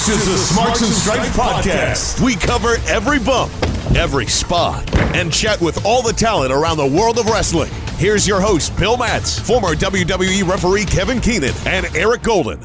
This 0.00 0.26
is 0.26 0.26
the 0.26 0.38
Smarts 0.54 0.80
and 0.80 0.90
Stripes 0.90 1.28
podcast. 1.36 2.24
We 2.24 2.34
cover 2.34 2.76
every 2.88 3.18
bump, 3.18 3.52
every 3.94 4.24
spot, 4.24 4.90
and 5.14 5.30
chat 5.30 5.60
with 5.60 5.84
all 5.84 6.00
the 6.00 6.14
talent 6.14 6.54
around 6.54 6.78
the 6.78 6.86
world 6.86 7.18
of 7.18 7.26
wrestling. 7.26 7.70
Here's 7.98 8.26
your 8.26 8.40
host, 8.40 8.74
Bill 8.78 8.96
Matz, 8.96 9.38
former 9.38 9.74
WWE 9.74 10.48
referee 10.48 10.86
Kevin 10.86 11.20
Keenan, 11.20 11.52
and 11.66 11.84
Eric 11.94 12.22
Golden. 12.22 12.58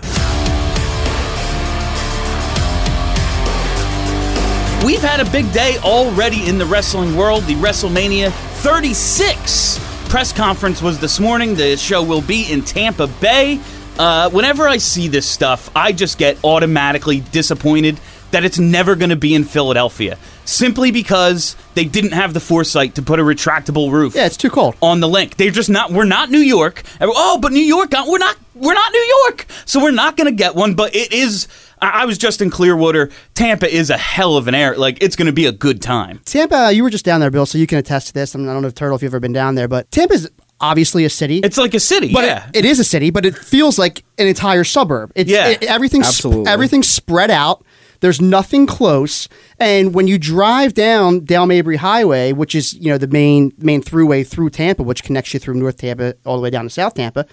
We've 4.85 5.01
had 5.01 5.19
a 5.19 5.29
big 5.29 5.51
day 5.51 5.77
already 5.79 6.47
in 6.47 6.57
the 6.57 6.65
wrestling 6.65 7.17
world. 7.17 7.43
The 7.43 7.55
WrestleMania 7.55 8.31
36 8.61 9.77
press 10.07 10.31
conference 10.31 10.81
was 10.81 10.99
this 10.99 11.19
morning. 11.19 11.55
The 11.55 11.75
show 11.75 12.01
will 12.01 12.21
be 12.21 12.49
in 12.49 12.61
Tampa 12.61 13.07
Bay. 13.07 13.59
Uh, 13.97 14.29
whenever 14.29 14.67
I 14.67 14.77
see 14.77 15.07
this 15.07 15.25
stuff, 15.25 15.69
I 15.75 15.93
just 15.93 16.17
get 16.17 16.37
automatically 16.43 17.21
disappointed 17.21 17.99
that 18.31 18.43
it's 18.43 18.59
never 18.59 18.95
going 18.95 19.11
to 19.11 19.15
be 19.15 19.33
in 19.33 19.45
Philadelphia. 19.45 20.17
Simply 20.43 20.91
because 20.91 21.55
they 21.73 21.85
didn't 21.85 22.11
have 22.11 22.33
the 22.33 22.39
foresight 22.39 22.95
to 22.95 23.01
put 23.01 23.19
a 23.19 23.23
retractable 23.23 23.91
roof. 23.91 24.13
Yeah, 24.13 24.25
it's 24.25 24.37
too 24.37 24.49
cold. 24.49 24.75
on 24.81 24.99
the 24.99 25.07
link. 25.07 25.37
They're 25.37 25.49
just 25.49 25.69
not. 25.69 25.91
We're 25.91 26.05
not 26.05 26.29
New 26.29 26.39
York. 26.39 26.83
Oh, 27.01 27.39
but 27.41 27.51
New 27.51 27.61
York. 27.61 27.91
We're 27.91 28.17
not. 28.17 28.35
We're 28.53 28.73
not 28.73 28.91
New 28.91 29.15
York. 29.23 29.47
So 29.65 29.81
we're 29.81 29.91
not 29.91 30.17
going 30.17 30.27
to 30.27 30.35
get 30.35 30.53
one. 30.53 30.75
But 30.75 30.93
it 30.95 31.11
is. 31.11 31.47
I 31.81 32.01
I 32.01 32.05
was 32.05 32.17
just 32.17 32.41
in 32.41 32.51
Clearwater. 32.51 33.09
Tampa 33.33 33.73
is 33.73 33.89
a 33.89 33.97
hell 33.97 34.37
of 34.37 34.47
an 34.47 34.53
air. 34.53 34.77
Like 34.77 35.01
it's 35.01 35.15
going 35.15 35.27
to 35.27 35.33
be 35.33 35.45
a 35.47 35.51
good 35.51 35.81
time. 35.81 36.19
Tampa, 36.25 36.71
you 36.73 36.83
were 36.83 36.91
just 36.91 37.05
down 37.05 37.21
there, 37.21 37.31
Bill, 37.31 37.45
so 37.47 37.57
you 37.57 37.67
can 37.67 37.79
attest 37.79 38.07
to 38.07 38.13
this. 38.13 38.35
I, 38.35 38.37
mean, 38.37 38.47
I 38.47 38.53
don't 38.53 38.61
know, 38.61 38.67
if 38.67 38.75
Turtle, 38.75 38.97
if 38.97 39.01
you've 39.01 39.11
ever 39.11 39.19
been 39.19 39.33
down 39.33 39.55
there, 39.55 39.67
but 39.67 39.89
Tampa's 39.89 40.29
obviously 40.61 41.05
a 41.05 41.09
city. 41.09 41.39
It's 41.39 41.57
like 41.57 41.73
a 41.73 41.79
city. 41.79 42.13
but 42.13 42.23
yeah. 42.23 42.47
it, 42.53 42.57
it 42.59 42.65
is 42.65 42.79
a 42.79 42.83
city, 42.83 43.09
but 43.09 43.25
it 43.25 43.35
feels 43.37 43.77
like 43.77 44.03
an 44.17 44.27
entire 44.27 44.63
suburb. 44.63 45.11
It's, 45.15 45.29
Yeah. 45.29 45.49
it- 45.49 45.63
everything's 45.63 46.07
sp- 46.07 46.25
Absolutely. 46.25 46.51
everything's 46.51 46.89
spread 46.89 47.31
out. 47.31 47.63
There's 48.01 48.21
nothing 48.21 48.67
close, 48.67 49.27
and 49.57 49.93
when 49.93 50.05
you 50.07 50.17
drive 50.19 50.73
down 50.73 51.21
Dale 51.21 51.45
Mabry 51.47 51.77
Highway, 51.77 52.33
which 52.33 52.53
is 52.53 52.73
you 52.73 52.89
know 52.91 52.97
the 52.97 53.07
main 53.07 53.53
main 53.57 53.81
throughway 53.81 54.27
through 54.27 54.49
Tampa, 54.51 54.83
which 54.83 55.03
connects 55.03 55.33
you 55.33 55.39
through 55.39 55.55
North 55.55 55.77
Tampa 55.77 56.13
all 56.25 56.35
the 56.35 56.41
way 56.43 56.49
down 56.49 56.65
to 56.65 56.69
South 56.69 56.93
Tampa, 56.93 57.25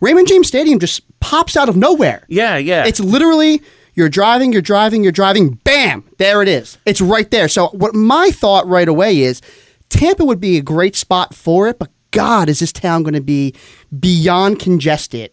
Raymond 0.00 0.28
James 0.28 0.46
Stadium 0.46 0.78
just 0.78 1.02
pops 1.20 1.56
out 1.56 1.68
of 1.68 1.76
nowhere. 1.76 2.24
yeah. 2.28 2.56
Yeah. 2.56 2.86
It's 2.86 3.00
literally 3.00 3.60
you're 3.94 4.08
driving, 4.08 4.52
you're 4.52 4.62
driving, 4.62 5.02
you're 5.02 5.12
driving, 5.12 5.54
bam, 5.64 6.04
there 6.18 6.42
it 6.42 6.48
is. 6.48 6.78
It's 6.86 7.00
right 7.00 7.30
there. 7.30 7.48
So 7.48 7.68
what 7.68 7.94
my 7.94 8.30
thought 8.30 8.66
right 8.66 8.88
away 8.88 9.20
is 9.20 9.42
Tampa 9.88 10.24
would 10.24 10.40
be 10.40 10.56
a 10.56 10.62
great 10.62 10.96
spot 10.96 11.34
for 11.34 11.68
it, 11.68 11.78
but 11.78 11.90
God, 12.14 12.48
is 12.48 12.60
this 12.60 12.72
town 12.72 13.02
going 13.02 13.14
to 13.14 13.20
be 13.20 13.54
beyond 13.98 14.60
congested 14.60 15.32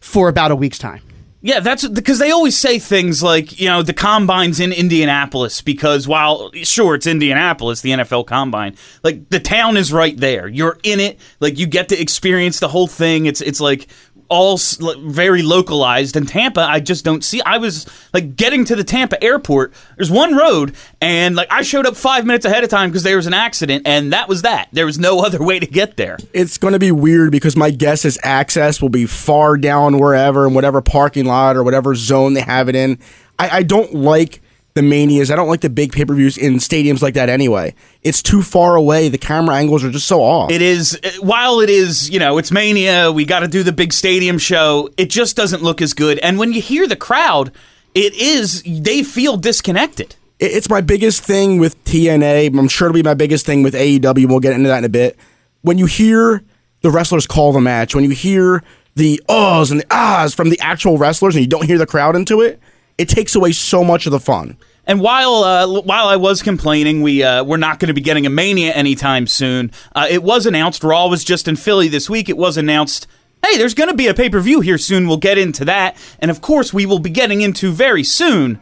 for 0.00 0.28
about 0.28 0.50
a 0.50 0.56
week's 0.56 0.78
time? 0.78 1.02
Yeah, 1.44 1.58
that's 1.58 1.86
because 1.88 2.20
they 2.20 2.30
always 2.30 2.56
say 2.56 2.78
things 2.78 3.20
like, 3.20 3.58
you 3.60 3.66
know, 3.66 3.82
the 3.82 3.92
combine's 3.92 4.60
in 4.60 4.72
Indianapolis 4.72 5.60
because 5.60 6.06
while 6.06 6.52
sure 6.54 6.94
it's 6.94 7.06
Indianapolis, 7.06 7.80
the 7.80 7.90
NFL 7.90 8.26
combine, 8.26 8.76
like 9.02 9.28
the 9.28 9.40
town 9.40 9.76
is 9.76 9.92
right 9.92 10.16
there. 10.16 10.46
You're 10.46 10.78
in 10.84 11.00
it, 11.00 11.18
like 11.40 11.58
you 11.58 11.66
get 11.66 11.88
to 11.88 12.00
experience 12.00 12.60
the 12.60 12.68
whole 12.68 12.86
thing. 12.86 13.26
It's 13.26 13.40
it's 13.40 13.60
like 13.60 13.88
all 14.32 14.56
very 14.56 15.42
localized. 15.42 16.16
And 16.16 16.26
Tampa, 16.26 16.62
I 16.62 16.80
just 16.80 17.04
don't 17.04 17.22
see. 17.22 17.42
I 17.42 17.58
was 17.58 17.86
like 18.14 18.34
getting 18.34 18.64
to 18.64 18.74
the 18.74 18.82
Tampa 18.82 19.22
airport. 19.22 19.74
There's 19.96 20.10
one 20.10 20.34
road, 20.34 20.74
and 21.02 21.36
like 21.36 21.48
I 21.52 21.60
showed 21.60 21.84
up 21.84 21.96
five 21.96 22.24
minutes 22.24 22.46
ahead 22.46 22.64
of 22.64 22.70
time 22.70 22.88
because 22.88 23.02
there 23.02 23.16
was 23.16 23.26
an 23.26 23.34
accident, 23.34 23.86
and 23.86 24.12
that 24.14 24.28
was 24.28 24.40
that. 24.42 24.68
There 24.72 24.86
was 24.86 24.98
no 24.98 25.20
other 25.24 25.42
way 25.42 25.60
to 25.60 25.66
get 25.66 25.98
there. 25.98 26.16
It's 26.32 26.56
going 26.56 26.72
to 26.72 26.78
be 26.78 26.90
weird 26.90 27.30
because 27.30 27.56
my 27.56 27.70
guess 27.70 28.06
is 28.06 28.18
access 28.22 28.80
will 28.80 28.88
be 28.88 29.04
far 29.04 29.58
down 29.58 29.98
wherever 29.98 30.46
in 30.46 30.54
whatever 30.54 30.80
parking 30.80 31.26
lot 31.26 31.56
or 31.56 31.62
whatever 31.62 31.94
zone 31.94 32.32
they 32.32 32.40
have 32.40 32.70
it 32.70 32.74
in. 32.74 32.98
I, 33.38 33.58
I 33.58 33.62
don't 33.62 33.94
like 33.94 34.41
the 34.74 34.82
manias. 34.82 35.30
I 35.30 35.36
don't 35.36 35.48
like 35.48 35.60
the 35.60 35.70
big 35.70 35.92
pay 35.92 36.04
per 36.04 36.14
views 36.14 36.38
in 36.38 36.54
stadiums 36.54 37.02
like 37.02 37.14
that 37.14 37.28
anyway. 37.28 37.74
It's 38.02 38.22
too 38.22 38.42
far 38.42 38.76
away. 38.76 39.08
The 39.08 39.18
camera 39.18 39.56
angles 39.56 39.84
are 39.84 39.90
just 39.90 40.06
so 40.06 40.20
off. 40.20 40.50
It 40.50 40.62
is 40.62 40.98
uh, 41.04 41.10
while 41.20 41.60
it 41.60 41.70
is, 41.70 42.08
you 42.10 42.18
know, 42.18 42.38
it's 42.38 42.50
mania, 42.50 43.12
we 43.12 43.24
got 43.24 43.40
to 43.40 43.48
do 43.48 43.62
the 43.62 43.72
big 43.72 43.92
stadium 43.92 44.38
show. 44.38 44.88
It 44.96 45.10
just 45.10 45.36
doesn't 45.36 45.62
look 45.62 45.82
as 45.82 45.94
good. 45.94 46.18
And 46.20 46.38
when 46.38 46.52
you 46.52 46.62
hear 46.62 46.86
the 46.86 46.96
crowd, 46.96 47.52
it 47.94 48.14
is 48.14 48.62
they 48.62 49.02
feel 49.02 49.36
disconnected. 49.36 50.16
It's 50.38 50.68
my 50.68 50.80
biggest 50.80 51.22
thing 51.22 51.58
with 51.58 51.82
TNA. 51.84 52.58
I'm 52.58 52.68
sure 52.68 52.88
it'll 52.88 52.94
be 52.94 53.02
my 53.02 53.14
biggest 53.14 53.46
thing 53.46 53.62
with 53.62 53.74
AEW. 53.74 54.26
We'll 54.26 54.40
get 54.40 54.54
into 54.54 54.68
that 54.68 54.78
in 54.78 54.84
a 54.84 54.88
bit. 54.88 55.16
When 55.60 55.78
you 55.78 55.86
hear 55.86 56.42
the 56.80 56.90
wrestlers 56.90 57.28
call 57.28 57.52
the 57.52 57.60
match, 57.60 57.94
when 57.94 58.02
you 58.02 58.10
hear 58.10 58.64
the 58.96 59.22
uhs 59.28 59.70
and 59.70 59.80
the 59.80 59.86
ahs 59.90 60.34
from 60.34 60.50
the 60.50 60.58
actual 60.60 60.98
wrestlers, 60.98 61.36
and 61.36 61.44
you 61.44 61.48
don't 61.48 61.64
hear 61.64 61.78
the 61.78 61.86
crowd 61.86 62.16
into 62.16 62.40
it, 62.40 62.60
it 63.02 63.08
takes 63.08 63.34
away 63.34 63.50
so 63.50 63.82
much 63.82 64.06
of 64.06 64.12
the 64.12 64.20
fun. 64.20 64.56
And 64.86 65.00
while 65.00 65.44
uh, 65.44 65.80
while 65.82 66.06
I 66.06 66.16
was 66.16 66.42
complaining, 66.42 67.02
we 67.02 67.22
uh, 67.22 67.44
we're 67.44 67.56
not 67.56 67.78
going 67.78 67.88
to 67.88 67.94
be 67.94 68.00
getting 68.00 68.26
a 68.26 68.30
mania 68.30 68.72
anytime 68.72 69.26
soon. 69.26 69.70
Uh, 69.94 70.06
it 70.08 70.22
was 70.22 70.46
announced. 70.46 70.82
Raw 70.82 71.08
was 71.08 71.24
just 71.24 71.46
in 71.46 71.56
Philly 71.56 71.88
this 71.88 72.08
week. 72.08 72.28
It 72.28 72.36
was 72.36 72.56
announced. 72.56 73.06
Hey, 73.44 73.58
there's 73.58 73.74
going 73.74 73.90
to 73.90 73.96
be 73.96 74.06
a 74.06 74.14
pay 74.14 74.30
per 74.30 74.40
view 74.40 74.60
here 74.60 74.78
soon. 74.78 75.08
We'll 75.08 75.16
get 75.18 75.36
into 75.36 75.64
that, 75.64 75.96
and 76.20 76.30
of 76.30 76.40
course, 76.40 76.72
we 76.72 76.86
will 76.86 77.00
be 77.00 77.10
getting 77.10 77.42
into 77.42 77.70
very 77.72 78.04
soon 78.04 78.60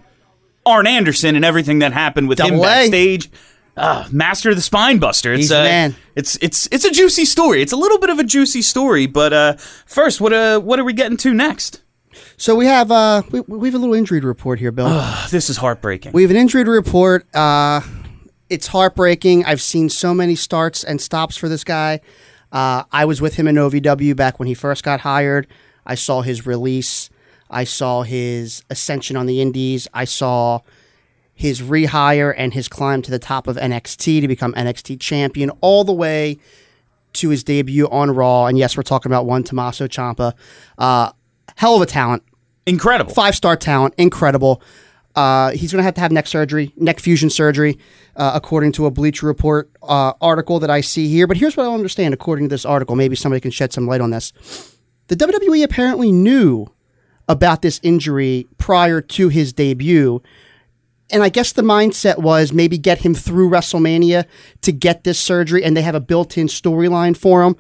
Arn 0.67 0.87
Anderson 0.87 1.37
and 1.37 1.45
everything 1.45 1.79
that 1.81 1.93
happened 1.93 2.29
with 2.29 2.41
him 2.41 2.49
Double 2.49 2.65
A. 2.65 2.67
backstage. 2.67 3.31
Uh, 3.77 4.07
master 4.11 4.51
of 4.51 4.57
the 4.57 4.63
spine 4.63 4.99
buster. 4.99 5.33
It's 5.33 5.45
He's 5.45 5.53
uh, 5.53 5.63
man. 5.63 5.97
It's 6.17 6.37
it's 6.43 6.69
it's 6.71 6.85
a 6.85 6.91
juicy 6.91 7.25
story. 7.25 7.63
It's 7.63 7.73
a 7.73 7.77
little 7.77 7.99
bit 7.99 8.11
of 8.11 8.19
a 8.19 8.25
juicy 8.25 8.63
story, 8.63 9.07
but 9.07 9.33
uh, 9.33 9.57
first, 9.87 10.21
what 10.21 10.33
uh, 10.33 10.61
what 10.61 10.79
are 10.79 10.85
we 10.85 10.93
getting 10.93 11.17
to 11.19 11.33
next? 11.33 11.83
So 12.37 12.55
we 12.55 12.67
have 12.67 12.91
uh 12.91 13.23
we, 13.31 13.41
we 13.41 13.69
have 13.69 13.75
a 13.75 13.79
little 13.79 13.95
injury 13.95 14.21
to 14.21 14.27
report 14.27 14.59
here, 14.59 14.73
Bill. 14.73 14.89
This 15.31 15.51
is 15.51 15.57
heartbreaking. 15.57 16.13
we 16.13 16.23
have 16.23 16.31
an 16.31 16.37
injury 16.37 16.65
to 16.65 16.71
report. 16.71 17.27
Uh, 17.35 17.81
it's 18.49 18.67
heartbreaking. 18.69 19.45
I've 19.45 19.61
seen 19.63 19.89
so 19.89 20.13
many 20.13 20.35
starts 20.35 20.83
and 20.83 21.01
stops 21.01 21.37
for 21.37 21.49
this 21.49 21.65
guy. 21.65 22.01
Uh, 22.51 22.83
I 22.91 23.05
was 23.05 23.21
with 23.21 23.35
him 23.37 23.47
in 23.47 23.55
OVW 23.55 24.17
back 24.17 24.39
when 24.39 24.49
he 24.49 24.55
first 24.55 24.83
got 24.83 25.01
hired. 25.01 25.47
I 25.87 25.95
saw 25.95 26.23
his 26.23 26.47
release. 26.47 27.11
I 27.49 27.65
saw 27.65 28.03
his 28.03 28.65
ascension 28.71 29.17
on 29.17 29.27
the 29.27 29.41
Indies. 29.41 29.87
I 29.95 30.05
saw 30.05 30.61
his 31.33 31.63
rehire 31.63 32.35
and 32.37 32.53
his 32.53 32.69
climb 32.69 33.03
to 33.03 33.11
the 33.11 33.19
top 33.19 33.47
of 33.47 33.57
NXT 33.57 34.21
to 34.21 34.29
become 34.29 34.53
NXT 34.55 35.01
champion, 35.01 35.51
all 35.61 35.85
the 35.85 35.93
way 35.93 36.39
to 37.15 37.31
his 37.31 37.43
debut 37.43 37.89
on 37.89 38.11
Raw. 38.11 38.47
And 38.47 38.59
yes, 38.59 38.77
we're 38.77 38.83
talking 38.83 39.11
about 39.11 39.27
one 39.27 39.43
Tommaso 39.43 39.87
Ciampa. 39.89 40.35
Uh, 40.77 41.13
hell 41.61 41.77
of 41.77 41.83
a 41.83 41.87
talent, 41.87 42.23
Incredible. 42.65 43.13
five 43.13 43.37
star 43.37 43.55
talent, 43.55 43.93
incredible. 43.99 44.63
Uh, 45.15 45.51
he's 45.51 45.73
going 45.73 45.81
to 45.81 45.83
have 45.85 45.95
to 45.95 46.01
have 46.01 46.11
neck 46.11 46.27
surgery, 46.27 46.73
neck 46.77 47.01
fusion 47.01 47.29
surgery, 47.29 47.79
uh, 48.17 48.31
according 48.35 48.73
to 48.73 48.87
a 48.87 48.91
Bleacher 48.91 49.27
Report 49.27 49.71
uh, 49.83 50.15
article 50.23 50.59
that 50.61 50.71
I 50.71 50.81
see 50.81 51.09
here. 51.09 51.27
But 51.27 51.37
here's 51.37 51.57
what 51.57 51.67
I 51.67 51.75
understand, 51.75 52.15
according 52.15 52.47
to 52.47 52.49
this 52.55 52.65
article. 52.65 52.97
Maybe 52.97 53.15
somebody 53.15 53.41
can 53.41 53.51
shed 53.51 53.73
some 53.75 53.87
light 53.87 54.01
on 54.01 54.11
this. 54.11 54.33
The 55.09 55.17
WWE 55.17 55.63
apparently 55.65 56.13
knew 56.13 56.69
about 57.29 57.61
this 57.61 57.79
injury 57.83 58.47
prior 58.57 59.01
to 59.03 59.29
his 59.29 59.53
debut. 59.53 60.23
And 61.11 61.23
I 61.25 61.29
guess 61.29 61.53
the 61.53 61.63
mindset 61.63 62.19
was 62.19 62.53
maybe 62.53 62.79
get 62.79 62.99
him 62.99 63.15
through 63.15 63.51
WrestleMania 63.51 64.25
to 64.63 64.73
get 64.73 65.05
this 65.05 65.19
surgery, 65.19 65.63
and 65.65 65.77
they 65.77 65.83
have 65.83 65.97
a 65.97 66.01
built-in 66.01 66.47
storyline 66.47 67.17
for 67.17 67.43
him. 67.43 67.57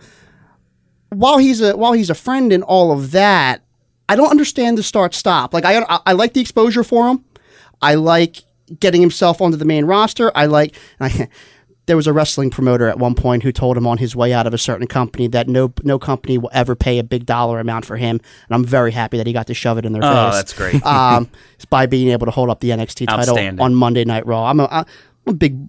While 1.10 1.38
he's 1.38 1.60
a 1.60 1.76
while 1.76 1.92
he's 1.92 2.10
a 2.10 2.14
friend 2.14 2.52
and 2.52 2.62
all 2.62 2.92
of 2.92 3.10
that, 3.10 3.62
I 4.10 4.16
don't 4.16 4.28
understand 4.28 4.76
the 4.76 4.82
start 4.82 5.14
stop. 5.14 5.54
Like 5.54 5.64
I, 5.64 5.84
I 5.88 6.00
I 6.06 6.12
like 6.14 6.32
the 6.32 6.40
exposure 6.40 6.82
for 6.82 7.08
him. 7.08 7.24
I 7.80 7.94
like 7.94 8.42
getting 8.80 9.00
himself 9.00 9.40
onto 9.40 9.56
the 9.56 9.64
main 9.64 9.84
roster. 9.84 10.32
I 10.34 10.46
like. 10.46 10.74
I, 10.98 11.28
there 11.86 11.96
was 11.96 12.08
a 12.08 12.12
wrestling 12.12 12.50
promoter 12.50 12.88
at 12.88 12.98
one 12.98 13.14
point 13.14 13.42
who 13.42 13.50
told 13.52 13.76
him 13.76 13.86
on 13.86 13.98
his 13.98 14.14
way 14.14 14.32
out 14.32 14.46
of 14.46 14.54
a 14.54 14.58
certain 14.58 14.88
company 14.88 15.28
that 15.28 15.48
no 15.48 15.72
no 15.84 15.96
company 15.98 16.38
will 16.38 16.50
ever 16.52 16.74
pay 16.74 16.98
a 16.98 17.04
big 17.04 17.24
dollar 17.24 17.60
amount 17.60 17.84
for 17.84 17.96
him, 17.96 18.16
and 18.48 18.54
I'm 18.54 18.64
very 18.64 18.90
happy 18.90 19.16
that 19.16 19.28
he 19.28 19.32
got 19.32 19.46
to 19.46 19.54
shove 19.54 19.78
it 19.78 19.86
in 19.86 19.92
their 19.92 20.02
face. 20.02 20.10
Oh, 20.12 20.30
face. 20.30 20.34
that's 20.34 20.52
great. 20.54 20.84
um, 20.84 21.30
by 21.70 21.86
being 21.86 22.08
able 22.08 22.26
to 22.26 22.32
hold 22.32 22.50
up 22.50 22.58
the 22.58 22.70
NXT 22.70 23.06
title 23.06 23.62
on 23.62 23.76
Monday 23.76 24.04
Night 24.04 24.26
Raw. 24.26 24.44
I'm 24.44 24.58
a, 24.58 24.68
I'm 24.70 24.86
a 25.26 25.32
big, 25.32 25.68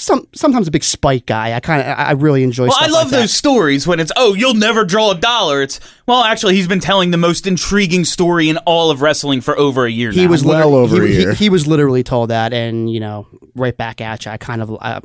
some 0.00 0.26
sometimes 0.34 0.66
a 0.68 0.70
big 0.70 0.82
spike 0.84 1.26
guy. 1.26 1.52
I 1.54 1.60
kind 1.60 1.80
of 1.82 1.86
I 1.98 2.02
I 2.04 2.12
really 2.12 2.42
enjoy. 2.42 2.64
Well, 2.64 2.72
stuff 2.72 2.88
I 2.88 2.90
love 2.90 3.04
like 3.04 3.10
that. 3.12 3.20
those 3.20 3.32
stories 3.32 3.86
when 3.86 4.00
it's, 4.00 4.12
oh, 4.16 4.34
you'll 4.34 4.54
never 4.54 4.84
draw 4.84 5.10
a 5.12 5.14
dollar. 5.14 5.62
It's, 5.62 5.80
well, 6.06 6.22
actually, 6.24 6.54
he's 6.56 6.68
been 6.68 6.80
telling 6.80 7.10
the 7.10 7.16
most 7.18 7.46
intriguing 7.46 8.04
story 8.04 8.48
in 8.48 8.56
all 8.58 8.90
of 8.90 9.02
wrestling 9.02 9.40
for 9.40 9.58
over 9.58 9.84
a 9.86 9.90
year 9.90 10.10
He 10.10 10.24
now. 10.24 10.30
was 10.30 10.44
Well 10.44 10.70
literally, 10.70 10.82
over 10.84 11.02
a 11.02 11.06
he, 11.06 11.14
he- 11.14 11.20
year. 11.20 11.34
He, 11.34 11.50
was 11.50 11.66
literally 11.66 12.02
told 12.02 12.30
that, 12.30 12.52
and 12.52 12.90
you 12.90 13.00
know, 13.00 13.26
right 13.54 13.76
back 13.76 14.00
at 14.00 14.24
you. 14.24 14.30
I 14.32 14.36
kind 14.36 14.62
of 14.62 14.76
uh, 14.80 15.00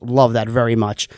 love 0.00 0.32
that 0.34 0.48
very 0.48 0.76
much. 0.76 1.08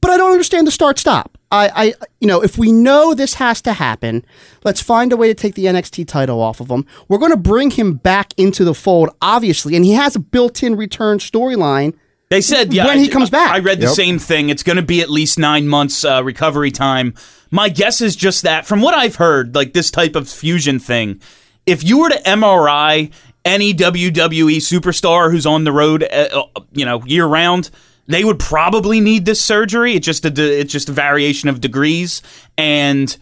But 0.00 0.12
I 0.12 0.16
don't 0.16 0.30
understand 0.30 0.64
the 0.66 0.70
start 0.70 0.96
stop. 0.98 1.36
I, 1.50 1.70
I, 1.74 1.94
you 2.20 2.28
know, 2.28 2.40
if 2.40 2.56
we 2.56 2.70
know 2.70 3.14
this 3.14 3.34
has 3.34 3.60
to 3.62 3.72
happen, 3.72 4.24
let's 4.62 4.80
find 4.80 5.12
a 5.12 5.16
way 5.16 5.26
to 5.26 5.34
take 5.34 5.54
the 5.56 5.64
NXT 5.64 6.06
title 6.06 6.40
off 6.40 6.60
of 6.60 6.70
him. 6.70 6.86
We're 7.08 7.18
going 7.18 7.32
to 7.32 7.36
bring 7.36 7.72
him 7.72 7.94
back 7.94 8.32
into 8.36 8.64
the 8.64 8.74
fold, 8.74 9.10
obviously, 9.20 9.74
and 9.74 9.84
he 9.84 9.92
has 9.94 10.14
a 10.14 10.20
built-in 10.20 10.76
return 10.76 11.18
storyline. 11.18 11.94
They 12.30 12.40
said, 12.42 12.72
yeah. 12.74 12.86
when 12.86 12.98
I- 12.98 13.00
he 13.00 13.08
comes 13.08 13.30
back. 13.30 13.52
I 13.52 13.58
read 13.60 13.78
the 13.80 13.86
Yep. 13.86 13.94
same 13.94 14.18
thing. 14.18 14.50
It's 14.50 14.62
going 14.62 14.76
to 14.76 14.82
be 14.82 15.00
at 15.00 15.08
least 15.10 15.38
nine 15.38 15.66
months 15.66 16.04
uh, 16.04 16.22
recovery 16.22 16.70
time. 16.70 17.14
My 17.50 17.68
guess 17.70 18.00
is 18.02 18.14
just 18.16 18.42
that, 18.42 18.66
from 18.66 18.82
what 18.82 18.94
I've 18.94 19.16
heard, 19.16 19.54
like 19.54 19.72
this 19.72 19.90
type 19.90 20.14
of 20.14 20.28
fusion 20.28 20.78
thing, 20.78 21.20
if 21.64 21.82
you 21.82 21.98
were 21.98 22.10
to 22.10 22.20
MRI 22.26 23.10
any 23.44 23.72
WWE 23.72 24.56
superstar 24.58 25.30
who's 25.30 25.46
on 25.46 25.64
the 25.64 25.72
road, 25.72 26.02
uh, 26.02 26.44
uh, 26.56 26.60
you 26.72 26.84
know, 26.84 27.02
year 27.06 27.24
round, 27.24 27.70
they 28.06 28.24
would 28.24 28.38
probably 28.38 29.00
need 29.00 29.24
this 29.24 29.40
surgery. 29.40 29.94
It's 29.94 30.04
just 30.04 30.24
a 30.26 30.30
de- 30.30 30.60
it's 30.60 30.72
just 30.72 30.90
a 30.90 30.92
variation 30.92 31.48
of 31.48 31.60
degrees, 31.62 32.20
and 32.58 33.16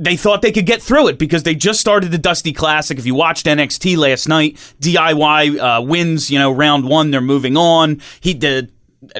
they 0.00 0.16
thought 0.16 0.40
they 0.40 0.50
could 0.50 0.64
get 0.64 0.80
through 0.80 1.08
it 1.08 1.18
because 1.18 1.42
they 1.42 1.54
just 1.54 1.78
started 1.78 2.10
the 2.10 2.18
Dusty 2.18 2.54
Classic. 2.54 2.98
If 2.98 3.04
you 3.04 3.14
watched 3.14 3.44
NXT 3.44 3.98
last 3.98 4.28
night, 4.28 4.56
DIY 4.80 5.58
uh, 5.58 5.82
wins, 5.82 6.30
you 6.30 6.38
know, 6.38 6.50
round 6.50 6.86
one. 6.88 7.10
They're 7.10 7.20
moving 7.20 7.56
on. 7.56 8.00
He 8.20 8.32
did. 8.32 8.72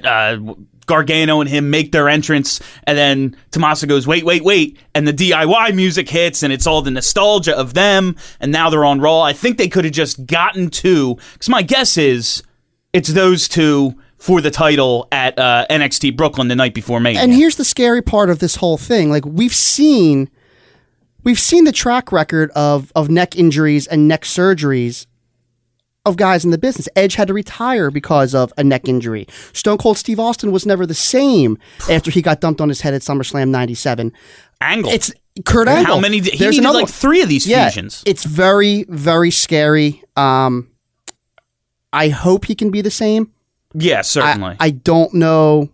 Uh, 0.02 0.38
Gargano 0.86 1.40
and 1.40 1.48
him 1.48 1.70
make 1.70 1.92
their 1.92 2.08
entrance, 2.08 2.60
and 2.84 2.98
then 2.98 3.36
Tommaso 3.52 3.86
goes, 3.86 4.08
"Wait, 4.08 4.24
wait, 4.24 4.42
wait!" 4.42 4.76
and 4.92 5.06
the 5.06 5.12
DIY 5.12 5.74
music 5.76 6.08
hits, 6.08 6.42
and 6.42 6.52
it's 6.52 6.66
all 6.66 6.82
the 6.82 6.90
nostalgia 6.90 7.56
of 7.56 7.74
them, 7.74 8.16
and 8.40 8.50
now 8.50 8.70
they're 8.70 8.84
on 8.84 9.00
Raw. 9.00 9.20
I 9.20 9.32
think 9.32 9.56
they 9.56 9.68
could 9.68 9.84
have 9.84 9.94
just 9.94 10.26
gotten 10.26 10.68
to, 10.70 11.14
because 11.34 11.48
my 11.48 11.62
guess 11.62 11.96
is 11.96 12.42
it's 12.92 13.10
those 13.10 13.46
two 13.46 13.94
for 14.16 14.40
the 14.40 14.50
title 14.50 15.06
at 15.12 15.38
uh, 15.38 15.64
NXT 15.70 16.16
Brooklyn 16.16 16.48
the 16.48 16.56
night 16.56 16.74
before 16.74 16.98
Mania. 16.98 17.20
And 17.20 17.32
here's 17.32 17.56
the 17.56 17.64
scary 17.64 18.02
part 18.02 18.28
of 18.28 18.40
this 18.40 18.56
whole 18.56 18.76
thing. 18.76 19.10
Like 19.10 19.24
we've 19.24 19.54
seen 19.54 20.28
we've 21.24 21.38
seen 21.38 21.64
the 21.64 21.72
track 21.72 22.12
record 22.12 22.50
of 22.52 22.92
of 22.94 23.10
neck 23.10 23.36
injuries 23.36 23.86
and 23.86 24.08
neck 24.08 24.22
surgeries 24.22 25.06
of 26.06 26.16
guys 26.16 26.44
in 26.44 26.50
the 26.50 26.58
business. 26.58 26.88
Edge 26.96 27.14
had 27.14 27.28
to 27.28 27.34
retire 27.34 27.90
because 27.90 28.34
of 28.34 28.52
a 28.56 28.64
neck 28.64 28.88
injury. 28.88 29.26
Stone 29.52 29.78
Cold 29.78 29.98
Steve 29.98 30.18
Austin 30.18 30.50
was 30.50 30.64
never 30.64 30.86
the 30.86 30.94
same 30.94 31.58
after 31.90 32.10
he 32.10 32.22
got 32.22 32.40
dumped 32.40 32.60
on 32.60 32.68
his 32.68 32.80
head 32.80 32.94
at 32.94 33.02
SummerSlam 33.02 33.48
97. 33.48 34.12
Angle. 34.60 34.92
It's 34.92 35.12
Kurt 35.44 35.68
Angle. 35.68 35.94
How 35.94 36.00
many? 36.00 36.20
He 36.20 36.38
There's 36.38 36.56
needed 36.56 36.70
like 36.70 36.82
one. 36.84 36.86
three 36.86 37.22
of 37.22 37.28
these 37.28 37.46
yeah, 37.46 37.68
fusions. 37.68 38.02
It's 38.06 38.24
very, 38.24 38.84
very 38.88 39.30
scary. 39.30 40.02
Um, 40.16 40.70
I 41.92 42.08
hope 42.08 42.46
he 42.46 42.54
can 42.54 42.70
be 42.70 42.80
the 42.80 42.90
same. 42.90 43.32
Yeah, 43.74 43.98
I, 43.98 44.02
certainly. 44.02 44.56
I 44.58 44.70
don't 44.70 45.14
know 45.14 45.70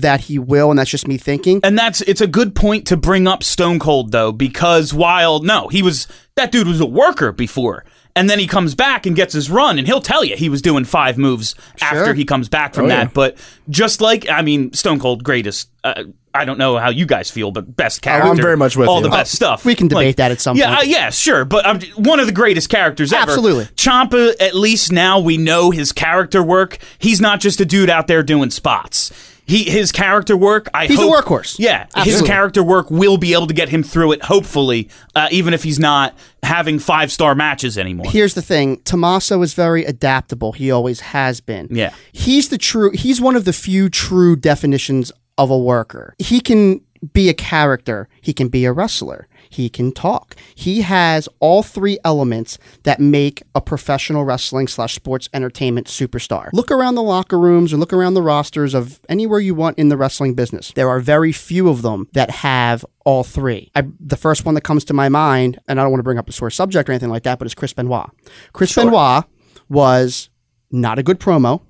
that 0.00 0.22
he 0.22 0.38
will, 0.38 0.70
and 0.70 0.78
that's 0.78 0.90
just 0.90 1.06
me 1.08 1.18
thinking. 1.18 1.60
And 1.62 1.78
that's 1.78 2.00
it's 2.02 2.20
a 2.20 2.26
good 2.26 2.54
point 2.54 2.86
to 2.88 2.96
bring 2.96 3.26
up 3.26 3.42
Stone 3.42 3.78
Cold 3.78 4.12
though, 4.12 4.32
because 4.32 4.92
while 4.94 5.40
no, 5.40 5.68
he 5.68 5.82
was 5.82 6.06
that 6.36 6.52
dude 6.52 6.66
was 6.68 6.80
a 6.80 6.86
worker 6.86 7.32
before. 7.32 7.84
And 8.14 8.30
then 8.30 8.38
he 8.38 8.46
comes 8.46 8.74
back 8.74 9.04
and 9.04 9.14
gets 9.14 9.34
his 9.34 9.50
run, 9.50 9.76
and 9.76 9.86
he'll 9.86 10.00
tell 10.00 10.24
you 10.24 10.36
he 10.36 10.48
was 10.48 10.62
doing 10.62 10.84
five 10.86 11.18
moves 11.18 11.54
after 11.82 12.14
he 12.14 12.24
comes 12.24 12.48
back 12.48 12.72
from 12.72 12.86
Oh, 12.86 12.88
that. 12.88 13.02
yeah. 13.08 13.10
But 13.12 13.36
just 13.68 14.00
like 14.00 14.26
I 14.30 14.40
mean, 14.40 14.72
Stone 14.72 15.00
Cold 15.00 15.22
greatest. 15.22 15.68
Uh, 15.84 16.04
I 16.34 16.44
don't 16.44 16.58
know 16.58 16.76
how 16.76 16.90
you 16.90 17.06
guys 17.06 17.30
feel, 17.30 17.50
but 17.50 17.76
best 17.76 18.02
character. 18.02 18.28
I'm 18.30 18.36
very 18.36 18.56
much 18.58 18.76
with 18.76 18.88
all 18.88 18.98
you. 18.98 19.04
the 19.04 19.08
best 19.10 19.34
stuff. 19.34 19.64
we 19.64 19.74
can 19.74 19.88
debate 19.88 20.18
that 20.18 20.30
at 20.32 20.40
some 20.40 20.56
yeah, 20.56 20.68
point. 20.68 20.80
uh, 20.80 20.90
yeah, 20.90 21.08
sure. 21.10 21.44
But 21.46 21.64
um, 21.64 21.80
one 21.96 22.20
of 22.20 22.26
the 22.26 22.32
greatest 22.32 22.68
characters 22.68 23.10
ever. 23.12 23.22
Absolutely. 23.30 23.64
Ciampa. 23.76 24.34
At 24.40 24.54
least 24.54 24.92
now 24.92 25.18
we 25.20 25.36
know 25.38 25.70
his 25.70 25.92
character 25.92 26.42
work. 26.42 26.78
He's 26.98 27.20
not 27.22 27.40
just 27.40 27.60
a 27.60 27.64
dude 27.64 27.88
out 27.90 28.06
there 28.06 28.22
doing 28.22 28.50
spots. 28.50 29.12
He 29.46 29.64
his 29.70 29.92
character 29.92 30.36
work. 30.36 30.68
I 30.74 30.86
He's 30.86 30.98
a 30.98 31.02
hope, 31.02 31.24
workhorse. 31.24 31.56
Yeah, 31.58 31.84
his 31.84 31.94
Absolutely. 31.96 32.28
character 32.28 32.62
work 32.64 32.90
will 32.90 33.16
be 33.16 33.32
able 33.32 33.46
to 33.46 33.54
get 33.54 33.68
him 33.68 33.82
through 33.82 34.12
it. 34.12 34.22
Hopefully, 34.24 34.88
uh, 35.14 35.28
even 35.30 35.54
if 35.54 35.62
he's 35.62 35.78
not 35.78 36.16
having 36.42 36.78
five 36.80 37.12
star 37.12 37.34
matches 37.34 37.78
anymore. 37.78 38.10
Here's 38.10 38.34
the 38.34 38.42
thing: 38.42 38.80
Tommaso 38.82 39.40
is 39.42 39.54
very 39.54 39.84
adaptable. 39.84 40.52
He 40.52 40.70
always 40.70 41.00
has 41.00 41.40
been. 41.40 41.68
Yeah. 41.70 41.94
he's 42.12 42.48
the 42.48 42.58
true. 42.58 42.90
He's 42.92 43.20
one 43.20 43.36
of 43.36 43.44
the 43.44 43.52
few 43.52 43.88
true 43.88 44.34
definitions 44.34 45.12
of 45.38 45.50
a 45.50 45.58
worker. 45.58 46.14
He 46.18 46.40
can 46.40 46.80
be 47.12 47.28
a 47.28 47.34
character. 47.34 48.08
He 48.20 48.32
can 48.32 48.48
be 48.48 48.64
a 48.64 48.72
wrestler. 48.72 49.28
He 49.56 49.70
can 49.70 49.90
talk. 49.90 50.36
He 50.54 50.82
has 50.82 51.30
all 51.40 51.62
three 51.62 51.98
elements 52.04 52.58
that 52.82 53.00
make 53.00 53.42
a 53.54 53.62
professional 53.62 54.22
wrestling 54.22 54.68
slash 54.68 54.94
sports 54.94 55.30
entertainment 55.32 55.86
superstar. 55.86 56.50
Look 56.52 56.70
around 56.70 56.94
the 56.94 57.02
locker 57.02 57.38
rooms 57.38 57.72
or 57.72 57.78
look 57.78 57.94
around 57.94 58.12
the 58.12 58.20
rosters 58.20 58.74
of 58.74 59.00
anywhere 59.08 59.40
you 59.40 59.54
want 59.54 59.78
in 59.78 59.88
the 59.88 59.96
wrestling 59.96 60.34
business. 60.34 60.72
There 60.72 60.90
are 60.90 61.00
very 61.00 61.32
few 61.32 61.70
of 61.70 61.80
them 61.80 62.06
that 62.12 62.28
have 62.30 62.84
all 63.06 63.24
three. 63.24 63.70
I, 63.74 63.84
the 63.98 64.18
first 64.18 64.44
one 64.44 64.54
that 64.56 64.60
comes 64.60 64.84
to 64.84 64.92
my 64.92 65.08
mind, 65.08 65.58
and 65.66 65.80
I 65.80 65.84
don't 65.84 65.90
want 65.90 66.00
to 66.00 66.04
bring 66.04 66.18
up 66.18 66.28
a 66.28 66.32
sore 66.32 66.50
subject 66.50 66.90
or 66.90 66.92
anything 66.92 67.08
like 67.08 67.22
that, 67.22 67.38
but 67.38 67.46
it's 67.46 67.54
Chris 67.54 67.72
Benoit. 67.72 68.10
Chris 68.52 68.74
Benoit 68.74 69.24
was 69.70 70.28
not 70.70 70.98
a 70.98 71.02
good 71.02 71.18
promo. 71.18 71.62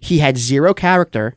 He 0.00 0.20
had 0.20 0.38
zero 0.38 0.72
character, 0.72 1.36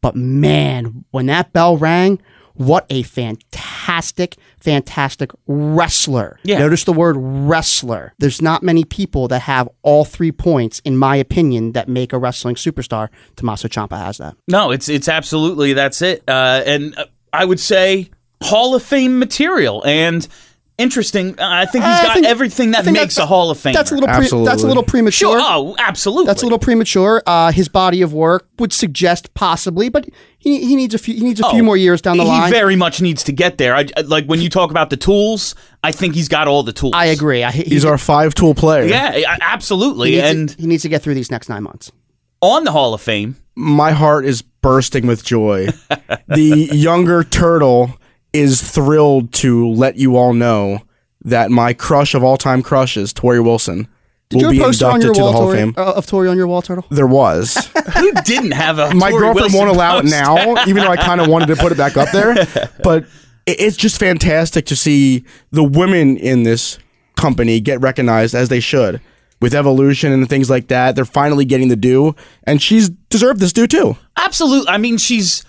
but 0.00 0.16
man, 0.16 1.04
when 1.12 1.26
that 1.26 1.52
bell 1.52 1.76
rang, 1.76 2.20
what 2.54 2.86
a 2.88 3.02
fantastic, 3.02 4.36
fantastic 4.60 5.30
wrestler. 5.46 6.38
Yeah. 6.42 6.58
Notice 6.58 6.84
the 6.84 6.92
word 6.92 7.16
wrestler. 7.18 8.14
There's 8.18 8.40
not 8.40 8.62
many 8.62 8.84
people 8.84 9.28
that 9.28 9.42
have 9.42 9.68
all 9.82 10.04
three 10.04 10.32
points, 10.32 10.80
in 10.80 10.96
my 10.96 11.16
opinion, 11.16 11.72
that 11.72 11.88
make 11.88 12.12
a 12.12 12.18
wrestling 12.18 12.54
superstar. 12.54 13.08
Tommaso 13.36 13.68
Ciampa 13.68 13.98
has 13.98 14.18
that. 14.18 14.36
No, 14.48 14.70
it's 14.70 14.88
it's 14.88 15.08
absolutely 15.08 15.72
that's 15.72 16.00
it. 16.02 16.22
Uh, 16.28 16.62
and 16.64 16.96
uh, 16.96 17.06
I 17.32 17.44
would 17.44 17.60
say 17.60 18.10
Hall 18.42 18.74
of 18.74 18.82
Fame 18.82 19.18
material 19.18 19.84
and 19.84 20.26
interesting. 20.78 21.38
Uh, 21.38 21.46
I 21.48 21.66
think 21.66 21.84
he's 21.84 21.94
I 21.94 22.02
got 22.04 22.14
think- 22.14 22.26
everything 22.26 22.70
that 22.72 22.84
makes 22.86 23.18
a 23.18 23.26
Hall 23.26 23.50
of 23.50 23.58
Fame. 23.58 23.74
That's 23.74 23.90
a 23.90 23.94
little 23.94 24.08
pre- 24.08 24.44
that's 24.44 24.62
a 24.62 24.66
little 24.66 24.82
premature. 24.82 25.30
sure. 25.32 25.38
Oh, 25.40 25.76
absolutely. 25.78 26.26
That's 26.26 26.42
a 26.42 26.46
little 26.46 26.58
premature. 26.58 27.22
Uh, 27.26 27.52
his 27.52 27.68
body 27.68 28.02
of 28.02 28.12
work 28.12 28.48
would 28.58 28.72
suggest 28.72 29.32
possibly, 29.34 29.88
but 29.88 30.08
he, 30.38 30.64
he 30.66 30.76
needs 30.76 30.94
a 30.94 30.98
few 30.98 31.14
he 31.14 31.20
needs 31.20 31.40
a 31.40 31.48
few 31.50 31.60
Oh, 31.60 31.64
more 31.64 31.76
years 31.76 32.02
down 32.02 32.16
the 32.16 32.24
he 32.24 32.28
line. 32.28 32.46
He 32.46 32.50
very 32.58 32.76
much 32.76 33.00
needs 33.00 33.22
to 33.24 33.32
get 33.32 33.58
there. 33.58 33.74
I, 33.74 33.86
I- 33.96 34.00
like 34.02 34.26
when 34.26 34.40
you 34.40 34.48
talk 34.48 34.70
about 34.70 34.90
the 34.90 34.96
tools. 34.96 35.54
I 35.82 35.92
think 35.92 36.14
he's 36.14 36.28
got 36.28 36.48
all 36.48 36.62
the 36.62 36.72
tools. 36.72 36.92
I 36.96 37.06
agree. 37.06 37.44
I, 37.44 37.50
he, 37.50 37.62
He's 37.64 37.84
our 37.84 37.98
five 37.98 38.34
tool 38.34 38.54
player. 38.54 38.84
Yeah, 38.84 39.36
absolutely. 39.42 40.12
he 40.12 40.20
and 40.20 40.48
to, 40.48 40.56
he 40.58 40.66
needs 40.66 40.82
to 40.82 40.88
get 40.88 41.02
through 41.02 41.14
these 41.14 41.30
next 41.30 41.48
nine 41.50 41.62
months. 41.62 41.92
on 42.40 42.64
the 42.64 42.72
Hall 42.72 42.94
of 42.94 43.00
Fame, 43.02 43.36
my 43.54 43.92
heart 43.92 44.24
is 44.24 44.40
bursting 44.40 45.06
with 45.06 45.24
joy. 45.24 45.66
the 46.28 46.68
younger 46.72 47.22
turtle 47.22 47.98
is 48.34 48.60
thrilled 48.60 49.32
to 49.34 49.68
let 49.70 49.96
you 49.96 50.16
all 50.16 50.34
know 50.34 50.80
that 51.24 51.50
my 51.50 51.72
crush 51.72 52.14
of 52.14 52.22
all 52.22 52.36
time 52.36 52.62
crushes, 52.62 53.14
Torrie 53.14 53.42
Wilson, 53.42 53.88
Did 54.28 54.42
will 54.42 54.50
be 54.50 54.56
have 54.58 54.66
a 54.66 54.68
poster 54.68 54.86
on 54.86 54.94
inducted 54.96 55.14
to 55.14 55.18
the 55.20 55.24
wall, 55.24 55.32
Hall 55.32 55.52
of 55.52 55.56
Fame. 55.58 55.74
uh, 55.76 55.92
of 55.92 56.06
Torrie 56.06 56.30
on 56.30 56.36
your 56.36 56.46
wall, 56.46 56.60
Turtle? 56.60 56.84
There 56.90 57.06
was. 57.06 57.54
who 57.96 58.12
didn't 58.24 58.50
have 58.52 58.78
a 58.78 58.92
my 58.94 59.10
Torrie 59.10 59.18
girlfriend 59.20 59.34
Wilson 59.52 59.58
won't 59.58 59.70
allow 59.70 59.98
it 59.98 60.02
poster? 60.02 60.16
now, 60.22 60.64
even 60.66 60.82
though 60.82 60.90
I 60.90 60.96
kind 60.96 61.20
of 61.20 61.28
wanted 61.28 61.46
to 61.46 61.56
put 61.56 61.72
it 61.72 61.78
back 61.78 61.96
up 61.96 62.10
there. 62.12 62.34
But 62.82 63.04
it- 63.46 63.60
it's 63.60 63.76
just 63.76 63.98
fantastic 63.98 64.66
to 64.66 64.76
see 64.76 65.24
the 65.50 65.64
women 65.64 66.16
in 66.18 66.42
this 66.42 66.78
company 67.16 67.60
get 67.60 67.80
recognized 67.80 68.34
as 68.34 68.48
they 68.48 68.60
should. 68.60 69.00
With 69.40 69.54
evolution 69.54 70.10
and 70.12 70.28
things 70.28 70.48
like 70.48 70.68
that, 70.68 70.94
they're 70.96 71.04
finally 71.04 71.44
getting 71.44 71.68
the 71.68 71.76
due, 71.76 72.14
and 72.44 72.62
she's 72.62 72.88
deserved 72.88 73.40
this 73.40 73.52
due 73.52 73.66
too. 73.66 73.96
Absolutely. 74.16 74.68
I 74.68 74.78
mean, 74.78 74.96
she's 74.96 75.44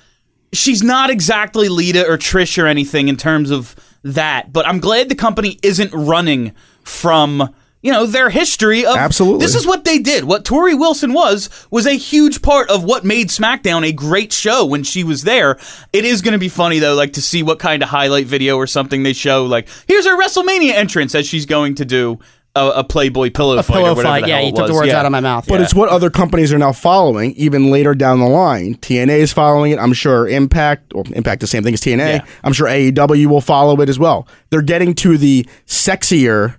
she's 0.56 0.84
not 0.84 1.10
exactly 1.10 1.70
Lita 1.70 2.06
or 2.06 2.18
Trish 2.18 2.62
or 2.62 2.68
anything 2.68 3.08
in 3.08 3.18
terms 3.18 3.52
of 3.52 3.76
that, 4.04 4.54
but 4.54 4.68
I'm 4.68 4.80
glad 4.80 5.10
the 5.10 5.16
company 5.16 5.60
isn't 5.64 5.92
running 5.94 6.54
from 6.84 7.54
you 7.82 7.92
know 7.92 8.08
their 8.08 8.32
history 8.32 8.84
of 8.84 8.96
Absolutely. 8.96 9.46
This 9.46 9.54
is 9.54 9.68
what 9.68 9.86
they 9.86 10.00
did. 10.00 10.24
What 10.24 10.44
Torrie 10.44 10.78
Wilson 10.78 11.14
was 11.14 11.68
was 11.70 11.86
a 11.86 11.94
huge 11.94 12.42
part 12.42 12.72
of 12.72 12.84
what 12.84 13.06
made 13.06 13.28
SmackDown 13.28 13.86
a 13.86 13.92
great 13.92 14.34
show 14.34 14.66
when 14.66 14.84
she 14.84 15.04
was 15.04 15.22
there. 15.22 15.60
It 15.94 16.04
is 16.04 16.24
going 16.24 16.32
to 16.32 16.40
be 16.40 16.50
funny 16.50 16.80
though, 16.80 16.96
like 16.96 17.14
to 17.14 17.22
see 17.22 17.44
what 17.44 17.60
kind 17.60 17.84
of 17.84 17.90
highlight 17.90 18.26
video 18.26 18.58
or 18.58 18.66
something 18.66 19.04
they 19.04 19.14
show. 19.14 19.46
Like, 19.46 19.68
here's 19.88 20.08
her 20.08 20.20
WrestleMania 20.20 20.72
entrance 20.72 21.14
as 21.14 21.28
she's 21.28 21.46
going 21.46 21.76
to 21.76 21.86
do 21.86 22.20
a, 22.56 22.70
a 22.70 22.84
Playboy 22.84 23.32
pillow 23.32 23.62
fight 23.62 23.78
or 23.78 23.82
whatever 23.82 24.04
fight. 24.04 24.22
the 24.24 24.30
Yeah, 24.30 24.40
you 24.40 24.54
took 24.54 24.68
the 24.68 24.74
words 24.74 24.88
Yeah. 24.88 25.00
out 25.00 25.06
of 25.06 25.12
my 25.12 25.20
mouth. 25.20 25.46
But 25.48 25.56
yeah. 25.60 25.64
it's 25.66 25.74
what 25.76 25.90
other 25.90 26.10
companies 26.10 26.54
are 26.54 26.58
now 26.58 26.72
following, 26.72 27.34
even 27.34 27.70
later 27.70 27.94
down 27.94 28.20
the 28.20 28.28
line. 28.28 28.76
TNA 28.76 29.20
is 29.20 29.34
following 29.34 29.72
it. 29.74 29.80
I'm 29.80 29.92
sure 29.94 30.28
Impact, 30.28 30.94
or 30.96 31.04
Impact, 31.12 31.42
the 31.42 31.48
same 31.48 31.64
thing 31.64 31.74
as 31.74 31.82
TNA. 31.82 31.98
Yeah. 32.20 32.26
I'm 32.44 32.54
sure 32.54 32.68
AEW 32.68 33.26
will 33.28 33.42
follow 33.42 33.80
it 33.82 33.90
as 33.90 34.00
well. 34.00 34.28
They're 34.52 34.62
getting 34.62 34.94
to 34.96 35.18
the 35.18 35.46
sexier 35.68 36.56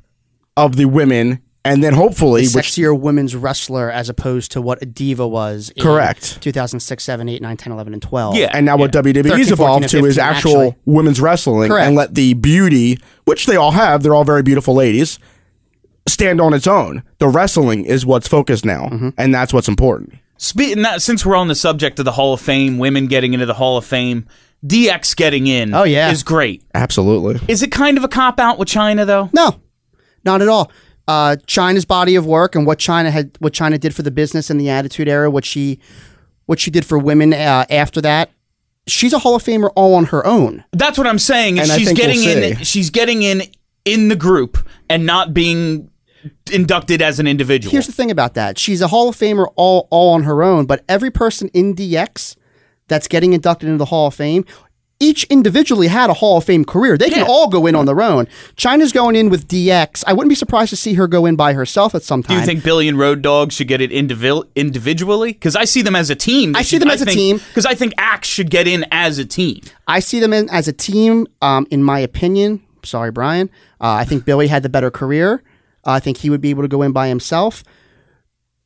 of 0.56 0.76
the 0.76 0.84
women, 0.84 1.40
and 1.64 1.82
then 1.82 1.94
hopefully, 1.94 2.42
which 2.42 2.66
sexier 2.70 2.98
women's 2.98 3.34
wrestler 3.34 3.90
as 3.90 4.08
opposed 4.08 4.52
to 4.52 4.62
what 4.62 4.80
a 4.82 4.86
diva 4.86 5.26
was. 5.26 5.70
in 5.70 5.82
Correct. 5.82 6.40
2006, 6.42 7.02
7, 7.02 7.28
8, 7.28 7.42
9, 7.42 7.56
10, 7.56 7.72
11, 7.72 7.92
and 7.92 8.02
12. 8.02 8.36
Yeah. 8.36 8.50
and 8.52 8.64
now 8.66 8.76
what 8.76 8.92
WWE's 8.92 9.28
13, 9.30 9.46
14, 9.46 9.52
evolved 9.52 9.82
and 9.84 9.90
to 9.90 10.04
is 10.04 10.18
actual 10.18 10.50
actually. 10.68 10.76
women's 10.84 11.20
wrestling, 11.20 11.68
Correct. 11.70 11.86
and 11.86 11.96
let 11.96 12.14
the 12.14 12.34
beauty, 12.34 12.98
which 13.24 13.46
they 13.46 13.56
all 13.56 13.72
have, 13.72 14.02
they're 14.02 14.14
all 14.14 14.24
very 14.24 14.42
beautiful 14.42 14.74
ladies, 14.74 15.18
stand 16.08 16.40
on 16.40 16.54
its 16.54 16.66
own. 16.66 17.02
The 17.18 17.28
wrestling 17.28 17.84
is 17.84 18.04
what's 18.06 18.28
focused 18.28 18.64
now, 18.64 18.86
Mm-hmm. 18.86 19.08
and 19.18 19.34
that's 19.34 19.52
what's 19.52 19.68
important. 19.68 20.14
Speaking 20.38 20.82
that, 20.82 21.00
since 21.02 21.24
we're 21.24 21.36
on 21.36 21.48
the 21.48 21.54
subject 21.54 21.98
of 21.98 22.04
the 22.04 22.12
Hall 22.12 22.34
of 22.34 22.40
Fame, 22.40 22.78
women 22.78 23.06
getting 23.06 23.32
into 23.34 23.46
the 23.46 23.54
Hall 23.54 23.76
of 23.78 23.84
Fame, 23.86 24.26
DX 24.64 25.16
getting 25.16 25.46
in, 25.46 25.74
Oh, 25.74 25.84
yeah. 25.84 26.10
is 26.10 26.22
great. 26.22 26.62
Absolutely. 26.74 27.40
Is 27.48 27.62
it 27.62 27.70
kind 27.72 27.96
of 27.96 28.04
a 28.04 28.08
cop 28.08 28.38
out 28.38 28.58
with 28.58 28.68
Chyna 28.68 29.06
though? 29.06 29.30
No, 29.32 29.60
not 30.24 30.42
at 30.42 30.48
all. 30.48 30.70
Uh, 31.08 31.36
Chyna's 31.46 31.84
body 31.84 32.16
of 32.16 32.26
work 32.26 32.54
and 32.54 32.66
what 32.66 32.78
Chyna 32.78 33.10
had, 33.10 33.36
what 33.38 33.52
Chyna 33.52 33.78
did 33.80 33.94
for 33.94 34.02
the 34.02 34.10
business 34.10 34.50
in 34.50 34.58
the 34.58 34.68
Attitude 34.68 35.08
Era, 35.08 35.30
what 35.30 35.44
she, 35.44 35.78
what 36.46 36.58
she 36.60 36.70
did 36.70 36.84
for 36.84 36.98
women 36.98 37.32
uh, 37.32 37.64
after 37.70 38.00
that. 38.02 38.30
She's 38.88 39.12
a 39.12 39.18
Hall 39.20 39.36
of 39.36 39.42
Famer 39.42 39.70
all 39.76 39.94
on 39.94 40.06
her 40.06 40.24
own. 40.26 40.64
That's 40.72 40.98
what 40.98 41.06
I'm 41.06 41.18
saying. 41.18 41.56
Is 41.58 41.62
And 41.64 41.72
I 41.72 41.78
she's 41.78 41.86
think 41.88 41.98
we'll 41.98 42.08
getting 42.14 42.52
in. 42.58 42.64
She's 42.64 42.90
getting 42.90 43.22
in 43.22 43.42
in 43.84 44.08
the 44.08 44.16
group 44.16 44.58
and 44.90 45.06
not 45.06 45.32
being 45.32 45.90
inducted 46.52 47.02
as 47.02 47.18
an 47.18 47.26
individual. 47.26 47.70
Here's 47.72 47.86
the 47.86 47.92
thing 47.92 48.10
about 48.10 48.34
that. 48.34 48.58
She's 48.58 48.80
a 48.80 48.88
Hall 48.88 49.08
of 49.08 49.16
Famer 49.16 49.46
all 49.56 49.88
all 49.90 50.14
on 50.14 50.22
her 50.24 50.42
own, 50.42 50.66
but 50.66 50.84
every 50.88 51.10
person 51.10 51.48
in 51.48 51.74
DX 51.74 52.36
that's 52.88 53.08
getting 53.08 53.32
inducted 53.32 53.68
into 53.68 53.78
the 53.78 53.86
Hall 53.86 54.08
of 54.08 54.14
Fame, 54.14 54.44
each 54.98 55.24
individually 55.24 55.88
had 55.88 56.08
a 56.08 56.14
Hall 56.14 56.38
of 56.38 56.44
Fame 56.44 56.64
career. 56.64 56.96
They 56.96 57.10
can 57.10 57.26
all 57.28 57.48
go 57.48 57.66
in 57.66 57.74
on 57.74 57.84
their 57.84 58.00
own. 58.00 58.26
Chyna's 58.56 58.92
going 58.92 59.14
in 59.14 59.28
with 59.28 59.46
DX. 59.46 60.04
I 60.06 60.12
wouldn't 60.12 60.30
be 60.30 60.34
surprised 60.34 60.70
to 60.70 60.76
see 60.76 60.94
her 60.94 61.06
go 61.06 61.26
in 61.26 61.36
by 61.36 61.52
herself 61.52 61.94
at 61.94 62.02
some 62.02 62.22
time. 62.22 62.36
Do 62.36 62.40
you 62.40 62.46
think 62.46 62.64
Billy 62.64 62.88
and 62.88 62.98
Road 62.98 63.20
Dog 63.20 63.52
should 63.52 63.68
get 63.68 63.80
it 63.80 63.92
individual 63.92 64.46
individually? 64.54 65.32
Because 65.32 65.54
I 65.54 65.64
see 65.64 65.82
them 65.82 65.96
as 65.96 66.08
a 66.08 66.14
team. 66.14 66.56
I 66.56 66.62
see 66.62 66.78
them 66.78 66.90
as 66.90 67.02
a 67.02 67.06
team. 67.06 67.38
Because 67.48 67.66
I 67.66 67.74
think 67.74 67.92
Axe 67.98 68.28
should 68.28 68.50
get 68.50 68.66
in 68.66 68.86
as 68.90 69.18
a 69.18 69.24
team. 69.24 69.60
I 69.86 70.00
see 70.00 70.18
them 70.20 70.32
in, 70.32 70.48
as 70.50 70.66
a 70.66 70.72
team. 70.72 71.26
Um, 71.42 71.66
in 71.70 71.82
my 71.82 71.98
opinion, 71.98 72.62
sorry, 72.82 73.10
Brian. 73.10 73.50
Uh, 73.80 73.92
I 73.92 74.04
think 74.04 74.24
Billy 74.24 74.46
had 74.46 74.62
the 74.62 74.70
better 74.70 74.90
career. 74.90 75.42
I 75.86 76.00
think 76.00 76.18
he 76.18 76.28
would 76.30 76.40
be 76.40 76.50
able 76.50 76.62
to 76.62 76.68
go 76.68 76.82
in 76.82 76.92
by 76.92 77.08
himself. 77.08 77.62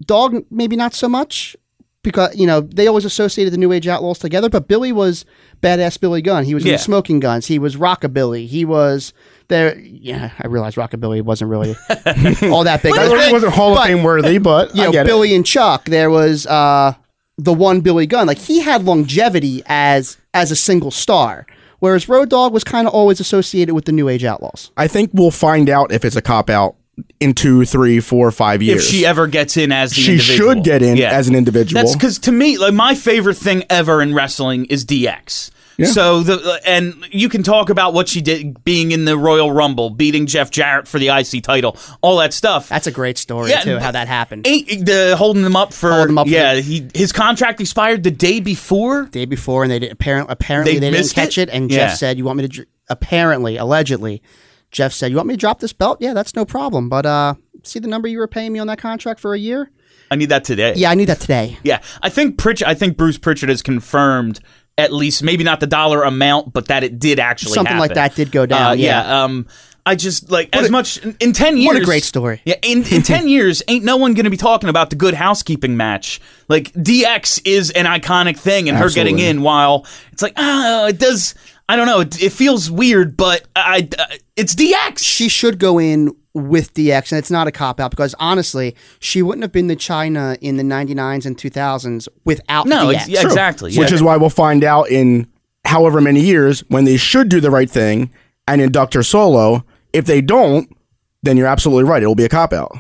Dog, 0.05 0.45
maybe 0.51 0.77
not 0.77 0.95
so 0.95 1.09
much 1.09 1.57
because 2.03 2.35
you 2.35 2.47
know 2.47 2.63
they 2.63 2.87
always 2.87 3.05
associated 3.05 3.53
the 3.53 3.59
New 3.59 3.71
Age 3.73 3.87
Outlaws 3.87 4.19
together. 4.19 4.49
But 4.49 4.67
Billy 4.67 4.93
was 4.93 5.27
badass 5.63 6.01
Billy 6.01 6.23
Gunn. 6.23 6.45
He 6.45 6.55
was 6.55 6.65
Yeah. 6.65 6.73
the 6.73 6.79
Smoking 6.79 7.21
Guns. 7.21 7.47
He 7.47 7.59
was 7.59 7.77
Rockabilly. 7.77 8.47
He 8.47 8.65
was 8.65 9.13
there. 9.49 9.79
Yeah, 9.79 10.31
I 10.39 10.47
realized 10.47 10.79
Rockabilly 10.79 11.21
wasn't 11.23 11.51
really 11.51 11.77
all 12.51 12.65
that 12.65 12.81
big. 12.83 12.95
That 12.95 13.13
really 13.13 13.31
wasn't 13.33 13.53
Hall 13.53 13.73
of 13.73 13.77
But- 13.79 13.87
Fame 13.89 14.03
worthy, 14.03 14.39
but 14.39 14.75
you 14.75 14.83
I 14.83 14.87
know, 14.87 14.93
get 14.93 15.07
it. 15.07 15.11
Billy 15.11 15.35
and 15.35 15.45
Chuck. 15.45 15.85
There 15.85 16.09
was 16.09 16.47
uh, 16.47 16.95
the 17.37 17.53
one 17.53 17.83
Billy 17.83 18.07
Gunn. 18.07 18.27
Like 18.27 18.39
he 18.39 18.61
had 18.61 18.85
longevity 18.85 19.63
as 19.67 20.17
as 20.33 20.51
a 20.51 20.57
single 20.57 20.91
star, 20.91 21.45
whereas 21.81 22.09
Road 22.09 22.31
Dog 22.31 22.55
was 22.55 22.65
kind 22.65 22.89
of 22.89 22.95
always 22.95 23.21
associated 23.21 23.75
with 23.75 23.85
the 23.85 23.93
New 23.93 24.09
Age 24.09 24.25
Outlaws. 24.25 24.71
I 24.79 24.89
think 24.89 25.11
we'll 25.13 25.31
find 25.31 25.69
out 25.69 25.93
if 25.93 26.07
it's 26.07 26.17
a 26.17 26.23
cop 26.23 26.49
out 26.49 26.77
in 27.21 27.35
two, 27.35 27.65
three, 27.65 28.01
four, 28.01 28.31
five 28.31 28.63
years. 28.63 28.85
If 28.85 28.91
she 28.91 29.05
ever 29.07 29.27
gets 29.27 29.57
in 29.57 29.73
as 29.73 29.91
the 29.91 30.01
She 30.01 30.13
individual. 30.13 30.55
should 30.55 30.65
get 30.65 30.83
in 30.83 31.01
as 31.03 31.29
an 31.29 31.35
individual. 31.35 31.83
That's 31.83 31.95
because 31.95 32.19
to 32.21 32.33
me, 32.33 32.59
like 32.59 32.75
my 32.75 32.95
favorite 32.95 33.37
thing 33.37 33.65
ever 33.71 34.01
in 34.03 34.15
wrestling 34.15 34.65
is 34.67 34.85
DX. 34.85 35.51
So 35.83 36.21
the 36.23 36.61
and 36.67 37.07
you 37.11 37.31
can 37.31 37.43
talk 37.43 37.71
about 37.71 37.95
what 37.95 38.07
she 38.07 38.21
did, 38.21 38.63
being 38.65 38.93
in 38.93 39.07
the 39.07 39.17
Royal 39.17 39.51
Rumble, 39.51 39.89
beating 39.89 40.27
Jeff 40.27 40.51
Jarrett 40.51 40.87
for 40.87 40.99
the 40.99 41.09
IC 41.09 41.43
title, 41.43 41.75
all 42.03 42.19
that 42.19 42.35
stuff. 42.35 42.69
That's 42.69 42.87
a 42.87 42.91
great 42.91 43.17
story 43.17 43.49
Yeah, 43.49 43.61
too. 43.63 43.79
How 43.79 43.91
that 43.91 44.07
happened. 44.07 44.47
Ain't 44.47 44.85
the 44.85 45.15
holding 45.17 45.43
them 45.43 45.57
up 45.57 45.73
for 45.73 45.91
Holding 45.91 46.11
'em 46.11 46.19
up 46.19 46.27
for- 46.27 46.33
yeah 46.35 46.57
he 46.57 46.87
his 46.95 47.13
contract 47.13 47.63
expired 47.63 48.03
the 48.03 48.11
day 48.11 48.41
before 48.41 49.07
Day 49.07 49.25
before, 49.25 49.63
and 49.63 49.73
they 49.73 49.79
did, 49.79 49.91
apparently 49.91 50.31
apparently 50.31 50.75
They 50.75 50.81
they, 50.81 50.91
didn't 50.99 51.15
catch 51.15 51.39
it? 51.39 51.49
it, 51.49 51.55
and 51.55 51.71
Yeah. 51.71 51.79
Jeff 51.89 51.97
said, 51.97 52.19
"You 52.19 52.25
want 52.25 52.37
me 52.41 52.47
to?" 52.49 52.67
Apparently, 52.91 53.57
allegedly, 53.57 54.21
Jeff 54.71 54.93
said, 54.93 55.11
"You 55.11 55.17
want 55.17 55.29
me 55.29 55.35
to 55.35 55.39
drop 55.39 55.61
this 55.61 55.73
belt? 55.73 55.99
Yeah, 56.01 56.15
that's 56.15 56.35
no 56.35 56.45
problem. 56.45 56.89
But 56.89 57.07
uh, 57.07 57.35
see 57.63 57.79
the 57.79 57.89
number 57.89 58.09
you 58.09 58.19
were 58.19 58.29
paying 58.29 58.53
me 58.53 58.59
on 58.59 58.67
that 58.69 58.79
contract 58.79 59.21
for 59.21 59.35
a 59.35 59.39
year? 59.39 59.71
I 60.13 60.17
need 60.17 60.31
that 60.31 60.43
today 60.43 60.73
Yeah, 60.75 60.91
I 60.91 60.97
need 60.97 61.05
that 61.05 61.21
today. 61.21 61.57
yeah 61.63 61.81
I 62.03 62.09
think 62.09 62.37
Pritchard 62.37 62.67
I 62.67 62.75
think 62.75 62.97
Bruce 62.97 63.17
Pritchard 63.17 63.49
has 63.49 63.63
confirmed 63.63 64.41
at 64.77 64.93
least 64.93 65.23
maybe 65.23 65.45
not 65.45 65.61
the 65.61 65.69
dollar 65.69 66.03
amount 66.03 66.53
but 66.53 66.67
that 66.67 66.83
it 66.83 66.99
did 66.99 67.21
actually 67.21 67.53
Something 67.53 67.79
like 67.79 67.95
that 67.95 68.17
did 68.17 68.33
go 68.33 68.45
down, 68.45 68.73
Uh, 68.73 68.75
yeah. 68.75 69.23
um 69.25 69.47
I 69.87 69.95
just 69.95 70.29
like 70.31 70.49
as 70.55 70.69
much 70.69 70.99
in, 71.21 71.33
ten 71.33 71.57
years. 71.57 71.67
what 71.75 71.81
a 71.83 71.85
great 71.85 72.03
story. 72.03 72.43
Yeah, 72.45 72.57
in, 72.63 72.79
in 72.93 73.03
ten 73.15 73.29
years, 73.29 73.63
ain't 73.69 73.83
no 73.85 73.97
one 73.97 74.13
going 74.15 74.25
to 74.25 74.31
be 74.31 74.37
talking 74.37 74.69
about 74.69 74.91
the 74.91 74.97
good 74.97 75.15
housekeeping 75.15 75.75
match. 75.77 76.21
Like 76.49 76.71
DX 76.75 77.41
is 77.47 77.71
an 77.71 77.87
iconic 77.87 78.37
thing, 78.39 78.69
and 78.69 78.77
her 78.77 78.91
getting 78.91 79.19
in 79.19 79.41
while 79.43 79.87
it's 80.13 80.23
like, 80.23 80.35
ah, 80.37 80.87
it 80.89 80.99
does. 80.99 81.35
I 81.71 81.77
don't 81.77 81.87
know. 81.87 82.01
It, 82.01 82.21
it 82.21 82.33
feels 82.33 82.69
weird, 82.69 83.17
but 83.17 83.47
I, 83.55 83.89
uh, 83.97 84.07
it's 84.35 84.57
DX. 84.57 84.99
she 84.99 85.29
should 85.29 85.61
go 85.61 85.79
in 85.79 86.11
with 86.35 86.75
DX, 86.75 87.13
and 87.13 87.19
it's 87.21 87.31
not 87.31 87.47
a 87.47 87.53
cop 87.53 87.79
out 87.79 87.93
because 87.93 88.13
honestly, 88.19 88.75
she 88.99 89.23
wouldn't 89.23 89.45
have 89.45 89.53
been 89.53 89.69
the 89.69 89.77
Chyna 89.77 90.37
in 90.41 90.57
the 90.57 90.65
99s 90.65 91.27
and 91.27 91.37
2000s 91.37 92.09
without 92.25 92.67
no, 92.67 92.87
DX. 92.89 92.95
it's, 92.95 93.09
yeah, 93.09 93.21
True. 93.21 93.31
exactly. 93.31 93.77
Which 93.77 93.93
is 93.93 94.03
why 94.03 94.17
we'll 94.17 94.31
find 94.31 94.65
out 94.65 94.91
in 94.91 95.29
however 95.65 96.01
many 96.01 96.19
years 96.23 96.65
when 96.69 96.87
they 96.87 96.97
should 96.97 97.29
do 97.29 97.41
the 97.41 97.53
right 97.53 97.71
thing 97.71 98.11
and 98.49 98.61
induct 98.61 98.95
her 98.95 99.05
solo. 99.05 99.65
If 99.93 100.07
they 100.07 100.21
don't, 100.21 100.77
then 101.23 101.37
you're 101.37 101.47
absolutely 101.47 101.85
right. 101.85 102.03
It 102.03 102.07
will 102.07 102.17
be 102.17 102.25
a 102.25 102.29
cop 102.29 102.53
out. 102.53 102.77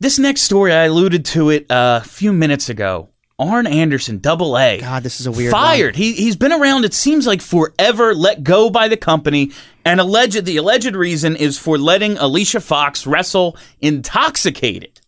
this 0.00 0.18
next 0.18 0.42
story. 0.42 0.72
I 0.72 0.86
alluded 0.86 1.24
to 1.26 1.50
it 1.50 1.70
uh, 1.70 2.00
a 2.02 2.08
few 2.08 2.32
minutes 2.32 2.68
ago. 2.68 3.08
Arn 3.40 3.66
Anderson, 3.66 4.18
double 4.18 4.58
A. 4.58 4.78
God, 4.80 5.02
this 5.02 5.18
is 5.18 5.26
a 5.26 5.32
weird 5.32 5.50
fired. 5.50 5.96
He 5.96 6.12
he's 6.12 6.36
been 6.36 6.52
around. 6.52 6.84
It 6.84 6.92
seems 6.92 7.26
like 7.26 7.40
forever. 7.40 8.14
Let 8.14 8.44
go 8.44 8.68
by 8.68 8.88
the 8.88 8.98
company, 8.98 9.52
and 9.84 9.98
alleged 9.98 10.44
the 10.44 10.58
alleged 10.58 10.94
reason 10.94 11.36
is 11.36 11.58
for 11.58 11.78
letting 11.78 12.18
Alicia 12.18 12.60
Fox 12.60 13.06
wrestle 13.06 13.56
intoxicated. 13.80 14.99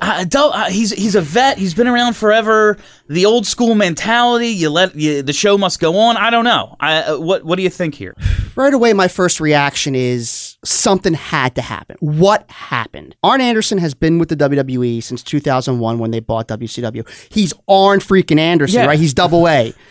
Uh, 0.00 0.24
uh, 0.32 0.70
he's 0.70 0.92
he's 0.92 1.16
a 1.16 1.20
vet. 1.20 1.58
He's 1.58 1.74
been 1.74 1.88
around 1.88 2.14
forever. 2.14 2.78
The 3.08 3.26
old 3.26 3.46
school 3.46 3.74
mentality. 3.74 4.48
You 4.48 4.70
let 4.70 4.94
you, 4.94 5.22
the 5.22 5.32
show 5.32 5.58
must 5.58 5.80
go 5.80 5.98
on. 5.98 6.16
I 6.16 6.30
don't 6.30 6.44
know. 6.44 6.76
I, 6.78 7.02
uh, 7.02 7.18
what 7.18 7.44
what 7.44 7.56
do 7.56 7.62
you 7.62 7.70
think 7.70 7.96
here? 7.96 8.14
Right 8.54 8.72
away, 8.72 8.92
my 8.92 9.08
first 9.08 9.40
reaction 9.40 9.96
is 9.96 10.56
something 10.64 11.14
had 11.14 11.56
to 11.56 11.62
happen. 11.62 11.96
What 11.98 12.48
happened? 12.48 13.16
Arn 13.24 13.40
Anderson 13.40 13.78
has 13.78 13.92
been 13.92 14.20
with 14.20 14.28
the 14.28 14.36
WWE 14.36 15.02
since 15.02 15.22
2001 15.24 15.98
when 15.98 16.12
they 16.12 16.20
bought 16.20 16.46
WCW. 16.46 17.08
He's 17.32 17.52
Arn 17.66 17.98
freaking 17.98 18.38
Anderson, 18.38 18.82
Yeah. 18.82 18.86
right? 18.86 18.98
He's 19.00 19.14
double 19.14 19.48
A. 19.48 19.74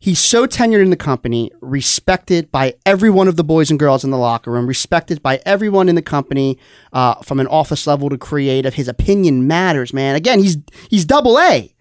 He's 0.00 0.20
so 0.20 0.46
tenured 0.46 0.82
in 0.82 0.90
the 0.90 0.96
company, 0.96 1.50
respected 1.60 2.52
by 2.52 2.74
every 2.86 3.10
one 3.10 3.26
of 3.26 3.34
the 3.34 3.42
boys 3.42 3.68
and 3.68 3.80
girls 3.80 4.04
in 4.04 4.12
the 4.12 4.16
locker 4.16 4.52
room, 4.52 4.68
respected 4.68 5.20
by 5.22 5.40
everyone 5.44 5.88
in 5.88 5.96
the 5.96 6.02
company, 6.02 6.56
uh, 6.92 7.14
from 7.16 7.40
an 7.40 7.48
office 7.48 7.84
level 7.84 8.08
to 8.08 8.16
creative. 8.16 8.74
His 8.74 8.86
opinion 8.86 9.48
matters, 9.48 9.92
man. 9.92 10.14
Again, 10.14 10.38
he's 10.38 10.56
he's 10.88 11.04
double 11.04 11.38
A. 11.40 11.74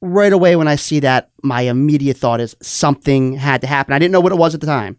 Right 0.00 0.32
away, 0.32 0.56
when 0.56 0.66
I 0.66 0.74
see 0.74 0.98
that, 1.00 1.30
my 1.44 1.60
immediate 1.62 2.16
thought 2.16 2.40
is 2.40 2.56
something 2.60 3.34
had 3.34 3.60
to 3.60 3.68
happen. 3.68 3.94
I 3.94 4.00
didn't 4.00 4.10
know 4.10 4.20
what 4.20 4.32
it 4.32 4.38
was 4.38 4.52
at 4.52 4.60
the 4.60 4.66
time, 4.66 4.96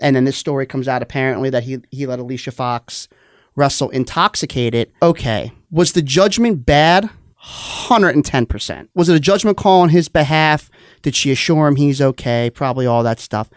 and 0.00 0.16
then 0.16 0.24
this 0.24 0.36
story 0.36 0.66
comes 0.66 0.88
out 0.88 1.00
apparently 1.00 1.48
that 1.50 1.62
he 1.62 1.78
he 1.92 2.06
let 2.06 2.18
Alicia 2.18 2.50
Fox 2.50 3.06
wrestle 3.54 3.90
intoxicated. 3.90 4.90
Okay, 5.00 5.52
was 5.70 5.92
the 5.92 6.02
judgment 6.02 6.66
bad? 6.66 7.08
110%. 7.44 8.88
Was 8.94 9.08
it 9.08 9.16
a 9.16 9.20
judgment 9.20 9.56
call 9.56 9.82
on 9.82 9.90
his 9.90 10.08
behalf? 10.08 10.70
Did 11.04 11.14
she 11.14 11.30
assure 11.30 11.68
him 11.68 11.76
he's 11.76 12.00
okay? 12.00 12.50
Probably 12.50 12.86
all 12.86 13.02
that 13.04 13.20
stuff. 13.20 13.48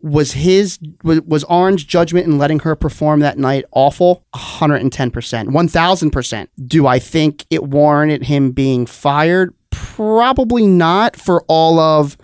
Was 0.00 0.32
his 0.32 0.78
was, 1.02 1.20
was 1.22 1.44
judgment 1.84 2.26
in 2.26 2.38
letting 2.38 2.60
her 2.60 2.76
perform 2.76 3.18
that 3.20 3.36
night 3.36 3.64
awful? 3.72 4.24
110%. 4.34 5.10
1000%. 5.48 6.48
Do 6.66 6.86
I 6.86 7.00
think 7.00 7.44
it 7.50 7.64
warranted 7.64 8.22
him 8.22 8.52
being 8.52 8.86
fired? 8.86 9.52
Probably 9.70 10.66
not 10.66 11.16
for 11.16 11.42
all 11.48 11.80
of 11.80 12.16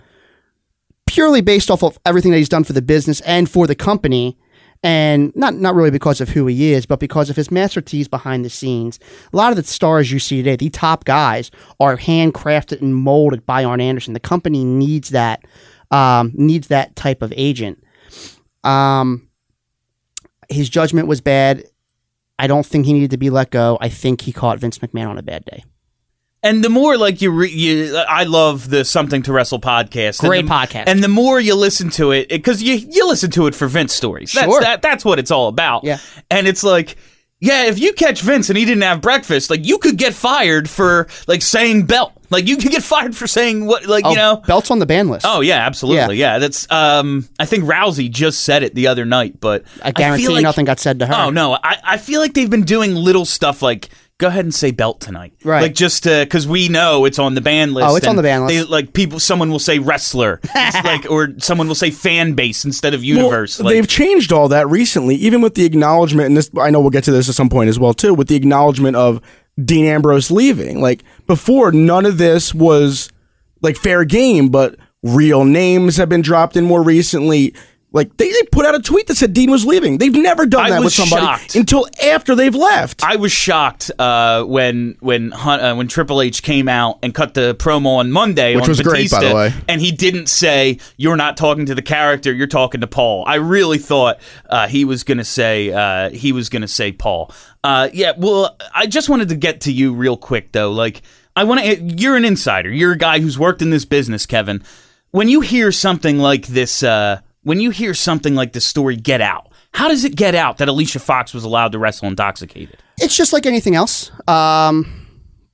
purely 1.05 1.41
based 1.41 1.69
off 1.69 1.83
of 1.83 1.99
everything 2.05 2.31
that 2.31 2.37
he's 2.37 2.49
done 2.49 2.63
for 2.63 2.73
the 2.73 2.81
business 2.81 3.19
and 3.21 3.49
for 3.49 3.67
the 3.67 3.75
company 3.75 4.37
and 4.85 5.35
not 5.35 5.55
not 5.55 5.73
really 5.73 5.89
because 5.89 6.21
of 6.21 6.29
who 6.29 6.45
he 6.45 6.71
is, 6.71 6.85
but 6.85 6.99
because 6.99 7.31
of 7.31 7.35
his 7.35 7.49
masterpiece 7.49 8.07
behind 8.07 8.45
the 8.45 8.51
scenes. 8.51 8.99
A 9.33 9.35
lot 9.35 9.51
of 9.51 9.55
the 9.55 9.63
stars 9.63 10.11
you 10.11 10.19
see 10.19 10.37
today, 10.37 10.55
the 10.55 10.69
top 10.69 11.05
guys, 11.05 11.49
are 11.79 11.97
handcrafted 11.97 12.81
and 12.81 12.95
molded 12.95 13.47
by 13.47 13.63
Arn 13.63 13.81
Anderson. 13.81 14.13
The 14.13 14.19
company 14.19 14.63
needs 14.63 15.09
that 15.09 15.43
um, 15.89 16.31
needs 16.35 16.67
that 16.67 16.95
type 16.95 17.23
of 17.23 17.33
agent. 17.35 17.83
Um, 18.63 19.27
his 20.49 20.69
judgment 20.69 21.07
was 21.07 21.19
bad. 21.19 21.63
I 22.37 22.45
don't 22.45 22.65
think 22.65 22.85
he 22.85 22.93
needed 22.93 23.09
to 23.11 23.17
be 23.17 23.31
let 23.31 23.49
go. 23.49 23.79
I 23.81 23.89
think 23.89 24.21
he 24.21 24.31
caught 24.31 24.59
Vince 24.59 24.77
McMahon 24.77 25.07
on 25.07 25.17
a 25.17 25.23
bad 25.23 25.45
day. 25.45 25.63
And 26.45 26.63
the 26.63 26.69
more 26.69 26.95
like 26.97 27.21
you, 27.21 27.31
re- 27.31 27.49
you 27.49 27.97
I 27.97 28.23
love 28.23 28.69
the 28.69 28.85
Something 28.85 29.23
to 29.23 29.33
Wrestle 29.33 29.59
podcast. 29.59 30.19
Great 30.19 30.39
and 30.41 30.47
the, 30.47 30.53
podcast. 30.53 30.83
And 30.87 31.03
the 31.03 31.07
more 31.07 31.39
you 31.39 31.55
listen 31.55 31.89
to 31.91 32.11
it, 32.11 32.29
because 32.29 32.61
you 32.61 32.75
you 32.75 33.07
listen 33.07 33.31
to 33.31 33.47
it 33.47 33.55
for 33.55 33.67
Vince 33.67 33.93
stories. 33.93 34.31
That's 34.31 34.45
Sure. 34.45 34.61
that, 34.61 34.81
that's 34.83 35.03
what 35.03 35.17
it's 35.19 35.31
all 35.31 35.47
about. 35.47 35.83
Yeah. 35.83 35.97
And 36.29 36.47
it's 36.47 36.63
like, 36.63 36.97
yeah, 37.39 37.65
if 37.65 37.79
you 37.79 37.93
catch 37.93 38.21
Vince 38.21 38.49
and 38.49 38.57
he 38.57 38.63
didn't 38.63 38.83
have 38.83 39.01
breakfast, 39.01 39.49
like 39.49 39.65
you 39.65 39.77
could 39.79 39.97
get 39.97 40.13
fired 40.13 40.69
for 40.69 41.07
like 41.27 41.41
saying 41.41 41.87
belt. 41.87 42.11
Like 42.29 42.47
you 42.47 42.57
could 42.57 42.71
get 42.71 42.81
fired 42.83 43.15
for 43.15 43.27
saying 43.27 43.65
what, 43.65 43.85
like 43.87 44.03
Oh, 44.05 44.11
you 44.11 44.15
know. 44.15 44.37
belts 44.47 44.69
on 44.71 44.79
the 44.79 44.85
ban 44.85 45.09
list. 45.09 45.25
Oh 45.27 45.41
yeah, 45.41 45.57
absolutely. 45.65 46.17
Yeah. 46.17 46.39
that's. 46.39 46.69
Um, 46.71 47.27
I 47.39 47.45
think 47.45 47.63
Rousey 47.65 48.09
just 48.09 48.41
said 48.43 48.61
it 48.63 48.73
the 48.75 48.87
other 48.87 49.05
night, 49.05 49.39
but 49.39 49.63
I 49.83 49.91
guarantee 49.91 50.25
feel 50.25 50.33
like- 50.33 50.43
nothing 50.43 50.65
got 50.65 50.79
said 50.79 50.99
to 50.99 51.07
her. 51.07 51.13
Oh 51.15 51.29
no, 51.29 51.53
I, 51.53 51.77
I 51.83 51.97
feel 51.97 52.21
like 52.21 52.33
they've 52.33 52.49
been 52.49 52.63
doing 52.65 52.93
little 52.95 53.25
stuff 53.25 53.61
like 53.61 53.89
go 54.17 54.27
ahead 54.27 54.45
and 54.45 54.53
say 54.53 54.71
belt 54.71 55.01
tonight, 55.01 55.33
Right. 55.43 55.61
Like 55.61 55.73
just 55.73 56.07
uh, 56.07 56.23
because 56.23 56.47
we 56.47 56.69
know 56.69 57.05
it's 57.05 57.19
on 57.19 57.35
the 57.35 57.41
ban 57.41 57.73
list. 57.73 57.87
Oh, 57.87 57.95
it's 57.95 58.07
on 58.07 58.15
the 58.15 58.23
ban 58.23 58.45
list. 58.45 58.53
They, 58.53 58.63
like 58.63 58.93
people, 58.93 59.19
someone 59.19 59.51
will 59.51 59.59
say 59.59 59.79
wrestler, 59.79 60.39
like 60.55 61.09
or 61.09 61.37
someone 61.39 61.67
will 61.67 61.75
say 61.75 61.91
fan 61.91 62.33
base 62.33 62.65
instead 62.65 62.93
of 62.93 63.03
universe. 63.03 63.59
Well, 63.59 63.65
like, 63.65 63.75
they've 63.75 63.87
changed 63.87 64.31
all 64.31 64.47
that 64.49 64.67
recently, 64.67 65.15
even 65.15 65.41
with 65.41 65.55
the 65.55 65.65
acknowledgement, 65.65 66.27
and 66.27 66.37
this 66.37 66.49
I 66.59 66.69
know 66.69 66.79
we'll 66.79 66.89
get 66.91 67.03
to 67.05 67.11
this 67.11 67.29
at 67.29 67.35
some 67.35 67.49
point 67.49 67.69
as 67.69 67.79
well 67.79 67.93
too, 67.93 68.13
with 68.13 68.27
the 68.27 68.35
acknowledgement 68.35 68.95
of 68.95 69.21
Dean 69.63 69.85
Ambrose 69.85 70.31
leaving. 70.31 70.81
Like 70.81 71.03
before, 71.27 71.71
none 71.71 72.05
of 72.05 72.17
this 72.17 72.53
was 72.53 73.09
like 73.61 73.75
fair 73.77 74.05
game, 74.05 74.49
but 74.49 74.75
real 75.03 75.45
names 75.45 75.97
have 75.97 76.09
been 76.09 76.21
dropped 76.21 76.55
in 76.55 76.63
more 76.65 76.83
recently. 76.83 77.53
Like 77.95 78.17
they, 78.17 78.29
they 78.29 78.43
put 78.51 78.65
out 78.65 78.75
a 78.75 78.81
tweet 78.81 79.07
that 79.07 79.15
said 79.15 79.31
Dean 79.31 79.49
was 79.49 79.65
leaving. 79.65 79.99
They've 79.99 80.13
never 80.13 80.45
done 80.45 80.65
I 80.65 80.69
that 80.71 80.83
with 80.83 80.91
somebody 80.91 81.25
shocked. 81.25 81.55
until 81.55 81.87
after 82.03 82.35
they've 82.35 82.53
left. 82.53 83.01
I 83.05 83.15
was 83.15 83.31
shocked 83.31 83.89
uh, 83.97 84.43
when 84.43 84.97
when 84.99 85.31
Hun- 85.31 85.61
uh, 85.61 85.75
when 85.75 85.87
Triple 85.87 86.21
H 86.21 86.43
came 86.43 86.67
out 86.67 86.99
and 87.01 87.15
cut 87.15 87.35
the 87.35 87.55
promo 87.55 87.95
on 87.99 88.11
Monday, 88.11 88.53
Which 88.55 88.63
on 88.63 88.69
was 88.69 88.81
great, 88.81 89.09
by 89.09 89.23
the 89.23 89.33
way. 89.33 89.53
and 89.69 89.79
he 89.79 89.93
didn't 89.93 90.27
say 90.27 90.79
you're 90.97 91.15
not 91.15 91.37
talking 91.37 91.65
to 91.67 91.73
the 91.73 91.81
character, 91.81 92.33
you're 92.33 92.47
talking 92.47 92.81
to 92.81 92.87
Paul. 92.87 93.23
I 93.25 93.35
really 93.35 93.77
thought 93.77 94.19
uh, 94.49 94.67
he 94.67 94.83
was 94.83 95.05
to 95.19 95.23
say 95.23 95.71
uh, 95.71 96.09
he 96.09 96.33
was 96.33 96.49
to 96.49 96.67
say 96.67 96.91
Paul. 96.91 97.31
Uh, 97.63 97.87
yeah, 97.93 98.11
well, 98.17 98.57
I 98.73 98.87
just 98.87 99.07
wanted 99.07 99.29
to 99.29 99.35
get 99.35 99.61
to 99.61 99.71
you 99.71 99.93
real 99.93 100.17
quick 100.17 100.51
though. 100.51 100.73
Like, 100.73 101.01
I 101.33 101.45
want 101.45 101.61
to. 101.61 101.81
You're 101.81 102.17
an 102.17 102.25
insider. 102.25 102.69
You're 102.69 102.91
a 102.91 102.97
guy 102.97 103.19
who's 103.19 103.39
worked 103.39 103.61
in 103.61 103.69
this 103.69 103.85
business, 103.85 104.25
Kevin. 104.25 104.61
When 105.11 105.29
you 105.29 105.39
hear 105.39 105.71
something 105.71 106.17
like 106.17 106.47
this, 106.47 106.83
uh, 106.83 107.21
when 107.45 107.59
you 107.59 107.69
hear 107.69 107.93
something 107.93 108.33
like 108.33 108.53
this 108.53 108.65
story 108.65 108.95
get 108.95 109.21
out, 109.21 109.47
how 109.73 109.87
does 109.87 110.03
it 110.03 110.15
get 110.15 110.33
out 110.33 110.57
that 110.57 110.67
Alicia 110.67 110.99
Fox 110.99 111.33
was 111.33 111.43
allowed 111.43 111.71
to 111.73 111.79
wrestle 111.79 112.07
intoxicated? 112.07 112.77
It's 112.99 113.15
just 113.15 113.33
like 113.33 113.45
anything 113.45 113.75
else. 113.75 114.09
Um, 114.27 115.07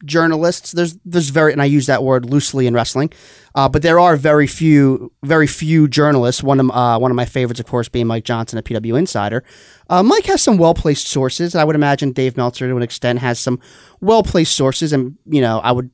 journalists, 0.05 0.71
there's 0.71 0.97
there's 1.03 1.29
very, 1.29 1.51
and 1.51 1.61
I 1.61 1.65
use 1.65 1.87
that 1.87 2.01
word 2.01 2.25
loosely 2.25 2.65
in 2.65 2.73
wrestling, 2.73 3.11
uh, 3.55 3.67
but 3.67 3.81
there 3.81 3.99
are 3.99 4.15
very 4.15 4.47
few, 4.47 5.11
very 5.23 5.47
few 5.47 5.89
journalists. 5.89 6.41
One 6.41 6.61
of 6.61 6.71
uh, 6.71 6.97
one 6.97 7.11
of 7.11 7.15
my 7.15 7.25
favorites, 7.25 7.59
of 7.59 7.65
course, 7.65 7.89
being 7.89 8.07
Mike 8.07 8.23
Johnson 8.23 8.57
at 8.57 8.63
PW 8.63 8.97
Insider. 8.97 9.43
Uh, 9.89 10.01
Mike 10.01 10.25
has 10.25 10.41
some 10.41 10.57
well 10.57 10.73
placed 10.73 11.07
sources. 11.07 11.55
I 11.55 11.65
would 11.65 11.75
imagine 11.75 12.13
Dave 12.13 12.37
Meltzer, 12.37 12.69
to 12.69 12.75
an 12.77 12.83
extent, 12.83 13.19
has 13.19 13.37
some 13.37 13.59
well 13.99 14.23
placed 14.23 14.55
sources, 14.55 14.93
and 14.93 15.17
you 15.25 15.41
know, 15.41 15.59
I 15.59 15.73
would. 15.73 15.91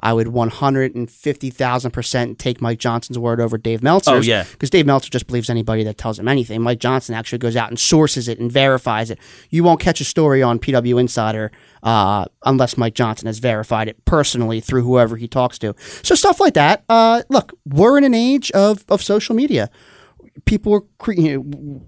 I 0.00 0.12
would 0.12 0.28
150,000% 0.28 2.38
take 2.38 2.60
Mike 2.60 2.78
Johnson's 2.78 3.18
word 3.18 3.40
over 3.40 3.58
Dave 3.58 3.82
Meltzer's. 3.82 4.26
Oh, 4.26 4.30
yeah. 4.30 4.44
Because 4.50 4.70
Dave 4.70 4.86
Meltzer 4.86 5.10
just 5.10 5.26
believes 5.26 5.50
anybody 5.50 5.84
that 5.84 5.98
tells 5.98 6.18
him 6.18 6.28
anything. 6.28 6.62
Mike 6.62 6.78
Johnson 6.78 7.14
actually 7.14 7.38
goes 7.38 7.56
out 7.56 7.68
and 7.68 7.78
sources 7.78 8.28
it 8.28 8.38
and 8.38 8.50
verifies 8.50 9.10
it. 9.10 9.18
You 9.50 9.64
won't 9.64 9.80
catch 9.80 10.00
a 10.00 10.04
story 10.04 10.42
on 10.42 10.58
PW 10.58 11.00
Insider 11.00 11.50
uh, 11.82 12.26
unless 12.44 12.76
Mike 12.76 12.94
Johnson 12.94 13.26
has 13.26 13.38
verified 13.38 13.88
it 13.88 14.04
personally 14.04 14.60
through 14.60 14.82
whoever 14.82 15.16
he 15.16 15.28
talks 15.28 15.58
to. 15.58 15.74
So 16.02 16.14
stuff 16.14 16.40
like 16.40 16.54
that. 16.54 16.84
Uh, 16.88 17.22
look, 17.28 17.52
we're 17.66 17.98
in 17.98 18.04
an 18.04 18.14
age 18.14 18.50
of, 18.52 18.84
of 18.88 19.02
social 19.02 19.34
media. 19.34 19.70
People 20.44 20.74
are 20.74 20.82
cre- 20.98 21.12
you 21.12 21.42
know, 21.42 21.82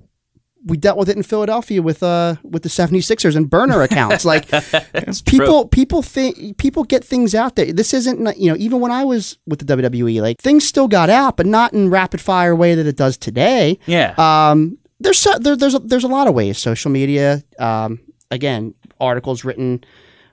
we 0.64 0.76
dealt 0.76 0.98
with 0.98 1.08
it 1.08 1.16
in 1.16 1.22
Philadelphia 1.22 1.80
with 1.80 2.02
uh 2.02 2.36
with 2.42 2.62
the 2.62 2.68
76ers 2.68 3.36
and 3.36 3.48
burner 3.48 3.82
accounts. 3.82 4.24
Like 4.24 4.48
people 5.26 5.66
people 5.68 6.02
think 6.02 6.58
people 6.58 6.84
get 6.84 7.04
things 7.04 7.34
out 7.34 7.56
there. 7.56 7.72
This 7.72 7.94
isn't 7.94 8.38
you 8.38 8.50
know 8.50 8.56
even 8.58 8.80
when 8.80 8.92
I 8.92 9.04
was 9.04 9.38
with 9.46 9.64
the 9.64 9.76
WWE 9.76 10.20
like 10.20 10.38
things 10.38 10.66
still 10.66 10.88
got 10.88 11.10
out 11.10 11.36
but 11.36 11.46
not 11.46 11.72
in 11.72 11.90
rapid 11.90 12.20
fire 12.20 12.54
way 12.54 12.74
that 12.74 12.86
it 12.86 12.96
does 12.96 13.16
today. 13.16 13.78
Yeah. 13.86 14.14
um 14.18 14.78
there's 15.02 15.18
so, 15.18 15.38
there, 15.38 15.56
there's 15.56 15.74
a, 15.74 15.78
there's 15.78 16.04
a 16.04 16.08
lot 16.08 16.26
of 16.26 16.34
ways. 16.34 16.58
Social 16.58 16.90
media 16.90 17.42
um 17.58 18.00
again 18.30 18.74
articles 19.00 19.44
written 19.44 19.82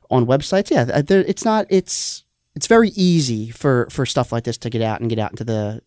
on 0.10 0.26
websites. 0.26 0.70
Yeah 0.70 0.88
uh, 0.94 1.02
there, 1.02 1.22
it's 1.22 1.46
not 1.46 1.66
it's 1.70 2.26
it's 2.56 2.68
very 2.68 2.90
easy 2.90 3.50
for 3.50 3.88
for 3.90 4.06
stuff 4.06 4.32
like 4.32 4.44
this 4.44 4.58
to 4.58 4.70
get 4.70 4.82
out 4.82 5.00
and 5.00 5.10
get 5.10 5.20
out 5.20 5.32
into 5.32 5.44
the 5.44 5.82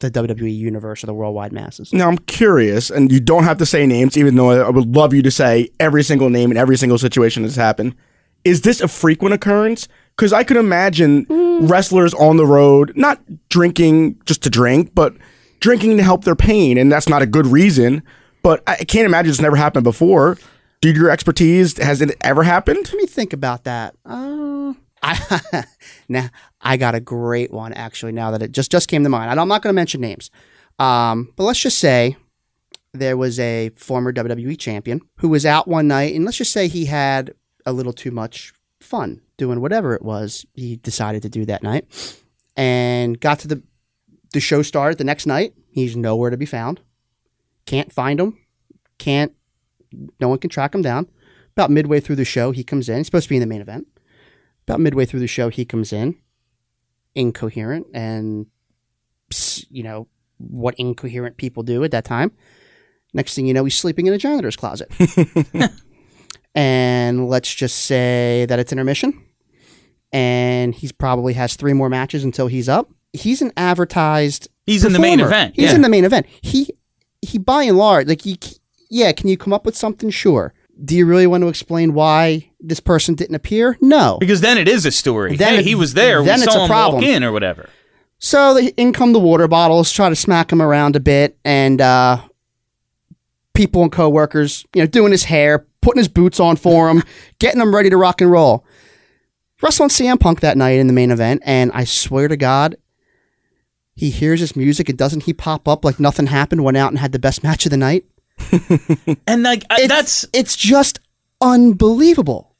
the 0.00 0.10
WWE 0.10 0.54
universe 0.54 1.02
or 1.02 1.06
the 1.06 1.14
worldwide 1.14 1.52
masses 1.52 1.92
Now 1.92 2.08
I'm 2.08 2.18
curious, 2.18 2.90
and 2.90 3.10
you 3.12 3.20
don't 3.20 3.44
have 3.44 3.58
to 3.58 3.66
say 3.66 3.86
names, 3.86 4.16
even 4.16 4.34
though 4.36 4.50
I 4.50 4.68
would 4.68 4.94
love 4.94 5.14
you 5.14 5.22
to 5.22 5.30
say 5.30 5.70
every 5.80 6.02
single 6.02 6.30
name 6.30 6.50
in 6.50 6.56
every 6.56 6.76
single 6.76 6.98
situation 6.98 7.42
that's 7.42 7.56
happened. 7.56 7.94
Is 8.44 8.60
this 8.62 8.80
a 8.80 8.88
frequent 8.88 9.34
occurrence? 9.34 9.88
Because 10.16 10.32
I 10.32 10.44
could 10.44 10.58
imagine 10.58 11.26
wrestlers 11.66 12.12
on 12.14 12.36
the 12.36 12.46
road 12.46 12.92
not 12.94 13.20
drinking 13.48 14.20
just 14.26 14.42
to 14.42 14.50
drink, 14.50 14.94
but 14.94 15.14
drinking 15.60 15.96
to 15.96 16.02
help 16.02 16.24
their 16.24 16.36
pain, 16.36 16.76
and 16.76 16.92
that's 16.92 17.08
not 17.08 17.22
a 17.22 17.26
good 17.26 17.46
reason. 17.46 18.02
But 18.42 18.62
I 18.66 18.76
I 18.80 18.84
can't 18.84 19.06
imagine 19.06 19.30
it's 19.30 19.40
never 19.40 19.56
happened 19.56 19.84
before. 19.84 20.36
Due 20.82 20.92
to 20.92 20.98
your 20.98 21.10
expertise, 21.10 21.78
has 21.78 22.02
it 22.02 22.14
ever 22.20 22.42
happened? 22.42 22.84
Let 22.84 22.96
me 22.96 23.06
think 23.06 23.32
about 23.32 23.64
that. 23.64 23.96
Uh, 24.04 24.74
I 25.02 25.64
now 26.08 26.28
I 26.64 26.76
got 26.76 26.94
a 26.94 27.00
great 27.00 27.52
one 27.52 27.72
actually. 27.74 28.12
Now 28.12 28.30
that 28.30 28.42
it 28.42 28.52
just 28.52 28.70
just 28.72 28.88
came 28.88 29.04
to 29.04 29.08
mind, 29.08 29.38
I'm 29.38 29.48
not 29.48 29.62
going 29.62 29.72
to 29.72 29.74
mention 29.74 30.00
names, 30.00 30.30
um, 30.78 31.32
but 31.36 31.44
let's 31.44 31.60
just 31.60 31.78
say 31.78 32.16
there 32.92 33.16
was 33.16 33.38
a 33.38 33.70
former 33.70 34.12
WWE 34.12 34.58
champion 34.58 35.00
who 35.18 35.28
was 35.28 35.44
out 35.44 35.68
one 35.68 35.86
night, 35.88 36.14
and 36.14 36.24
let's 36.24 36.38
just 36.38 36.52
say 36.52 36.68
he 36.68 36.86
had 36.86 37.34
a 37.66 37.72
little 37.72 37.92
too 37.92 38.10
much 38.10 38.52
fun 38.80 39.20
doing 39.36 39.60
whatever 39.60 39.94
it 39.94 40.02
was 40.02 40.46
he 40.54 40.76
decided 40.76 41.22
to 41.22 41.28
do 41.28 41.44
that 41.44 41.62
night, 41.62 41.86
and 42.56 43.20
got 43.20 43.38
to 43.40 43.48
the 43.48 43.62
the 44.32 44.40
show 44.40 44.62
started 44.62 44.98
the 44.98 45.04
next 45.04 45.26
night. 45.26 45.54
He's 45.70 45.96
nowhere 45.96 46.30
to 46.30 46.36
be 46.36 46.46
found. 46.46 46.80
Can't 47.66 47.92
find 47.92 48.20
him. 48.20 48.38
Can't. 48.98 49.32
No 50.20 50.28
one 50.28 50.38
can 50.38 50.50
track 50.50 50.74
him 50.74 50.82
down. 50.82 51.08
About 51.52 51.70
midway 51.70 52.00
through 52.00 52.16
the 52.16 52.24
show, 52.24 52.50
he 52.50 52.64
comes 52.64 52.88
in. 52.88 52.98
He's 52.98 53.06
supposed 53.06 53.24
to 53.24 53.28
be 53.28 53.36
in 53.36 53.40
the 53.40 53.46
main 53.46 53.60
event. 53.60 53.86
About 54.66 54.80
midway 54.80 55.04
through 55.04 55.20
the 55.20 55.28
show, 55.28 55.50
he 55.50 55.64
comes 55.64 55.92
in, 55.92 56.16
incoherent, 57.14 57.86
and 57.94 58.46
you 59.70 59.82
know 59.82 60.08
what 60.38 60.74
incoherent 60.78 61.36
people 61.36 61.62
do 61.62 61.84
at 61.84 61.90
that 61.90 62.04
time. 62.04 62.32
Next 63.12 63.34
thing 63.34 63.46
you 63.46 63.54
know, 63.54 63.64
he's 63.64 63.76
sleeping 63.76 64.06
in 64.06 64.14
a 64.14 64.18
janitor's 64.18 64.56
closet. 64.56 64.90
and 66.54 67.28
let's 67.28 67.54
just 67.54 67.84
say 67.84 68.46
that 68.48 68.58
it's 68.58 68.72
intermission, 68.72 69.24
and 70.12 70.74
he 70.74 70.90
probably 70.98 71.34
has 71.34 71.56
three 71.56 71.72
more 71.72 71.88
matches 71.88 72.24
until 72.24 72.46
he's 72.46 72.68
up. 72.68 72.90
He's 73.12 73.42
an 73.42 73.52
advertised. 73.56 74.48
He's 74.66 74.84
in 74.84 74.92
the 74.92 74.98
main 74.98 75.20
event, 75.20 75.54
He's 75.54 75.66
yeah. 75.70 75.74
in 75.74 75.82
the 75.82 75.88
main 75.88 76.04
event. 76.04 76.26
He 76.40 76.70
he 77.20 77.38
by 77.38 77.64
and 77.64 77.76
large 77.76 78.06
like 78.06 78.22
he, 78.22 78.38
yeah, 78.90 79.12
can 79.12 79.28
you 79.28 79.36
come 79.36 79.52
up 79.52 79.66
with 79.66 79.76
something? 79.76 80.10
Sure. 80.10 80.53
Do 80.82 80.96
you 80.96 81.06
really 81.06 81.26
want 81.26 81.42
to 81.42 81.48
explain 81.48 81.94
why 81.94 82.50
this 82.60 82.80
person 82.80 83.14
didn't 83.14 83.34
appear? 83.36 83.76
No. 83.80 84.16
Because 84.18 84.40
then 84.40 84.58
it 84.58 84.66
is 84.68 84.84
a 84.86 84.90
story. 84.90 85.36
Then 85.36 85.54
hey, 85.54 85.60
it- 85.60 85.64
he 85.66 85.74
was 85.74 85.94
there. 85.94 86.22
then 86.22 86.38
we 86.40 86.44
it's 86.44 86.52
saw 86.52 86.60
a 86.60 86.62
him 86.64 86.68
problem. 86.68 87.02
walk 87.02 87.10
in 87.10 87.22
or 87.22 87.32
whatever. 87.32 87.68
So 88.18 88.54
the, 88.54 88.74
in 88.80 88.92
come 88.92 89.12
the 89.12 89.18
water 89.20 89.46
bottles, 89.48 89.92
try 89.92 90.08
to 90.08 90.16
smack 90.16 90.50
him 90.50 90.62
around 90.62 90.96
a 90.96 91.00
bit, 91.00 91.38
and 91.44 91.80
uh, 91.80 92.22
people 93.52 93.82
and 93.82 93.92
coworkers, 93.92 94.64
you 94.74 94.82
know, 94.82 94.86
doing 94.86 95.12
his 95.12 95.24
hair, 95.24 95.66
putting 95.82 95.98
his 95.98 96.08
boots 96.08 96.40
on 96.40 96.56
for 96.56 96.88
him, 96.90 97.02
getting 97.38 97.60
him 97.60 97.74
ready 97.74 97.90
to 97.90 97.96
rock 97.96 98.20
and 98.20 98.30
roll. 98.30 98.64
Wrestling 99.62 99.90
CM 99.90 100.18
Punk 100.18 100.40
that 100.40 100.56
night 100.56 100.78
in 100.78 100.86
the 100.86 100.92
main 100.92 101.10
event, 101.10 101.42
and 101.44 101.70
I 101.72 101.84
swear 101.84 102.28
to 102.28 102.36
God, 102.36 102.76
he 103.94 104.10
hears 104.10 104.40
his 104.40 104.56
music 104.56 104.88
and 104.88 104.98
doesn't 104.98 105.24
he 105.24 105.32
pop 105.32 105.68
up 105.68 105.84
like 105.84 106.00
nothing 106.00 106.26
happened, 106.26 106.64
went 106.64 106.76
out 106.76 106.90
and 106.90 106.98
had 106.98 107.12
the 107.12 107.18
best 107.18 107.42
match 107.44 107.64
of 107.64 107.70
the 107.70 107.76
night. 107.76 108.04
And 109.26 109.42
like 109.42 109.64
I- 109.70 109.80
It's, 109.82 109.88
that's 109.88 110.26
it's 110.32 110.56
just 110.56 110.98
unbelievable. 111.40 112.53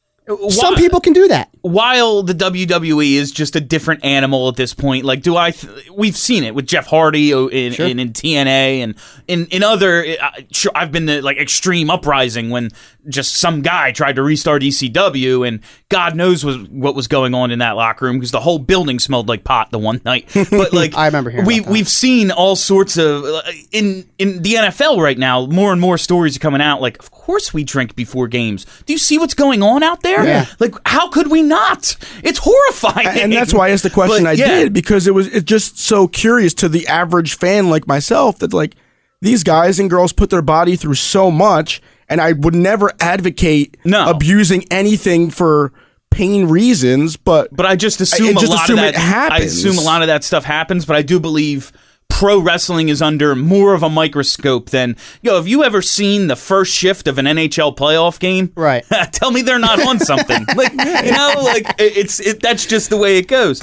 Some 0.49 0.75
people 0.77 1.01
can 1.01 1.13
do 1.13 1.29
that. 1.29 1.51
while 1.61 2.23
the 2.23 2.33
WWE 2.33 3.13
is 3.15 3.31
just 3.31 3.57
a 3.57 3.61
different 3.61 4.05
animal 4.05 4.49
at 4.49 4.57
this 4.57 4.73
point, 4.73 5.05
like 5.05 5.23
do 5.23 5.37
I? 5.37 5.51
Th- 5.51 5.91
we've 5.91 6.17
seen 6.17 6.45
it 6.45 6.55
with 6.55 6.67
Jeff 6.67 6.87
Hardy 6.87 7.35
o- 7.35 7.49
in, 7.49 7.75
in, 7.75 7.99
in 7.99 8.13
TNA 8.13 8.79
and 8.79 8.95
in 9.29 9.47
in 9.47 9.63
other. 9.63 10.05
Uh, 10.21 10.31
sure, 10.51 10.73
I've 10.75 10.91
been 10.93 11.07
to 11.09 11.21
like 11.23 11.37
Extreme 11.37 11.91
Uprising 11.91 12.49
when 12.51 12.71
just 13.09 13.35
some 13.35 13.61
guy 13.61 13.93
tried 13.93 14.17
to 14.17 14.23
restart 14.23 14.63
ECW 14.63 15.47
and 15.47 15.61
God 15.91 16.17
knows 16.17 16.43
was, 16.43 16.57
what 16.71 16.95
was 16.95 17.07
going 17.07 17.35
on 17.35 17.51
in 17.51 17.59
that 17.59 17.73
locker 17.73 18.07
room 18.07 18.17
because 18.17 18.31
the 18.31 18.41
whole 18.41 18.59
building 18.59 18.99
smelled 18.99 19.29
like 19.29 19.45
pot 19.45 19.71
the 19.71 19.79
one 19.79 20.01
night. 20.07 20.31
But 20.33 20.73
like 20.73 20.95
I 20.97 21.05
remember 21.07 21.29
hearing 21.31 21.47
we 21.47 21.61
we've 21.61 21.89
seen 21.89 22.31
all 22.31 22.57
sorts 22.57 22.97
of 22.97 23.25
uh, 23.25 23.43
in 23.73 24.09
in 24.19 24.41
the 24.43 24.55
NFL 24.55 25.03
right 25.03 25.19
now. 25.19 25.45
More 25.47 25.71
and 25.73 25.81
more 25.81 25.99
stories 25.99 26.37
are 26.37 26.41
coming 26.41 26.63
out. 26.63 26.81
Like, 26.81 26.99
of 26.99 27.11
course 27.11 27.53
we 27.53 27.63
drink 27.63 27.95
before 27.95 28.27
games. 28.27 28.65
Do 28.87 28.93
you 28.95 28.99
see 28.99 29.19
what's 29.19 29.35
going 29.35 29.63
on 29.63 29.83
out 29.83 30.03
there? 30.03 30.14
Yeah. 30.23 30.47
Like, 30.61 30.75
how 30.87 31.09
could 31.09 31.31
we 31.31 31.43
not? 31.43 31.97
It's 32.23 32.39
horrifying. 32.43 33.07
and 33.09 33.33
that's 33.33 33.53
why 33.55 33.69
I 33.69 33.71
asked 33.71 33.83
the 33.83 33.91
question 33.91 34.25
But, 34.25 34.31
I 34.31 34.33
yeah. 34.35 34.47
did 34.61 34.73
because 34.73 35.07
it 35.07 35.15
was 35.15 35.27
it's 35.29 35.45
just 35.45 35.79
so 35.79 36.07
curious 36.07 36.55
to 36.55 36.69
the 36.69 36.87
average 36.87 37.37
fan 37.39 37.71
like 37.71 37.87
myself 37.89 38.39
that 38.39 38.53
like 38.53 38.77
these 39.21 39.43
guys 39.43 39.81
and 39.81 39.89
girls 39.89 40.13
put 40.13 40.29
their 40.31 40.43
body 40.43 40.77
through 40.77 40.95
so 40.97 41.31
much, 41.31 41.81
and 42.11 42.21
I 42.21 42.33
would 42.33 42.55
never 42.55 42.93
advocate 43.01 43.77
No. 43.85 44.11
abusing 44.11 44.65
anything 44.71 45.31
for 45.31 45.73
pain 46.11 46.47
reasons, 46.47 47.17
but 47.17 47.49
But 47.51 47.65
I 47.67 47.75
just 47.75 48.01
assume 48.03 48.29
I 48.29 48.31
a 48.33 48.35
just 48.35 48.53
lot 48.53 48.65
assume 48.65 48.79
of 48.79 48.85
that. 48.85 48.97
I 48.97 48.99
happens. 49.01 49.53
assume 49.57 49.79
a 49.79 49.81
lot 49.81 50.03
of 50.03 50.09
that 50.09 50.23
stuff 50.23 50.45
happens. 50.45 50.85
But 50.85 50.97
I 50.97 51.03
do 51.03 51.19
believe 51.19 51.73
pro 52.15 52.39
wrestling 52.39 52.89
is 52.89 53.03
under 53.03 53.35
more 53.35 53.75
of 53.75 53.83
a 53.83 53.91
microscope 53.91 54.71
than 54.71 54.97
yo. 55.21 55.35
Have 55.37 55.49
you 55.49 55.65
ever 55.65 55.83
seen 55.83 56.29
the 56.29 56.37
first 56.37 56.73
shift 56.73 57.09
of 57.09 57.19
an 57.19 57.27
NHL 57.27 57.77
playoff 57.77 58.19
game? 58.21 58.53
Right. 58.57 58.85
Tell 59.13 59.31
me 59.33 59.43
they're 59.43 59.59
not 59.59 59.85
on 59.87 59.99
something. 59.99 60.47
like 60.57 60.73
you 60.73 61.13
know, 61.13 61.35
like 61.45 61.69
it- 61.81 61.97
it's 61.97 62.21
it, 62.21 62.41
that's 62.41 62.67
just 62.67 62.89
the 62.91 62.97
way 62.97 63.19
it 63.19 63.27
goes. 63.29 63.61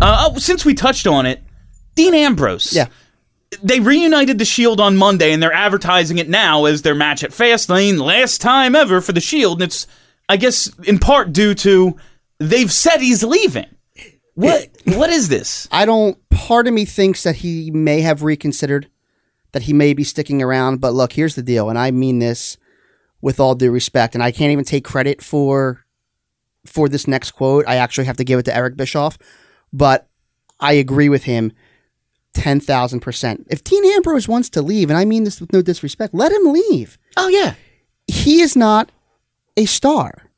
Uh, 0.00 0.28
oh, 0.30 0.38
since 0.38 0.64
we 0.64 0.74
touched 0.74 1.06
on 1.06 1.26
it, 1.26 1.42
Dean 1.94 2.14
Ambrose. 2.14 2.72
Yeah. 2.72 2.86
they 3.62 3.80
reunited 3.80 4.38
the 4.38 4.44
Shield 4.44 4.80
on 4.80 4.96
Monday, 4.96 5.32
and 5.32 5.42
they're 5.42 5.52
advertising 5.52 6.18
it 6.18 6.28
now 6.28 6.66
as 6.66 6.82
their 6.82 6.94
match 6.94 7.24
at 7.24 7.30
Fastlane, 7.30 7.98
last 7.98 8.40
time 8.40 8.74
ever 8.76 9.00
for 9.00 9.12
the 9.12 9.20
Shield. 9.20 9.62
And 9.62 9.70
it's, 9.70 9.86
I 10.28 10.36
guess, 10.36 10.70
in 10.84 10.98
part 10.98 11.32
due 11.32 11.54
to 11.54 11.96
they've 12.38 12.70
said 12.70 12.98
he's 12.98 13.24
leaving. 13.24 13.66
What? 14.36 14.68
what 14.84 15.10
is 15.10 15.28
this? 15.28 15.66
I 15.72 15.84
don't. 15.84 16.16
Part 16.28 16.68
of 16.68 16.74
me 16.74 16.84
thinks 16.84 17.24
that 17.24 17.36
he 17.36 17.70
may 17.72 18.02
have 18.02 18.22
reconsidered 18.22 18.88
that 19.52 19.62
he 19.62 19.72
may 19.72 19.94
be 19.94 20.04
sticking 20.04 20.42
around. 20.42 20.80
But 20.80 20.92
look, 20.92 21.14
here's 21.14 21.34
the 21.34 21.42
deal, 21.42 21.68
and 21.68 21.78
I 21.78 21.90
mean 21.90 22.20
this 22.20 22.58
with 23.20 23.40
all 23.40 23.54
due 23.54 23.70
respect, 23.70 24.14
and 24.14 24.22
I 24.22 24.30
can't 24.30 24.52
even 24.52 24.64
take 24.64 24.84
credit 24.84 25.22
for 25.22 25.84
for 26.66 26.88
this 26.88 27.08
next 27.08 27.32
quote. 27.32 27.64
I 27.66 27.76
actually 27.76 28.04
have 28.04 28.18
to 28.18 28.24
give 28.24 28.38
it 28.38 28.44
to 28.44 28.54
Eric 28.54 28.76
Bischoff, 28.76 29.18
but 29.72 30.08
I 30.60 30.74
agree 30.74 31.08
with 31.08 31.24
him 31.24 31.52
ten 32.34 32.60
thousand 32.60 33.00
percent. 33.00 33.46
If 33.48 33.64
Dean 33.64 33.84
Ambrose 33.94 34.28
wants 34.28 34.50
to 34.50 34.62
leave, 34.62 34.90
and 34.90 34.98
I 34.98 35.06
mean 35.06 35.24
this 35.24 35.40
with 35.40 35.52
no 35.52 35.62
disrespect, 35.62 36.12
let 36.12 36.32
him 36.32 36.52
leave. 36.52 36.98
Oh 37.16 37.28
yeah. 37.28 37.54
He 38.06 38.42
is 38.42 38.54
not 38.54 38.92
a 39.56 39.64
star. 39.64 40.30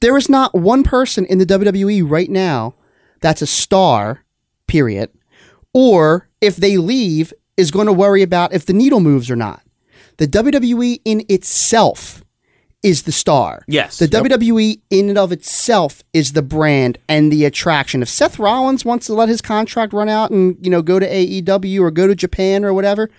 There 0.00 0.16
is 0.16 0.28
not 0.28 0.54
one 0.54 0.82
person 0.82 1.24
in 1.24 1.38
the 1.38 1.46
WWE 1.46 2.08
right 2.08 2.30
now 2.30 2.74
that's 3.20 3.42
a 3.42 3.46
star, 3.46 4.24
period, 4.66 5.10
or 5.72 6.28
if 6.40 6.56
they 6.56 6.76
leave, 6.76 7.32
is 7.56 7.70
going 7.70 7.86
to 7.86 7.92
worry 7.92 8.22
about 8.22 8.52
if 8.52 8.66
the 8.66 8.72
needle 8.72 9.00
moves 9.00 9.30
or 9.30 9.36
not. 9.36 9.62
The 10.16 10.26
WWE 10.26 11.00
in 11.04 11.24
itself 11.28 12.22
is 12.82 13.02
the 13.02 13.12
star. 13.12 13.62
Yes. 13.68 13.98
The 13.98 14.06
Yep. 14.06 14.24
WWE 14.24 14.80
in 14.88 15.08
and 15.10 15.18
of 15.18 15.32
itself 15.32 16.02
is 16.14 16.32
the 16.32 16.42
brand 16.42 16.98
and 17.08 17.30
the 17.30 17.44
attraction. 17.44 18.00
If 18.02 18.08
Seth 18.08 18.38
Rollins 18.38 18.84
wants 18.84 19.06
to 19.06 19.14
let 19.14 19.28
his 19.28 19.42
contract 19.42 19.92
run 19.92 20.08
out 20.08 20.30
and, 20.30 20.56
you 20.62 20.70
know, 20.70 20.80
go 20.80 20.98
to 20.98 21.06
AEW 21.06 21.80
or 21.80 21.90
go 21.90 22.06
to 22.06 22.14
Japan 22.14 22.64
or 22.64 22.72
whatever, 22.72 23.10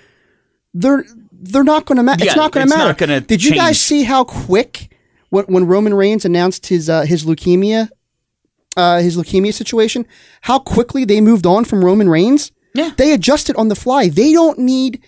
they're 0.74 1.06
they're 1.44 1.64
not 1.64 1.86
going 1.86 1.98
to 1.98 2.04
matter. 2.04 2.24
Yeah, 2.24 2.32
it's 2.32 2.38
not 2.38 2.52
going 2.52 2.68
to 2.68 2.76
matter. 2.76 3.20
Did 3.28 3.44
you 3.44 3.52
guys 3.56 3.80
see 3.80 4.04
how 4.04 4.24
quick 4.24 4.96
when, 5.30 5.46
when 5.46 5.66
Roman 5.66 5.94
Reigns 5.94 6.24
announced 6.24 6.68
his 6.68 6.90
uh, 6.90 7.02
his 7.02 7.26
leukemia 7.26 7.90
uh, 8.78 9.00
his 9.00 9.18
leukemia 9.18 9.54
situation? 9.54 10.06
How 10.42 10.60
quickly 10.60 11.06
they 11.06 11.22
moved 11.22 11.46
on 11.46 11.66
from 11.66 11.84
Roman 11.84 12.10
Reigns? 12.10 12.52
Yeah. 12.74 12.92
They 12.98 13.14
adjusted 13.14 13.56
on 13.56 13.68
the 13.68 13.76
fly. 13.76 14.10
They 14.10 14.32
don't 14.34 14.60
need 14.60 15.04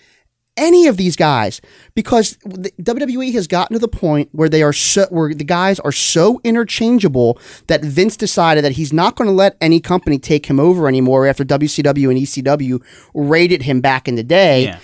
any 0.55 0.87
of 0.87 0.97
these 0.97 1.15
guys 1.15 1.61
because 1.95 2.37
the 2.45 2.71
WWE 2.79 3.33
has 3.33 3.47
gotten 3.47 3.73
to 3.73 3.79
the 3.79 3.87
point 3.87 4.29
where 4.33 4.49
they 4.49 4.61
are 4.61 4.73
so 4.73 5.05
where 5.09 5.33
the 5.33 5.43
guys 5.43 5.79
are 5.79 5.91
so 5.91 6.39
interchangeable 6.43 7.39
that 7.67 7.83
Vince 7.83 8.15
decided 8.15 8.63
that 8.63 8.73
he's 8.73 8.93
not 8.93 9.15
going 9.15 9.27
to 9.27 9.33
let 9.33 9.57
any 9.61 9.79
company 9.79 10.19
take 10.19 10.45
him 10.45 10.59
over 10.59 10.87
anymore 10.87 11.25
after 11.25 11.43
WCW 11.43 12.09
and 12.09 12.19
ECW 12.19 12.83
rated 13.13 13.63
him 13.63 13.81
back 13.81 14.07
in 14.07 14.15
the 14.15 14.23
day. 14.23 14.65
Yeah. 14.65 14.79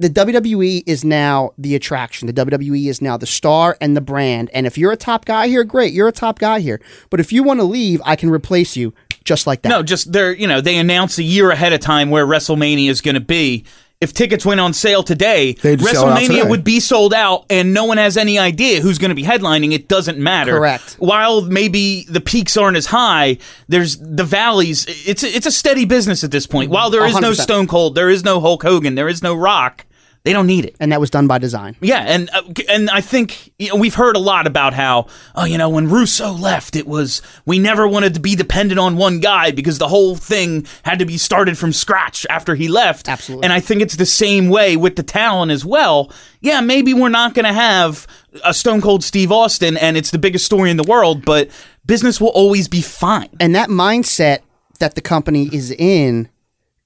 He- 0.00 0.08
the 0.08 0.14
WWE 0.14 0.82
is 0.86 1.04
now 1.04 1.50
the 1.58 1.74
attraction. 1.74 2.26
The 2.26 2.32
WWE 2.32 2.88
is 2.88 3.02
now 3.02 3.16
the 3.16 3.26
star 3.26 3.76
and 3.80 3.96
the 3.96 4.00
brand. 4.00 4.48
And 4.52 4.66
if 4.66 4.78
you're 4.78 4.92
a 4.92 4.96
top 4.96 5.24
guy 5.24 5.48
here, 5.48 5.64
great, 5.64 5.92
you're 5.92 6.08
a 6.08 6.12
top 6.12 6.38
guy 6.38 6.60
here. 6.60 6.80
But 7.10 7.20
if 7.20 7.32
you 7.32 7.42
want 7.42 7.60
to 7.60 7.64
leave, 7.64 8.00
I 8.04 8.14
can 8.16 8.30
replace 8.30 8.76
you 8.76 8.94
just 9.24 9.46
like 9.46 9.62
that. 9.62 9.68
No, 9.68 9.82
just 9.82 10.12
they're 10.12 10.32
you 10.32 10.46
know 10.46 10.60
they 10.60 10.76
announce 10.78 11.18
a 11.18 11.22
year 11.22 11.50
ahead 11.50 11.72
of 11.72 11.80
time 11.80 12.10
where 12.10 12.24
WrestleMania 12.26 12.88
is 12.88 13.00
going 13.00 13.14
to 13.16 13.20
be. 13.20 13.64
If 14.00 14.14
tickets 14.14 14.46
went 14.46 14.60
on 14.60 14.74
sale 14.74 15.02
today, 15.02 15.54
They'd 15.54 15.80
sell 15.80 16.06
it 16.06 16.12
out 16.12 16.18
WrestleMania 16.20 16.26
today. 16.28 16.48
would 16.48 16.62
be 16.62 16.78
sold 16.78 17.12
out, 17.12 17.46
and 17.50 17.74
no 17.74 17.84
one 17.84 17.98
has 17.98 18.16
any 18.16 18.38
idea 18.38 18.80
who's 18.80 18.96
going 18.96 19.08
to 19.08 19.16
be 19.16 19.24
headlining. 19.24 19.72
It 19.72 19.88
doesn't 19.88 20.18
matter. 20.18 20.52
Correct. 20.56 20.94
While 21.00 21.42
maybe 21.42 22.04
the 22.08 22.20
peaks 22.20 22.56
aren't 22.56 22.76
as 22.76 22.86
high, 22.86 23.38
there's 23.66 23.96
the 23.96 24.22
valleys. 24.22 24.86
It's 25.04 25.24
a, 25.24 25.26
it's 25.26 25.46
a 25.46 25.50
steady 25.50 25.84
business 25.84 26.22
at 26.22 26.30
this 26.30 26.46
point. 26.46 26.70
While 26.70 26.90
there 26.90 27.04
is 27.04 27.18
no 27.18 27.32
100%. 27.32 27.40
Stone 27.40 27.66
Cold, 27.66 27.96
there 27.96 28.08
is 28.08 28.22
no 28.22 28.38
Hulk 28.40 28.62
Hogan, 28.62 28.94
there 28.94 29.08
is 29.08 29.20
no 29.20 29.34
Rock. 29.34 29.84
They 30.24 30.32
don't 30.32 30.46
need 30.46 30.64
it. 30.66 30.76
and 30.80 30.92
that 30.92 31.00
was 31.00 31.10
done 31.10 31.26
by 31.26 31.38
design. 31.38 31.76
Yeah, 31.80 32.00
and 32.06 32.28
uh, 32.34 32.42
and 32.68 32.90
I 32.90 33.00
think 33.00 33.52
you 33.58 33.68
know, 33.68 33.76
we've 33.76 33.94
heard 33.94 34.14
a 34.16 34.18
lot 34.18 34.46
about 34.46 34.74
how 34.74 35.06
oh 35.34 35.44
you 35.44 35.56
know 35.56 35.68
when 35.70 35.88
Russo 35.88 36.32
left 36.32 36.76
it 36.76 36.86
was 36.86 37.22
we 37.46 37.58
never 37.58 37.88
wanted 37.88 38.14
to 38.14 38.20
be 38.20 38.34
dependent 38.36 38.78
on 38.78 38.96
one 38.96 39.20
guy 39.20 39.52
because 39.52 39.78
the 39.78 39.88
whole 39.88 40.16
thing 40.16 40.66
had 40.82 40.98
to 40.98 41.06
be 41.06 41.16
started 41.16 41.56
from 41.56 41.72
scratch 41.72 42.26
after 42.28 42.54
he 42.54 42.68
left. 42.68 43.08
Absolutely. 43.08 43.44
And 43.44 43.52
I 43.52 43.60
think 43.60 43.80
it's 43.80 43.96
the 43.96 44.06
same 44.06 44.48
way 44.48 44.76
with 44.76 44.96
the 44.96 45.02
talent 45.02 45.50
as 45.50 45.64
well. 45.64 46.12
Yeah, 46.40 46.60
maybe 46.60 46.92
we're 46.92 47.08
not 47.08 47.34
going 47.34 47.46
to 47.46 47.52
have 47.52 48.06
a 48.44 48.52
Stone 48.52 48.80
Cold 48.82 49.02
Steve 49.02 49.32
Austin 49.32 49.76
and 49.78 49.96
it's 49.96 50.10
the 50.10 50.18
biggest 50.18 50.44
story 50.44 50.70
in 50.70 50.76
the 50.76 50.84
world, 50.84 51.24
but 51.24 51.48
business 51.86 52.20
will 52.20 52.28
always 52.28 52.68
be 52.68 52.82
fine. 52.82 53.30
and 53.40 53.54
that 53.54 53.68
mindset 53.70 54.40
that 54.78 54.94
the 54.94 55.00
company 55.00 55.48
is 55.52 55.70
in 55.72 56.28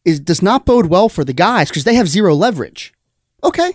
is 0.04 0.18
does 0.20 0.42
not 0.42 0.64
bode 0.64 0.86
well 0.86 1.08
for 1.08 1.24
the 1.24 1.32
guys 1.32 1.68
because 1.68 1.84
they 1.84 1.94
have 1.94 2.08
zero 2.08 2.34
leverage. 2.34 2.92
Okay, 3.44 3.72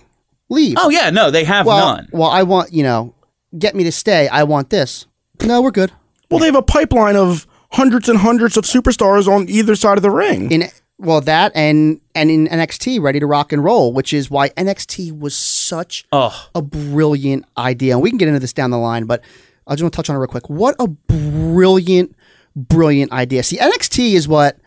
leave. 0.48 0.76
Oh 0.78 0.90
yeah, 0.90 1.10
no, 1.10 1.30
they 1.30 1.44
have 1.44 1.66
well, 1.66 1.96
none. 1.96 2.08
well, 2.12 2.30
I 2.30 2.42
want 2.42 2.72
you 2.72 2.82
know, 2.82 3.14
get 3.58 3.74
me 3.74 3.84
to 3.84 3.92
stay. 3.92 4.28
I 4.28 4.44
want 4.44 4.70
this. 4.70 5.06
No, 5.42 5.60
we're 5.62 5.70
good. 5.70 5.92
Well, 6.30 6.40
they 6.40 6.46
have 6.46 6.54
a 6.56 6.62
pipeline 6.62 7.16
of 7.16 7.46
hundreds 7.72 8.08
and 8.08 8.18
hundreds 8.18 8.56
of 8.56 8.64
superstars 8.64 9.26
on 9.28 9.48
either 9.48 9.74
side 9.76 9.96
of 9.98 10.02
the 10.02 10.10
ring. 10.10 10.50
In 10.50 10.64
well, 10.98 11.20
that 11.22 11.52
and 11.54 12.00
and 12.14 12.30
in 12.30 12.48
NXT, 12.48 13.00
ready 13.00 13.20
to 13.20 13.26
rock 13.26 13.52
and 13.52 13.62
roll, 13.62 13.92
which 13.92 14.12
is 14.12 14.30
why 14.30 14.48
NXT 14.50 15.16
was 15.18 15.36
such 15.36 16.04
Oh, 16.12 16.48
a 16.54 16.60
brilliant 16.62 17.44
idea. 17.56 17.92
And 17.94 18.02
we 18.02 18.10
can 18.10 18.18
get 18.18 18.28
into 18.28 18.40
this 18.40 18.52
down 18.52 18.70
the 18.70 18.78
line, 18.78 19.04
but 19.04 19.22
I 19.66 19.74
just 19.74 19.82
want 19.82 19.92
to 19.92 19.96
touch 19.96 20.10
on 20.10 20.16
it 20.16 20.18
real 20.18 20.26
quick. 20.28 20.48
What 20.50 20.74
a 20.80 20.88
brilliant, 20.88 22.16
brilliant 22.56 23.12
idea. 23.12 23.42
See, 23.42 23.58
NXT 23.58 24.14
is 24.14 24.26
what 24.26 24.58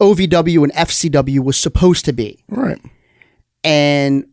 OVW 0.00 0.64
and 0.64 0.72
FCW 0.72 1.40
was 1.44 1.56
supposed 1.56 2.04
to 2.06 2.12
be. 2.12 2.42
right. 2.48 2.80
And 3.64 4.26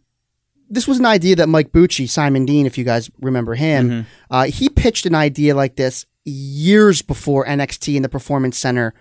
this 0.76 0.88
was 0.88 1.00
an 1.00 1.06
idea 1.06 1.36
that 1.38 1.48
Mike 1.50 1.72
Bucci, 1.72 2.08
Simon 2.08 2.46
Dean, 2.46 2.66
if 2.66 2.78
you 2.78 2.84
guys 2.84 3.10
remember 3.22 3.56
him, 3.56 4.06
uh, 4.30 4.44
he 4.46 4.70
pitched 4.70 5.06
an 5.06 5.16
idea 5.16 5.56
like 5.56 5.76
this 5.76 6.06
years 6.26 7.02
before 7.02 7.46
NXT 7.46 7.96
and 7.96 8.06
the 8.06 8.10
Performance 8.10 8.58
Center 8.58 8.94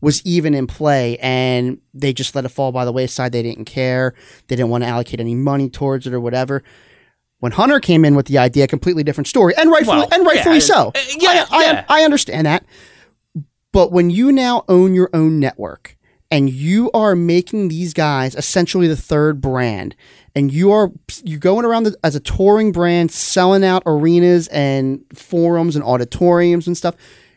was 0.00 0.24
even 0.24 0.54
in 0.54 0.66
play, 0.66 1.18
and 1.18 1.78
they 1.92 2.12
just 2.12 2.34
let 2.34 2.44
it 2.46 2.48
fall 2.48 2.72
by 2.72 2.84
the 2.86 2.92
wayside. 2.92 3.32
They 3.32 3.42
didn't 3.42 3.66
care. 3.66 4.14
They 4.48 4.56
didn't 4.56 4.70
want 4.70 4.82
to 4.84 4.88
allocate 4.88 5.20
any 5.20 5.34
money 5.34 5.68
towards 5.68 6.06
it 6.06 6.14
or 6.14 6.20
whatever. 6.20 6.62
When 7.40 7.52
Hunter 7.52 7.80
came 7.80 8.04
in 8.04 8.14
with 8.14 8.26
the 8.26 8.38
idea, 8.38 8.66
completely 8.66 9.02
different 9.04 9.28
story, 9.28 9.52
and 9.56 9.70
rightfully 9.70 9.98
Well, 9.98 10.08
and 10.12 10.26
rightfully 10.26 10.56
yeah, 10.56 10.60
so. 10.60 10.88
uh, 10.88 11.00
yeah, 11.18 11.46
I, 11.50 11.58
I, 11.58 11.62
yeah. 11.72 11.84
I 11.88 12.02
understand 12.04 12.46
that. 12.46 12.64
But 13.72 13.92
when 13.92 14.10
you 14.10 14.32
now 14.32 14.64
own 14.68 14.94
your 14.94 15.10
own 15.12 15.38
network 15.38 15.96
and 16.30 16.48
you 16.50 16.90
are 16.92 17.14
making 17.16 17.68
these 17.68 17.92
guys 17.92 18.34
essentially 18.34 18.88
the 18.88 18.96
third 18.96 19.40
brand, 19.40 19.94
and 20.34 20.52
you 20.52 20.70
are 20.72 20.90
you're 21.24 21.38
going 21.38 21.64
around 21.64 21.84
the, 21.84 21.96
as 22.04 22.14
a 22.14 22.20
touring 22.20 22.72
brand, 22.72 23.10
selling 23.10 23.64
out 23.64 23.82
arenas 23.86 24.48
and 24.48 25.04
forums 25.14 25.76
and 25.76 25.84
auditoriums 25.84 26.66
and 26.66 26.76
stuff, 26.76 26.94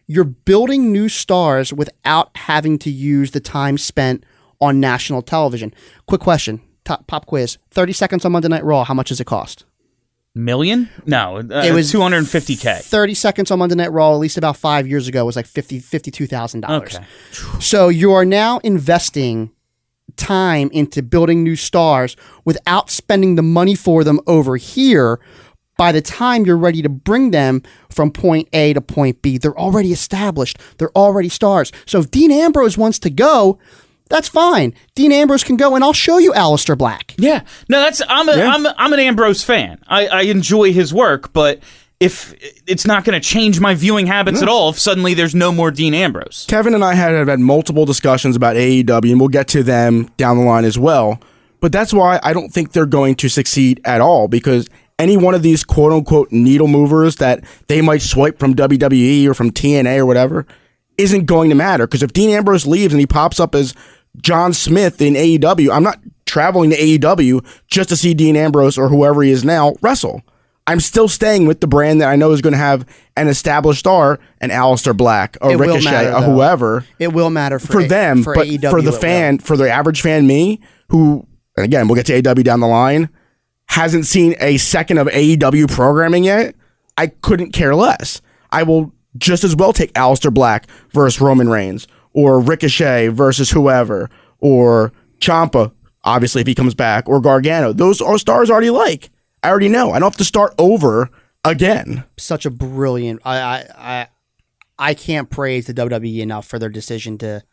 you're 0.07 0.23
building 0.23 0.91
new 0.91 1.09
stars 1.09 1.73
without 1.73 2.35
having 2.35 2.77
to 2.79 2.89
use 2.89 3.31
the 3.31 3.39
time 3.39 3.77
spent 3.77 4.23
on 4.61 4.79
national 4.79 5.21
television. 5.21 5.73
Quick 6.07 6.21
question, 6.21 6.61
top, 6.85 7.07
pop 7.07 7.25
quiz: 7.25 7.57
thirty 7.71 7.93
seconds 7.93 8.25
on 8.25 8.31
Monday 8.31 8.47
Night 8.47 8.63
Raw. 8.63 8.83
How 8.83 8.93
much 8.93 9.09
does 9.09 9.19
it 9.19 9.25
cost? 9.25 9.65
million? 10.35 10.89
No, 11.05 11.37
uh, 11.37 11.61
It 11.63 11.73
was 11.73 11.93
250k. 11.93 12.81
30 12.81 13.13
seconds 13.13 13.51
on 13.51 13.59
Monday 13.59 13.75
Night 13.75 13.91
Raw, 13.91 14.13
at 14.13 14.17
least 14.17 14.37
about 14.37 14.57
five 14.57 14.87
years 14.87 15.07
ago, 15.07 15.25
was 15.25 15.35
like 15.35 15.45
50 15.45 15.79
$52,000. 15.79 16.81
Okay. 16.81 17.05
So 17.59 17.89
you 17.89 18.13
are 18.13 18.25
now 18.25 18.57
investing 18.63 19.51
time 20.15 20.69
into 20.71 21.01
building 21.01 21.43
new 21.43 21.55
stars 21.55 22.15
without 22.45 22.89
spending 22.89 23.35
the 23.35 23.41
money 23.41 23.75
for 23.75 24.03
them 24.03 24.19
over 24.27 24.57
here. 24.57 25.19
By 25.77 25.91
the 25.91 26.01
time 26.01 26.45
you're 26.45 26.57
ready 26.57 26.81
to 26.83 26.89
bring 26.89 27.31
them 27.31 27.63
from 27.89 28.11
point 28.11 28.47
A 28.53 28.73
to 28.73 28.81
point 28.81 29.21
B, 29.21 29.37
they're 29.37 29.57
already 29.57 29.91
established. 29.91 30.59
They're 30.77 30.95
already 30.95 31.29
stars. 31.29 31.71
So 31.85 31.99
if 31.99 32.11
Dean 32.11 32.31
Ambrose 32.31 32.77
wants 32.77 32.99
to 32.99 33.09
go, 33.09 33.57
that's 34.09 34.27
fine. 34.27 34.75
Dean 34.93 35.11
Ambrose 35.11 35.43
can 35.43 35.57
go, 35.57 35.73
and 35.73 35.83
I'll 35.83 35.93
show 35.93 36.19
you 36.19 36.31
Aleister 36.33 36.77
Black. 36.77 37.15
Yeah, 37.17 37.41
no, 37.67 37.79
that's 37.79 38.01
I'm 38.07 38.29
a, 38.29 38.33
am 38.33 38.65
a, 38.65 38.75
I'm 38.77 38.93
an 38.93 38.99
Ambrose 38.99 39.43
fan. 39.43 39.79
I, 39.87 40.07
I 40.07 40.21
enjoy 40.23 40.71
his 40.71 40.93
work, 40.93 41.33
but 41.33 41.63
if 42.03 42.33
it's 42.67 42.85
not 42.85 43.05
going 43.05 43.19
to 43.19 43.25
change 43.25 43.59
my 43.59 43.75
viewing 43.75 44.07
habits 44.07 44.41
at 44.41 44.49
all, 44.49 44.69
if 44.69 44.79
suddenly 44.79 45.13
there's 45.13 45.33
no 45.33 45.51
more 45.51 45.71
Dean 45.71 45.93
Ambrose. 45.93 46.45
Kevin 46.47 46.73
and 46.73 46.83
I 46.83 46.93
had 46.95 47.13
have 47.13 47.27
had 47.27 47.39
multiple 47.39 47.85
discussions 47.85 48.35
about 48.35 48.55
AEW, 48.55 49.11
and 49.11 49.19
we'll 49.19 49.29
get 49.29 49.47
to 49.49 49.63
them 49.63 50.09
down 50.17 50.37
the 50.37 50.43
line 50.43 50.65
as 50.65 50.77
well. 50.77 51.19
But 51.59 51.71
that's 51.71 51.93
why 51.93 52.19
I 52.23 52.33
don't 52.33 52.49
think 52.49 52.73
they're 52.73 52.85
going 52.85 53.15
to 53.15 53.29
succeed 53.29 53.79
at 53.85 54.01
all 54.01 54.27
because 54.27 54.67
any 54.99 55.15
one 55.15 55.33
of 55.33 55.43
these 55.43 55.63
quote 55.63 55.93
unquote 55.93 56.31
needle 56.31 56.67
movers 56.67 57.15
that 57.17 57.43
they 57.67 57.81
might 57.81 58.01
swipe 58.01 58.37
from 58.37 58.53
WWE 58.53 59.25
or 59.27 59.33
from 59.33 59.51
TNA 59.51 59.99
or 59.99 60.05
whatever 60.05 60.45
isn't 60.97 61.25
going 61.25 61.49
to 61.49 61.55
matter. 61.55 61.87
Because 61.87 62.03
if 62.03 62.13
Dean 62.13 62.29
Ambrose 62.29 62.67
leaves 62.67 62.93
and 62.93 62.99
he 62.99 63.07
pops 63.07 63.39
up 63.39 63.55
as 63.55 63.73
John 64.21 64.53
Smith 64.53 65.01
in 65.01 65.13
AEW, 65.13 65.73
I'm 65.73 65.83
not 65.83 65.99
traveling 66.25 66.69
to 66.71 66.77
AEW 66.77 67.45
just 67.67 67.89
to 67.89 67.95
see 67.95 68.13
Dean 68.13 68.35
Ambrose 68.35 68.77
or 68.77 68.89
whoever 68.89 69.23
he 69.23 69.31
is 69.31 69.43
now 69.43 69.73
wrestle. 69.81 70.21
I'm 70.65 70.79
still 70.79 71.07
staying 71.09 71.45
with 71.45 71.59
the 71.59 71.67
brand 71.67 71.99
that 72.01 72.07
I 72.09 72.15
know 72.15 72.31
is 72.31 72.41
going 72.41 72.53
to 72.53 72.57
have 72.59 72.85
an 73.17 73.27
established 73.27 73.79
star, 73.79 74.19
an 74.39 74.49
Aleister 74.49 74.95
Black, 74.95 75.37
a 75.41 75.49
It 75.49 75.57
Ricochet, 75.57 75.91
matter, 75.91 76.09
a 76.11 76.21
whoever 76.21 76.85
It 76.99 77.11
will 77.13 77.29
matter 77.29 77.59
for, 77.59 77.73
for 77.73 77.79
A- 77.81 77.87
them, 77.87 78.23
for 78.23 78.33
but 78.33 78.47
AEW. 78.47 78.69
for 78.71 78.81
the 78.81 78.87
it 78.89 78.91
will. 78.93 78.99
fan, 78.99 79.39
for 79.39 79.57
the 79.57 79.69
average 79.69 80.01
fan, 80.01 80.25
me, 80.25 80.61
who, 80.89 81.27
and 81.57 81.65
again, 81.65 81.87
we'll 81.87 81.95
get 81.95 82.05
to 82.05 82.21
AEW 82.21 82.43
down 82.45 82.61
the 82.61 82.67
line, 82.67 83.09
hasn't 83.67 84.05
seen 84.05 84.35
a 84.39 84.57
second 84.57 84.99
of 84.99 85.07
AEW 85.07 85.69
programming 85.69 86.23
yet, 86.23 86.55
I 86.97 87.07
couldn't 87.07 87.51
care 87.51 87.75
less. 87.75 88.21
I 88.51 88.63
will 88.63 88.93
just 89.17 89.43
as 89.43 89.55
well 89.55 89.73
take 89.73 89.91
Aleister 89.93 90.33
Black 90.33 90.67
versus 90.91 91.19
Roman 91.19 91.49
Reigns, 91.49 91.87
or 92.13 92.39
Ricochet 92.39 93.09
versus 93.09 93.51
whoever, 93.51 94.09
or 94.39 94.93
Ciampa, 95.19 95.73
obviously, 96.05 96.39
if 96.41 96.47
he 96.47 96.55
comes 96.55 96.73
back, 96.73 97.09
or 97.09 97.19
Gargano. 97.19 97.73
Those 97.73 97.99
are 98.01 98.17
stars 98.17 98.49
already 98.49 98.69
like. 98.69 99.09
I 99.43 99.49
already 99.49 99.69
know. 99.69 99.91
I 99.91 99.99
don't 99.99 100.09
have 100.11 100.17
to 100.17 100.25
start 100.25 100.53
over 100.57 101.09
again. 101.43 102.05
Such 102.17 102.45
a 102.45 102.49
brilliant. 102.49 103.21
I 103.25 103.37
I 103.39 103.65
I, 103.77 104.07
I 104.79 104.93
can't 104.93 105.29
praise 105.29 105.67
the 105.67 105.73
WWE 105.73 106.19
enough 106.19 106.47
for 106.47 106.57
their 106.59 106.69
decision 106.69 107.17
to 107.19 107.43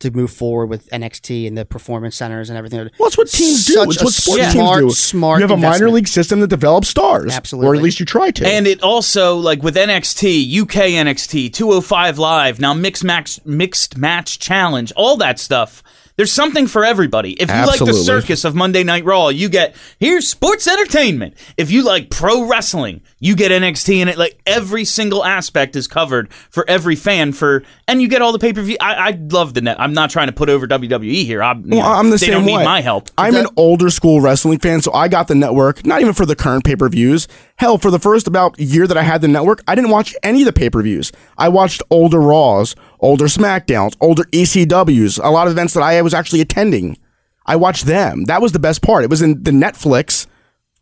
to 0.00 0.10
move 0.12 0.30
forward 0.30 0.66
with 0.66 0.88
NXT 0.90 1.46
and 1.48 1.58
the 1.58 1.64
performance 1.64 2.14
centers 2.14 2.50
and 2.50 2.56
everything. 2.56 2.78
Well, 2.78 3.08
that's 3.08 3.18
what 3.18 3.28
teams 3.28 3.66
do. 3.66 3.74
Such 3.74 3.88
It's 3.88 4.00
a 4.00 4.04
what 4.04 4.14
sports 4.14 4.52
smart, 4.52 4.78
teams 4.80 4.92
do. 4.92 4.94
smart 4.94 5.40
You 5.40 5.48
have 5.48 5.58
a 5.58 5.60
minor 5.60 5.90
league 5.90 6.06
system 6.06 6.40
that 6.40 6.48
develops 6.48 6.88
stars. 6.88 7.34
Absolutely. 7.34 7.68
Or 7.68 7.74
at 7.74 7.82
least 7.82 7.98
you 7.98 8.06
try 8.06 8.30
to. 8.30 8.46
And 8.46 8.66
it 8.66 8.82
also 8.82 9.36
like 9.36 9.62
with 9.62 9.74
NXT, 9.74 10.60
UK 10.60 10.74
NXT, 11.04 11.52
205 11.52 12.18
Live, 12.18 12.60
now 12.60 12.74
mixed 12.74 13.02
match 13.02 13.44
mixed 13.44 13.96
match 13.96 14.38
challenge, 14.38 14.92
all 14.94 15.16
that 15.16 15.38
stuff. 15.40 15.82
There's 16.18 16.32
something 16.32 16.66
for 16.66 16.84
everybody. 16.84 17.34
If 17.34 17.48
you 17.48 17.64
like 17.64 17.78
the 17.78 17.92
circus 17.94 18.44
of 18.44 18.56
Monday 18.56 18.82
Night 18.82 19.04
Raw, 19.04 19.28
you 19.28 19.48
get 19.48 19.76
here's 20.00 20.26
sports 20.28 20.66
entertainment. 20.66 21.34
If 21.56 21.70
you 21.70 21.84
like 21.84 22.10
pro 22.10 22.44
wrestling, 22.48 23.02
you 23.20 23.36
get 23.36 23.52
NXT 23.52 23.98
and 23.98 24.10
it. 24.10 24.18
Like 24.18 24.36
every 24.44 24.84
single 24.84 25.24
aspect 25.24 25.76
is 25.76 25.86
covered 25.86 26.32
for 26.32 26.68
every 26.68 26.96
fan 26.96 27.32
for 27.32 27.62
and 27.86 28.02
you 28.02 28.08
get 28.08 28.20
all 28.20 28.32
the 28.32 28.40
pay-per-view. 28.40 28.78
I, 28.80 28.94
I 29.10 29.10
love 29.30 29.54
the 29.54 29.60
net. 29.60 29.80
I'm 29.80 29.92
not 29.92 30.10
trying 30.10 30.26
to 30.26 30.32
put 30.32 30.48
over 30.50 30.66
WWE 30.66 31.24
here. 31.24 31.40
I'm, 31.40 31.62
Well, 31.62 31.78
know, 31.78 31.86
I'm 31.86 32.10
the 32.10 32.16
they 32.16 32.26
same 32.26 32.32
don't 32.32 32.46
way. 32.46 32.56
need 32.56 32.64
my 32.64 32.80
help. 32.80 33.10
I'm 33.16 33.36
an 33.36 33.46
older 33.56 33.88
school 33.88 34.20
wrestling 34.20 34.58
fan, 34.58 34.82
so 34.82 34.92
I 34.92 35.06
got 35.06 35.28
the 35.28 35.36
network, 35.36 35.86
not 35.86 36.00
even 36.00 36.14
for 36.14 36.26
the 36.26 36.34
current 36.34 36.64
pay 36.64 36.74
per 36.74 36.88
views. 36.88 37.28
Hell, 37.58 37.78
for 37.78 37.92
the 37.92 37.98
first 38.00 38.26
about 38.26 38.58
year 38.58 38.88
that 38.88 38.96
I 38.96 39.02
had 39.02 39.20
the 39.20 39.28
network, 39.28 39.62
I 39.68 39.76
didn't 39.76 39.90
watch 39.90 40.16
any 40.24 40.42
of 40.42 40.46
the 40.46 40.52
pay 40.52 40.68
per 40.68 40.82
views. 40.82 41.12
I 41.36 41.48
watched 41.48 41.80
older 41.90 42.20
Raws, 42.20 42.74
older 43.00 43.26
SmackDowns, 43.26 43.96
older 44.00 44.24
ECWs, 44.24 45.22
a 45.22 45.30
lot 45.30 45.46
of 45.46 45.52
events 45.52 45.74
that 45.74 45.82
I 45.82 46.00
was 46.02 46.14
actually 46.14 46.40
attending. 46.40 46.98
I 47.46 47.56
watched 47.56 47.86
them. 47.86 48.24
That 48.24 48.42
was 48.42 48.52
the 48.52 48.58
best 48.58 48.82
part. 48.82 49.04
It 49.04 49.10
was 49.10 49.22
in 49.22 49.42
the 49.42 49.50
Netflix 49.50 50.26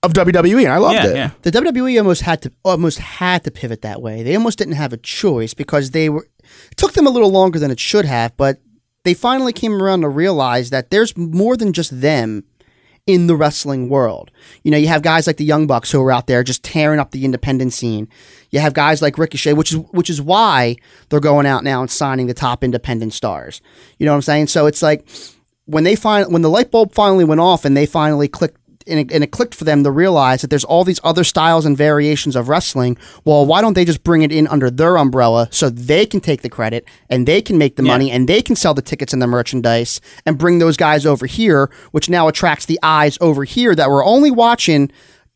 of 0.02 0.12
WWE, 0.12 0.64
and 0.64 0.72
I 0.72 0.78
loved 0.78 0.94
yeah, 0.94 1.06
it. 1.06 1.16
yeah. 1.16 1.30
the 1.42 1.50
WWE 1.50 1.98
almost 1.98 2.22
had 2.22 2.42
to 2.42 2.52
almost 2.64 2.98
had 2.98 3.44
to 3.44 3.50
pivot 3.50 3.82
that 3.82 4.02
way. 4.02 4.22
They 4.22 4.34
almost 4.36 4.58
didn't 4.58 4.74
have 4.74 4.92
a 4.92 4.98
choice 4.98 5.54
because 5.54 5.92
they 5.92 6.08
were 6.08 6.26
it 6.70 6.76
took 6.76 6.92
them 6.92 7.06
a 7.06 7.10
little 7.10 7.30
longer 7.30 7.58
than 7.58 7.70
it 7.70 7.80
should 7.80 8.04
have, 8.04 8.36
but 8.36 8.60
they 9.04 9.14
finally 9.14 9.52
came 9.52 9.80
around 9.80 10.02
to 10.02 10.08
realize 10.08 10.70
that 10.70 10.90
there's 10.90 11.16
more 11.16 11.56
than 11.56 11.72
just 11.72 12.00
them 12.00 12.44
in 13.06 13.28
the 13.28 13.36
wrestling 13.36 13.88
world. 13.88 14.30
You 14.64 14.70
know, 14.72 14.76
you 14.76 14.88
have 14.88 15.02
guys 15.02 15.26
like 15.26 15.36
the 15.36 15.44
Young 15.44 15.66
Bucks 15.66 15.92
who 15.92 16.02
are 16.02 16.10
out 16.10 16.26
there 16.26 16.42
just 16.42 16.64
tearing 16.64 16.98
up 16.98 17.12
the 17.12 17.24
independent 17.24 17.72
scene. 17.72 18.08
You 18.50 18.58
have 18.60 18.74
guys 18.74 19.00
like 19.00 19.16
Ricochet, 19.16 19.52
which 19.52 19.72
is 19.72 19.78
which 19.92 20.10
is 20.10 20.20
why 20.20 20.76
they're 21.08 21.20
going 21.20 21.46
out 21.46 21.64
now 21.64 21.80
and 21.80 21.90
signing 21.90 22.26
the 22.26 22.34
top 22.34 22.64
independent 22.64 23.12
stars. 23.12 23.60
You 23.98 24.06
know 24.06 24.12
what 24.12 24.16
I'm 24.16 24.22
saying? 24.22 24.48
So 24.48 24.66
it's 24.66 24.82
like 24.82 25.08
when 25.66 25.84
they 25.84 25.94
find 25.94 26.32
when 26.32 26.42
the 26.42 26.50
light 26.50 26.70
bulb 26.70 26.92
finally 26.92 27.24
went 27.24 27.40
off 27.40 27.64
and 27.64 27.76
they 27.76 27.86
finally 27.86 28.28
clicked 28.28 28.60
and 28.86 29.00
it, 29.00 29.12
and 29.12 29.24
it 29.24 29.30
clicked 29.30 29.54
for 29.54 29.64
them 29.64 29.84
to 29.84 29.90
realize 29.90 30.42
that 30.42 30.50
there's 30.50 30.64
all 30.64 30.84
these 30.84 31.00
other 31.04 31.24
styles 31.24 31.66
and 31.66 31.76
variations 31.76 32.36
of 32.36 32.48
wrestling. 32.48 32.96
Well, 33.24 33.46
why 33.46 33.60
don't 33.60 33.74
they 33.74 33.84
just 33.84 34.04
bring 34.04 34.22
it 34.22 34.32
in 34.32 34.46
under 34.46 34.70
their 34.70 34.96
umbrella 34.96 35.48
so 35.50 35.70
they 35.70 36.06
can 36.06 36.20
take 36.20 36.42
the 36.42 36.48
credit 36.48 36.86
and 37.08 37.26
they 37.26 37.42
can 37.42 37.58
make 37.58 37.76
the 37.76 37.82
money 37.82 38.10
and 38.10 38.28
they 38.28 38.42
can 38.42 38.56
sell 38.56 38.74
the 38.74 38.82
tickets 38.82 39.12
and 39.12 39.20
the 39.20 39.26
merchandise 39.26 40.00
and 40.24 40.38
bring 40.38 40.58
those 40.58 40.76
guys 40.76 41.06
over 41.06 41.26
here, 41.26 41.70
which 41.92 42.08
now 42.08 42.28
attracts 42.28 42.66
the 42.66 42.78
eyes 42.82 43.18
over 43.20 43.44
here 43.44 43.74
that 43.74 43.90
were 43.90 44.04
only 44.04 44.30
watching 44.30 44.90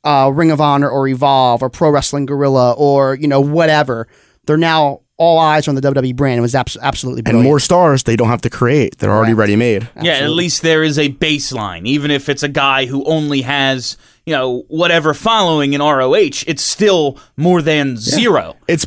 uh, 0.04 0.30
Ring 0.32 0.50
of 0.50 0.60
Honor 0.60 0.88
or 0.88 1.06
Evolve 1.08 1.62
or 1.62 1.70
Pro 1.70 1.90
Wrestling 1.90 2.26
Guerrilla 2.26 2.72
or 2.72 3.14
you 3.14 3.28
know 3.28 3.40
whatever. 3.40 4.08
They're 4.46 4.56
now 4.56 5.02
all 5.20 5.38
eyes 5.38 5.68
on 5.68 5.74
the 5.74 5.82
WWE 5.82 6.16
brand. 6.16 6.38
It 6.38 6.40
was 6.40 6.54
abs- 6.54 6.78
absolutely 6.80 7.22
And 7.26 7.42
more 7.42 7.60
stars 7.60 8.04
they 8.04 8.16
don't 8.16 8.28
have 8.28 8.40
to 8.40 8.48
create. 8.50 8.96
They're 8.98 9.12
already 9.12 9.34
ready 9.34 9.54
made. 9.54 9.86
Yeah, 10.00 10.14
at 10.14 10.30
least 10.30 10.62
there 10.62 10.82
is 10.82 10.98
a 10.98 11.10
baseline. 11.10 11.86
Even 11.86 12.10
if 12.10 12.30
it's 12.30 12.42
a 12.42 12.48
guy 12.48 12.86
who 12.86 13.04
only 13.04 13.42
has, 13.42 13.98
you 14.24 14.34
know, 14.34 14.64
whatever 14.68 15.12
following 15.12 15.74
in 15.74 15.82
ROH, 15.82 16.44
it's 16.46 16.62
still 16.62 17.18
more 17.36 17.60
than 17.60 17.98
zero. 17.98 18.56
It's 18.66 18.86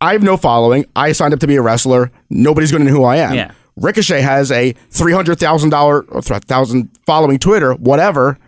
I 0.00 0.12
have 0.12 0.22
no 0.22 0.36
following. 0.36 0.86
I 0.94 1.10
signed 1.10 1.34
up 1.34 1.40
to 1.40 1.48
be 1.48 1.56
a 1.56 1.62
wrestler. 1.62 2.12
Nobody's 2.30 2.70
going 2.70 2.84
to 2.84 2.90
know 2.90 2.96
who 2.96 3.04
I 3.04 3.16
am. 3.16 3.34
Yeah. 3.34 3.50
Ricochet 3.74 4.20
has 4.20 4.52
a 4.52 4.72
three 4.90 5.12
hundred 5.12 5.40
thousand 5.40 5.70
dollar 5.70 6.02
or 6.02 6.22
thousand 6.22 6.90
following 7.06 7.40
Twitter, 7.40 7.74
whatever. 7.74 8.38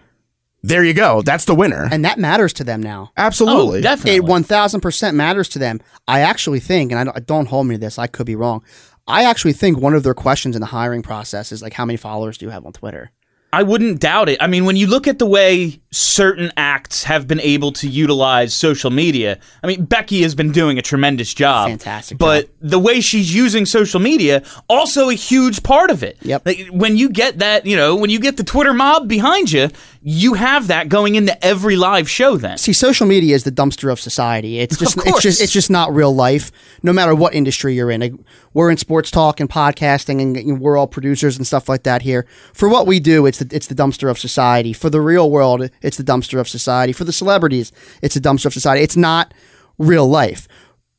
There 0.67 0.83
you 0.83 0.95
go. 0.95 1.23
That's 1.23 1.45
the 1.45 1.55
winner. 1.55 1.89
and 1.93 2.05
that 2.05 2.19
matters 2.19 2.53
to 2.55 2.65
them 2.65 2.83
now. 2.83 3.13
Absolutely. 3.17 3.81
Oh, 3.81 3.83
definitely. 3.83 4.17
It 4.17 4.25
one 4.25 4.45
thousand 4.45 4.81
percent 4.81 5.17
matters 5.17 5.49
to 5.51 5.59
them. 5.59 5.81
I 6.09 6.21
actually 6.21 6.61
think, 6.61 6.91
and 6.91 6.99
I 7.01 7.05
don't, 7.05 7.27
don't 7.27 7.47
hold 7.47 7.67
me 7.67 7.75
to 7.75 7.81
this. 7.81 7.99
I 7.99 8.07
could 8.07 8.27
be 8.27 8.37
wrong. 8.37 8.65
I 9.07 9.25
actually 9.25 9.53
think 9.53 9.79
one 9.79 9.95
of 9.95 10.03
their 10.03 10.15
questions 10.15 10.57
in 10.57 10.61
the 10.61 10.67
hiring 10.67 11.03
process 11.03 11.53
is 11.53 11.61
like, 11.61 11.75
how 11.75 11.85
many 11.85 11.99
followers 11.99 12.39
do 12.39 12.47
you 12.47 12.51
have 12.51 12.65
on 12.65 12.73
Twitter? 12.73 13.11
I 13.53 13.63
wouldn't 13.63 14.01
doubt 14.01 14.29
it. 14.29 14.39
I 14.43 14.49
mean, 14.49 14.65
when 14.65 14.75
you 14.75 14.89
look 14.89 15.07
at 15.07 15.21
the 15.21 15.27
way 15.27 15.81
certain 15.93 16.51
acts 16.57 17.05
have 17.05 17.29
been 17.29 17.39
able 17.39 17.71
to 17.75 17.89
utilize 17.89 18.53
social 18.53 18.91
media, 18.91 19.39
I 19.63 19.69
mean, 19.69 19.85
Becky 19.85 20.23
has 20.23 20.35
been 20.35 20.51
doing 20.51 20.77
a 20.77 20.83
tremendous 20.83 21.33
job. 21.33 21.69
Fantastic 21.69 22.19
But 22.19 22.49
the 22.61 22.81
way 22.81 23.01
she's 23.01 23.33
using 23.33 23.65
social 23.65 24.01
media, 24.01 24.43
also 24.69 25.09
a 25.09 25.15
huge 25.15 25.63
part 25.63 25.91
of 25.91 26.03
it. 26.03 26.17
Yep. 26.23 26.45
Like, 26.45 26.67
when 26.73 26.97
you 26.97 27.11
get 27.11 27.39
that, 27.39 27.65
you 27.65 27.77
know, 27.77 27.95
when 27.95 28.11
you 28.11 28.19
get 28.19 28.37
the 28.39 28.43
Twitter 28.43 28.75
mob 28.75 29.07
behind 29.07 29.53
you, 29.53 29.69
you 30.07 30.35
have 30.35 30.67
that 30.67 30.91
going 30.91 31.15
into 31.15 31.43
every 31.43 31.77
live 31.77 32.11
show 32.11 32.37
then. 32.37 32.59
See, 32.59 32.75
social 32.75 33.07
media 33.07 33.35
is 33.35 33.45
the 33.45 33.51
dumpster 33.51 33.91
of 33.91 33.99
society. 33.99 34.61
It's 34.61 34.77
just, 34.79 34.99
it's 34.99 35.23
just, 35.23 35.41
it's 35.41 35.53
just 35.53 35.71
not 35.71 35.95
real 35.95 36.15
life. 36.15 36.53
No 36.83 36.93
matter 36.93 37.15
what 37.15 37.35
industry 37.35 37.75
you're 37.75 37.91
in, 37.91 38.03
Like, 38.03 38.13
we're 38.53 38.71
in 38.71 38.77
sports 38.77 39.11
talk 39.11 39.41
and 39.41 39.49
podcasting, 39.49 40.21
and 40.21 40.37
you 40.37 40.53
know, 40.53 40.61
we're 40.61 40.77
all 40.77 40.87
producers 40.87 41.39
and 41.39 41.47
stuff 41.47 41.71
like 41.71 41.85
that 41.85 42.03
here. 42.03 42.27
For 42.53 42.69
what 42.69 42.87
we 42.87 43.01
do, 43.01 43.25
it's 43.25 43.39
the, 43.39 43.57
it's 43.57 43.67
the 43.67 43.75
dumpster 43.75 44.11
of 44.11 44.19
society. 44.19 44.75
For 44.75 44.91
the 44.91 45.01
real 45.01 45.31
world, 45.31 45.71
it's 45.81 45.97
the 45.97 46.05
dumpster 46.05 46.39
of 46.39 46.49
society. 46.51 46.93
For 46.93 47.05
the 47.05 47.13
celebrities, 47.13 47.73
it's 48.03 48.15
the 48.15 48.21
dumpster 48.21 48.47
of 48.47 48.53
society. 48.53 48.85
It's 48.85 48.99
not 48.99 49.33
real 49.79 50.07
life, 50.07 50.47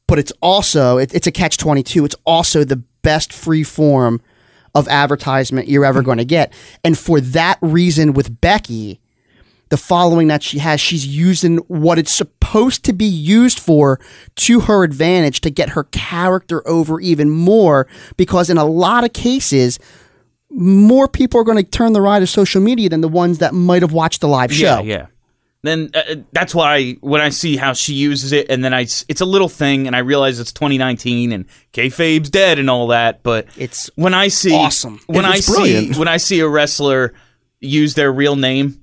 but 0.08 0.18
it's 0.18 0.34
also 0.42 0.98
it, 0.98 1.14
it's 1.14 1.28
a 1.28 1.32
catch 1.32 1.58
twenty 1.58 1.84
two. 1.84 2.06
It's 2.06 2.16
also 2.26 2.64
the 2.64 2.78
best 3.04 3.32
free 3.32 3.64
form 3.64 4.20
of 4.76 4.88
advertisement 4.90 5.68
you're 5.68 5.86
ever 5.86 6.02
hmm. 6.02 6.06
going 6.06 6.18
to 6.20 6.26
get, 6.26 6.54
and 6.84 6.98
for 6.98 7.20
that 7.20 7.58
reason, 7.62 8.14
with 8.14 8.40
Becky 8.42 9.00
the 9.70 9.78
following 9.78 10.28
that 10.28 10.44
she 10.44 10.60
has, 10.60 10.80
she's 10.80 11.08
using 11.08 11.58
what 11.68 11.98
it's 11.98 12.12
supposed 12.12 12.84
to 12.86 12.94
be 12.94 13.06
used 13.06 13.60
for 13.60 14.00
to 14.36 14.62
her 14.62 14.84
advantage 14.84 15.42
to 15.42 15.50
get 15.50 15.70
her 15.70 15.86
character 15.86 16.68
over 16.68 17.00
even 17.00 17.30
more. 17.30 17.88
Because 18.16 18.50
in 18.50 18.58
a 18.58 18.66
lot 18.66 19.04
of 19.04 19.14
cases, 19.14 19.80
more 20.50 21.08
people 21.08 21.40
are 21.40 21.44
going 21.44 21.58
to 21.58 21.64
turn 21.64 21.94
the 21.94 22.02
eye 22.04 22.20
to 22.20 22.28
social 22.28 22.62
media 22.62 22.90
than 22.90 23.02
the 23.02 23.08
ones 23.08 23.40
that 23.40 23.54
might 23.54 23.82
have 23.82 23.92
watched 23.92 24.22
the 24.22 24.28
live 24.28 24.54
show. 24.54 24.82
Yeah, 24.82 24.98
yeah. 24.98 25.06
Then 25.66 25.90
uh, 25.94 26.16
that's 26.32 26.54
why 26.56 26.94
when 27.02 27.22
I 27.22 27.30
see 27.30 27.58
how 27.58 27.74
she 27.74 27.94
uses 27.94 28.32
it, 28.32 28.50
and 28.50 28.64
then 28.64 28.74
I, 28.74 28.82
it's 28.82 29.22
a 29.22 29.26
little 29.26 29.50
thing, 29.50 29.88
and 29.88 29.96
I 29.96 30.00
realize 30.00 30.40
it's 30.40 30.52
2019 30.54 31.32
and 31.32 31.46
kayfabe's 31.74 32.30
dead 32.30 32.60
and 32.60 32.70
all 32.70 32.88
that. 32.88 33.24
But 33.24 33.48
It's 33.58 33.90
when 33.96 34.14
I 34.14 34.30
see 34.30 34.54
awesome. 34.54 35.00
when 35.08 35.26
I 35.26 35.36
it's 35.36 35.48
see 35.48 35.54
brilliant. 35.54 35.98
when 35.98 36.08
I 36.08 36.18
see 36.18 36.40
a 36.40 36.48
wrestler 36.48 37.14
use 37.60 37.96
their 37.96 38.12
real 38.12 38.36
name 38.36 38.80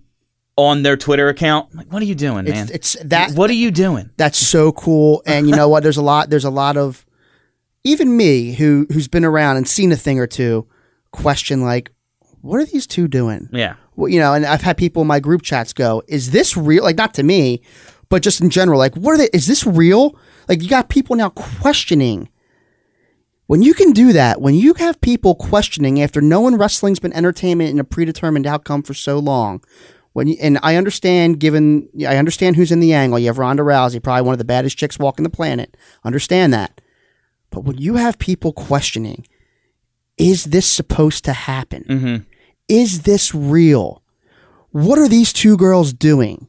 on 0.57 0.83
their 0.83 0.97
Twitter 0.97 1.29
account, 1.29 1.69
I'm 1.73 1.79
like, 1.79 1.93
what 1.93 2.03
are 2.03 2.07
you 2.07 2.15
doing, 2.15 2.45
man? 2.45 2.69
It's, 2.71 2.95
it's 2.97 3.05
that 3.05 3.33
what 3.33 3.49
are 3.51 3.55
you 3.55 3.71
doing? 3.71 4.11
that's 4.17 4.39
so 4.39 4.73
cool. 4.73 5.23
And 5.27 5.49
you 5.49 5.57
know 5.57 5.69
what? 5.69 5.83
There's 5.83 5.97
a 5.97 6.03
lot. 6.03 6.29
There's 6.31 6.45
a 6.45 6.51
lot 6.51 6.77
of 6.77 7.07
even 7.85 8.17
me 8.17 8.53
who 8.55 8.87
who's 8.93 9.09
been 9.09 9.25
around 9.25 9.57
and 9.57 9.67
seen 9.67 9.93
a 9.93 9.97
thing 9.97 10.19
or 10.21 10.27
two 10.27 10.67
question 11.11 11.63
like, 11.63 11.91
what 12.41 12.61
are 12.61 12.65
these 12.67 12.87
two 12.87 13.09
doing? 13.09 13.49
Yeah. 13.53 13.75
You 14.09 14.21
know, 14.21 14.35
and 14.35 14.45
I've 14.45 14.63
had 14.63 14.77
people 14.77 15.03
in 15.03 15.09
my 15.09 15.21
group 15.21 15.43
chats 15.43 15.73
go, 15.73 16.03
"Is 16.09 16.31
this 16.31 16.57
real?" 16.57 16.83
Like 16.83 16.97
not 16.97 17.15
to 17.15 17.23
me, 17.23 17.63
but 18.09 18.23
just 18.23 18.41
in 18.41 18.51
general, 18.51 18.79
like, 18.79 18.95
what 18.95 19.13
are 19.13 19.19
they? 19.19 19.31
Is 19.33 19.47
this 19.47 19.67
real? 19.67 20.19
Like 20.49 20.63
you 20.63 20.69
got 20.69 20.89
people 20.89 21.17
now 21.17 21.31
questioning. 21.31 22.29
When 23.47 23.63
you 23.63 23.75
can 23.75 23.93
do 23.93 24.13
that, 24.13 24.41
when 24.41 24.55
you 24.55 24.75
have 24.75 25.01
people 25.01 25.35
questioning 25.35 26.01
after 26.01 26.21
knowing 26.21 26.57
wrestling's 26.57 27.01
been 27.01 27.13
entertainment 27.13 27.71
and 27.71 27.81
a 27.81 27.85
predetermined 27.85 28.47
outcome 28.47 28.83
for 28.83 28.95
so 28.95 29.19
long, 29.19 29.63
when 30.13 30.27
you, 30.29 30.37
and 30.41 30.59
I 30.63 30.77
understand, 30.77 31.41
given 31.41 31.89
I 32.07 32.17
understand 32.17 32.57
who's 32.57 32.73
in 32.73 32.81
the 32.81 32.93
angle. 32.93 33.19
You 33.19 33.27
have 33.27 33.39
Ronda 33.39 33.63
Rousey, 33.63 34.03
probably 34.03 34.23
one 34.23 34.35
of 34.35 34.39
the 34.39 34.45
baddest 34.45 34.79
chicks 34.79 34.99
walking 34.99 35.23
the 35.23 35.31
planet. 35.31 35.77
Understand 36.05 36.53
that, 36.55 36.81
but 37.51 37.65
when 37.65 37.79
you 37.79 37.97
have 37.97 38.19
people 38.19 38.53
questioning, 38.53 39.27
is 40.17 40.45
this 40.45 40.67
supposed 40.67 41.25
to 41.25 41.33
happen? 41.33 41.85
Mm-hmm. 41.85 42.32
Is 42.73 43.03
this 43.03 43.35
real? 43.35 44.03
What 44.71 44.99
are 44.99 45.09
these 45.09 45.33
two 45.33 45.57
girls 45.57 45.93
doing? 45.93 46.49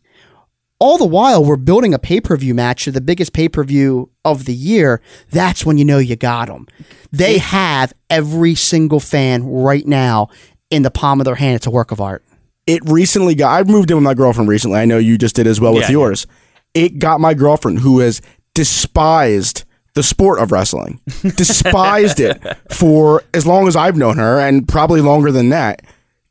All 0.79 0.97
the 0.97 1.05
while, 1.05 1.43
we're 1.43 1.55
building 1.57 1.93
a 1.93 1.99
pay 1.99 2.19
per 2.21 2.35
view 2.37 2.53
match 2.53 2.85
to 2.85 2.91
the 2.91 3.01
biggest 3.01 3.33
pay 3.33 3.47
per 3.49 3.63
view 3.63 4.09
of 4.25 4.45
the 4.45 4.53
year. 4.53 5.01
That's 5.31 5.65
when 5.65 5.77
you 5.77 5.85
know 5.85 5.97
you 5.97 6.15
got 6.15 6.47
them. 6.47 6.67
They 7.11 7.37
have 7.37 7.93
every 8.09 8.55
single 8.55 8.99
fan 8.99 9.43
right 9.45 9.85
now 9.85 10.29
in 10.69 10.83
the 10.83 10.91
palm 10.91 11.19
of 11.21 11.25
their 11.25 11.35
hand. 11.35 11.55
It's 11.57 11.67
a 11.67 11.71
work 11.71 11.91
of 11.91 12.01
art. 12.01 12.23
it 12.67 12.81
recently 12.85 13.35
got 13.35 13.59
I 13.59 13.69
moved 13.69 13.91
in 13.91 13.97
with 13.97 14.03
my 14.03 14.13
girlfriend 14.13 14.49
recently. 14.49 14.79
I 14.79 14.85
know 14.85 14.97
you 14.97 15.17
just 15.17 15.35
did 15.35 15.47
as 15.47 15.59
well 15.61 15.73
with 15.73 15.83
Yeah, 15.83 15.91
yours. 15.91 16.25
It 16.73 16.99
got 16.99 17.19
my 17.19 17.33
girlfriend 17.33 17.79
who 17.79 17.99
has 17.99 18.21
despised 18.53 19.63
the 19.93 20.03
sport 20.03 20.39
of 20.39 20.51
wrestling. 20.51 20.99
despised 21.35 22.19
it 22.19 22.41
for 22.71 23.23
as 23.33 23.45
long 23.45 23.67
as 23.67 23.75
I've 23.75 23.95
known 23.97 24.17
her 24.17 24.39
and 24.39 24.67
probably 24.67 25.01
longer 25.01 25.31
than 25.31 25.49
that 25.49 25.81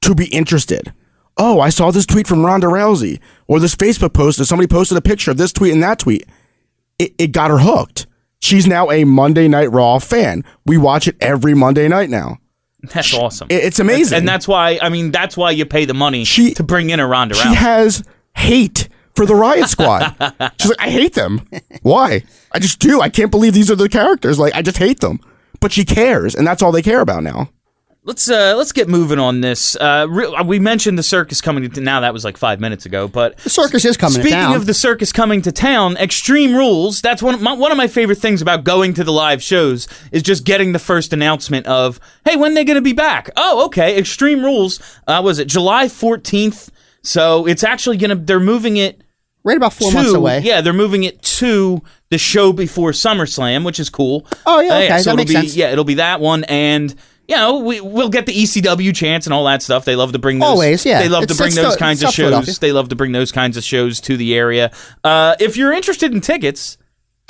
to 0.02 0.14
be 0.14 0.26
interested. 0.26 0.92
oh, 1.38 1.60
I 1.60 1.70
saw 1.70 1.90
this 1.90 2.04
tweet 2.06 2.26
from 2.26 2.44
Ronda 2.44 2.66
Rousey 2.66 3.18
or 3.48 3.58
this 3.58 3.74
Facebook 3.74 4.12
post 4.12 4.36
that 4.38 4.44
somebody 4.44 4.66
posted 4.66 4.98
a 4.98 5.02
picture 5.02 5.30
of 5.30 5.38
this 5.38 5.50
tweet 5.52 5.72
and 5.72 5.82
that 5.82 5.98
tweet. 5.98 6.26
It, 6.98 7.14
it 7.18 7.32
got 7.32 7.50
her 7.50 7.58
hooked. 7.58 8.06
She's 8.38 8.66
now 8.66 8.90
a 8.90 9.04
Monday 9.04 9.48
Night 9.48 9.70
Raw 9.72 9.98
fan. 9.98 10.44
We 10.66 10.76
watch 10.76 11.08
it 11.08 11.16
every 11.22 11.54
Monday 11.54 11.88
night 11.88 12.10
now. 12.10 12.38
That's 12.82 13.14
awesome. 13.14 13.46
It- 13.50 13.64
it's 13.64 13.78
amazing. 13.78 14.18
and 14.18 14.28
that's 14.28 14.46
why 14.46 14.78
I 14.82 14.88
mean 14.90 15.10
that's 15.10 15.36
why 15.36 15.52
you 15.52 15.64
pay 15.64 15.84
the 15.86 15.94
money 15.94 16.24
She- 16.24 16.52
to 16.54 16.62
bring 16.62 16.90
in 16.90 17.00
a 17.00 17.06
Ronda 17.06 17.34
She 17.34 17.48
Rousey. 17.48 17.54
has 17.54 18.02
hate 18.36 18.88
for 19.14 19.24
the 19.24 19.34
Riot 19.34 19.68
Squad. 19.68 20.14
She's 20.60 20.68
like, 20.70 20.80
I 20.80 20.90
hate 20.90 21.14
them. 21.14 21.48
Why? 21.82 22.24
I 22.52 22.58
just 22.58 22.78
do. 22.78 23.00
I 23.00 23.08
can't 23.08 23.30
believe 23.30 23.54
these 23.54 23.70
are 23.70 23.76
the 23.76 23.88
characters. 23.88 24.38
Like, 24.38 24.54
I 24.54 24.62
just 24.62 24.78
hate 24.78 25.00
them. 25.00 25.20
But 25.60 25.70
she 25.72 25.84
cares, 25.84 26.34
and 26.34 26.46
that's 26.46 26.60
all 26.62 26.72
they 26.72 26.82
care 26.82 27.00
about 27.00 27.22
now. 27.22 27.48
Let's 28.04 28.28
uh, 28.30 28.54
let's 28.56 28.72
get 28.72 28.88
moving 28.88 29.18
on 29.18 29.40
this. 29.40 29.76
Uh, 29.76 30.06
re- 30.08 30.34
we 30.44 30.58
mentioned 30.58 30.98
the 30.98 31.02
circus 31.02 31.40
coming 31.40 31.68
to 31.70 31.80
now. 31.80 32.00
That 32.00 32.12
was 32.12 32.24
like 32.24 32.36
five 32.36 32.60
minutes 32.60 32.86
ago, 32.86 33.08
but 33.08 33.36
The 33.38 33.50
circus 33.50 33.84
is 33.84 33.96
coming 33.96 34.16
to 34.16 34.20
Speaking 34.22 34.38
town. 34.38 34.56
of 34.56 34.66
the 34.66 34.74
circus 34.74 35.12
coming 35.12 35.42
to 35.42 35.52
town, 35.52 35.96
Extreme 35.96 36.54
Rules. 36.54 37.00
That's 37.00 37.22
one 37.22 37.34
of 37.34 37.42
my, 37.42 37.52
one 37.52 37.70
of 37.70 37.76
my 37.76 37.86
favorite 37.88 38.18
things 38.18 38.42
about 38.42 38.64
going 38.64 38.94
to 38.94 39.04
the 39.04 39.12
live 39.12 39.42
shows 39.42 39.88
is 40.10 40.22
just 40.22 40.44
getting 40.44 40.72
the 40.72 40.78
first 40.78 41.12
announcement 41.12 41.66
of, 41.66 42.00
hey, 42.24 42.36
when 42.36 42.54
they 42.54 42.64
going 42.64 42.76
to 42.76 42.82
be 42.82 42.92
back? 42.92 43.30
Oh, 43.36 43.66
okay. 43.66 43.98
Extreme 43.98 44.44
Rules. 44.44 44.80
Uh, 45.06 45.20
was 45.24 45.38
it 45.38 45.46
July 45.48 45.88
fourteenth? 45.88 46.70
So 47.02 47.46
it's 47.46 47.64
actually 47.64 47.96
gonna. 47.96 48.14
They're 48.16 48.38
moving 48.40 48.76
it 48.76 49.02
right 49.44 49.56
about 49.56 49.72
four 49.72 49.90
to 49.90 49.94
months 49.96 50.12
away. 50.12 50.40
yeah. 50.40 50.60
They're 50.60 50.72
moving 50.72 51.02
it 51.02 51.20
to 51.22 51.82
the 52.10 52.18
show 52.18 52.52
before 52.52 52.90
SummerSlam, 52.92 53.64
which 53.64 53.80
is 53.80 53.90
cool. 53.90 54.24
Oh, 54.46 54.60
yeah, 54.60 54.72
Uh, 54.72 54.78
okay, 54.78 54.88
so 54.88 54.94
that 54.94 55.00
it'll 55.10 55.16
makes 55.16 55.30
be, 55.30 55.34
sense. 55.34 55.56
Yeah, 55.56 55.70
it'll 55.72 55.84
be 55.84 55.94
that 55.94 56.20
one 56.20 56.44
and. 56.44 56.94
You 57.28 57.36
know, 57.36 57.58
we, 57.60 57.80
we'll 57.80 58.08
get 58.08 58.26
the 58.26 58.32
ECW 58.34 58.94
chance 58.94 59.26
and 59.26 59.32
all 59.32 59.44
that 59.44 59.62
stuff. 59.62 59.84
They 59.84 59.96
love 59.96 60.12
to 60.12 60.18
bring 60.18 60.38
those. 60.40 60.48
Always, 60.48 60.84
yeah. 60.84 61.00
They 61.00 61.08
love 61.08 61.22
It's- 61.22 61.36
to 61.36 61.42
bring 61.42 61.54
those 61.54 61.74
Phil- 61.74 61.78
kinds 61.78 62.02
of 62.02 62.10
shows. 62.10 62.58
They 62.58 62.72
love 62.72 62.88
to 62.88 62.96
bring 62.96 63.12
those 63.12 63.30
kinds 63.32 63.56
of 63.56 63.62
shows 63.64 64.00
to 64.02 64.16
the 64.16 64.34
area. 64.34 64.72
Uh, 65.04 65.36
if 65.40 65.56
you're 65.56 65.72
interested 65.72 66.12
in 66.12 66.20
tickets, 66.20 66.78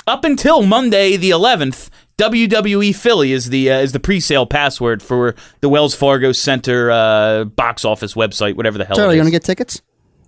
up 0.07 0.25
until 0.25 0.63
Monday 0.63 1.15
the 1.15 1.29
11th, 1.29 1.89
WWE 2.17 2.93
Philly 2.95 3.31
is 3.31 3.49
the 3.49 3.71
uh, 3.71 3.79
is 3.79 3.91
the 3.91 3.99
pre-sale 3.99 4.45
password 4.45 5.01
for 5.01 5.35
the 5.61 5.69
Wells 5.69 5.95
Fargo 5.95 6.31
Center 6.31 6.91
uh, 6.91 7.43
box 7.45 7.85
office 7.85 8.13
website, 8.13 8.55
whatever 8.55 8.77
the 8.77 8.85
hell. 8.85 8.95
Charlie, 8.95 9.15
it 9.15 9.17
you 9.17 9.21
is. 9.21 9.25
want 9.25 9.33
to 9.33 9.39
get 9.39 9.43
tickets? 9.45 9.81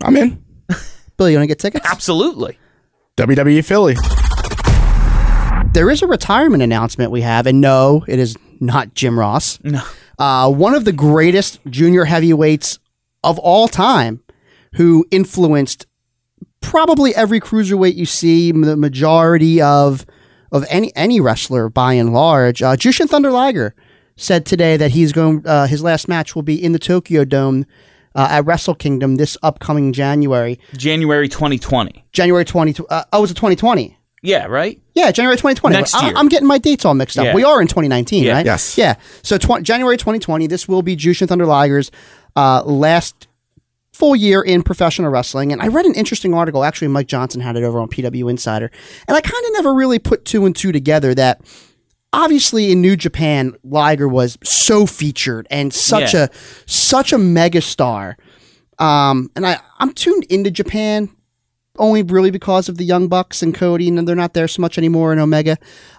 I'm 0.03 0.15
in. 0.15 0.43
Billy, 1.17 1.31
you 1.33 1.37
want 1.37 1.43
to 1.43 1.47
get 1.47 1.59
tickets? 1.59 1.85
Absolutely. 1.89 2.57
WWE 3.17 3.63
Philly. 3.65 3.95
There 5.73 5.89
is 5.89 6.01
a 6.01 6.07
retirement 6.07 6.63
announcement 6.63 7.11
we 7.11 7.21
have, 7.21 7.47
and 7.47 7.59
no, 7.59 8.05
it 8.07 8.17
is 8.17 8.37
not 8.59 8.93
Jim 8.93 9.19
Ross. 9.19 9.59
No. 9.63 9.81
Uh, 10.17 10.49
one 10.49 10.73
of 10.73 10.85
the 10.85 10.93
greatest 10.93 11.59
junior 11.69 12.05
heavyweights 12.05 12.79
of 13.23 13.39
all 13.39 13.67
time, 13.67 14.21
who 14.75 15.05
influenced 15.11 15.85
probably 16.61 17.13
every 17.15 17.39
cruiserweight 17.39 17.95
you 17.95 18.05
see, 18.05 18.51
the 18.51 18.75
majority 18.77 19.61
of 19.61 20.05
of 20.51 20.65
any 20.69 20.95
any 20.95 21.19
wrestler 21.19 21.69
by 21.69 21.93
and 21.93 22.13
large. 22.13 22.61
Uh, 22.61 22.75
Jushin 22.75 23.09
Thunder 23.09 23.31
Liger 23.31 23.75
said 24.15 24.45
today 24.45 24.77
that 24.77 24.91
he's 24.91 25.11
going. 25.11 25.45
Uh, 25.45 25.67
his 25.67 25.83
last 25.83 26.07
match 26.07 26.35
will 26.35 26.43
be 26.43 26.61
in 26.61 26.71
the 26.71 26.79
Tokyo 26.79 27.25
Dome 27.25 27.65
uh, 28.15 28.27
at 28.31 28.45
Wrestle 28.45 28.75
Kingdom 28.75 29.15
this 29.15 29.37
upcoming 29.43 29.91
January, 29.93 30.59
January 30.77 31.27
2020. 31.27 32.05
January 32.11 32.45
twenty. 32.45 32.73
Uh, 32.89 33.03
oh, 33.11 33.21
was 33.21 33.31
it 33.31 33.37
twenty 33.37 33.55
twenty? 33.55 33.97
Yeah, 34.25 34.45
right? 34.45 34.79
Yeah, 34.93 35.11
January 35.11 35.35
2020. 35.37 35.75
Next 35.75 35.95
I, 35.95 36.07
year. 36.07 36.13
I'm 36.15 36.27
getting 36.29 36.47
my 36.47 36.57
dates 36.57 36.85
all 36.85 36.93
mixed 36.93 37.17
up. 37.17 37.25
Yeah. 37.25 37.35
We 37.35 37.43
are 37.43 37.61
in 37.61 37.67
2019, 37.67 38.23
Yeah. 38.23 38.33
right? 38.33 38.45
Yes. 38.45 38.77
Yeah. 38.77 38.95
So 39.23 39.37
tw- 39.37 39.61
January 39.61 39.97
2020, 39.97 40.47
this 40.47 40.67
will 40.67 40.81
be 40.81 40.95
Jushin 40.95 41.27
Thunder 41.27 41.45
Liger's 41.45 41.91
uh, 42.35 42.63
last 42.63 43.27
full 43.93 44.15
year 44.15 44.41
in 44.41 44.61
professional 44.61 45.09
wrestling. 45.09 45.51
And 45.53 45.61
I 45.61 45.67
read 45.67 45.85
an 45.85 45.93
interesting 45.95 46.33
article. 46.33 46.63
Actually, 46.63 46.89
Mike 46.89 47.07
Johnson 47.07 47.39
had 47.41 47.55
it 47.55 47.63
over 47.63 47.79
on 47.79 47.87
PW 47.87 48.29
Insider. 48.29 48.69
And 49.07 49.15
I 49.15 49.21
kind 49.21 49.45
of 49.45 49.53
never 49.53 49.73
really 49.73 49.99
put 49.99 50.25
two 50.25 50.45
and 50.45 50.53
two 50.55 50.71
together 50.73 51.13
that 51.15 51.39
obviously 52.11 52.71
in 52.71 52.81
New 52.81 52.95
Japan, 52.97 53.55
Liger 53.63 54.07
was 54.07 54.37
so 54.43 54.85
featured 54.85 55.47
and 55.49 55.73
such 55.73 56.13
Yeah. 56.13 56.25
a 56.25 56.29
such 56.65 57.13
a 57.13 57.17
megastar. 57.17 58.15
Um, 58.79 59.29
and 59.35 59.47
I, 59.47 59.59
I'm 59.79 59.93
tuned 59.93 60.25
into 60.25 60.51
Japan 60.51 61.09
only 61.77 62.03
really 62.03 62.31
because 62.31 62.69
of 62.69 62.77
the 62.77 62.85
Young 62.85 63.07
Bucks 63.07 63.41
and 63.41 63.53
Cody, 63.53 63.87
and 63.87 64.07
they're 64.07 64.15
not 64.15 64.33
there 64.33 64.47
so 64.47 64.61
much 64.61 64.77
anymore 64.77 65.13
in 65.13 65.19
Omega. 65.19 65.57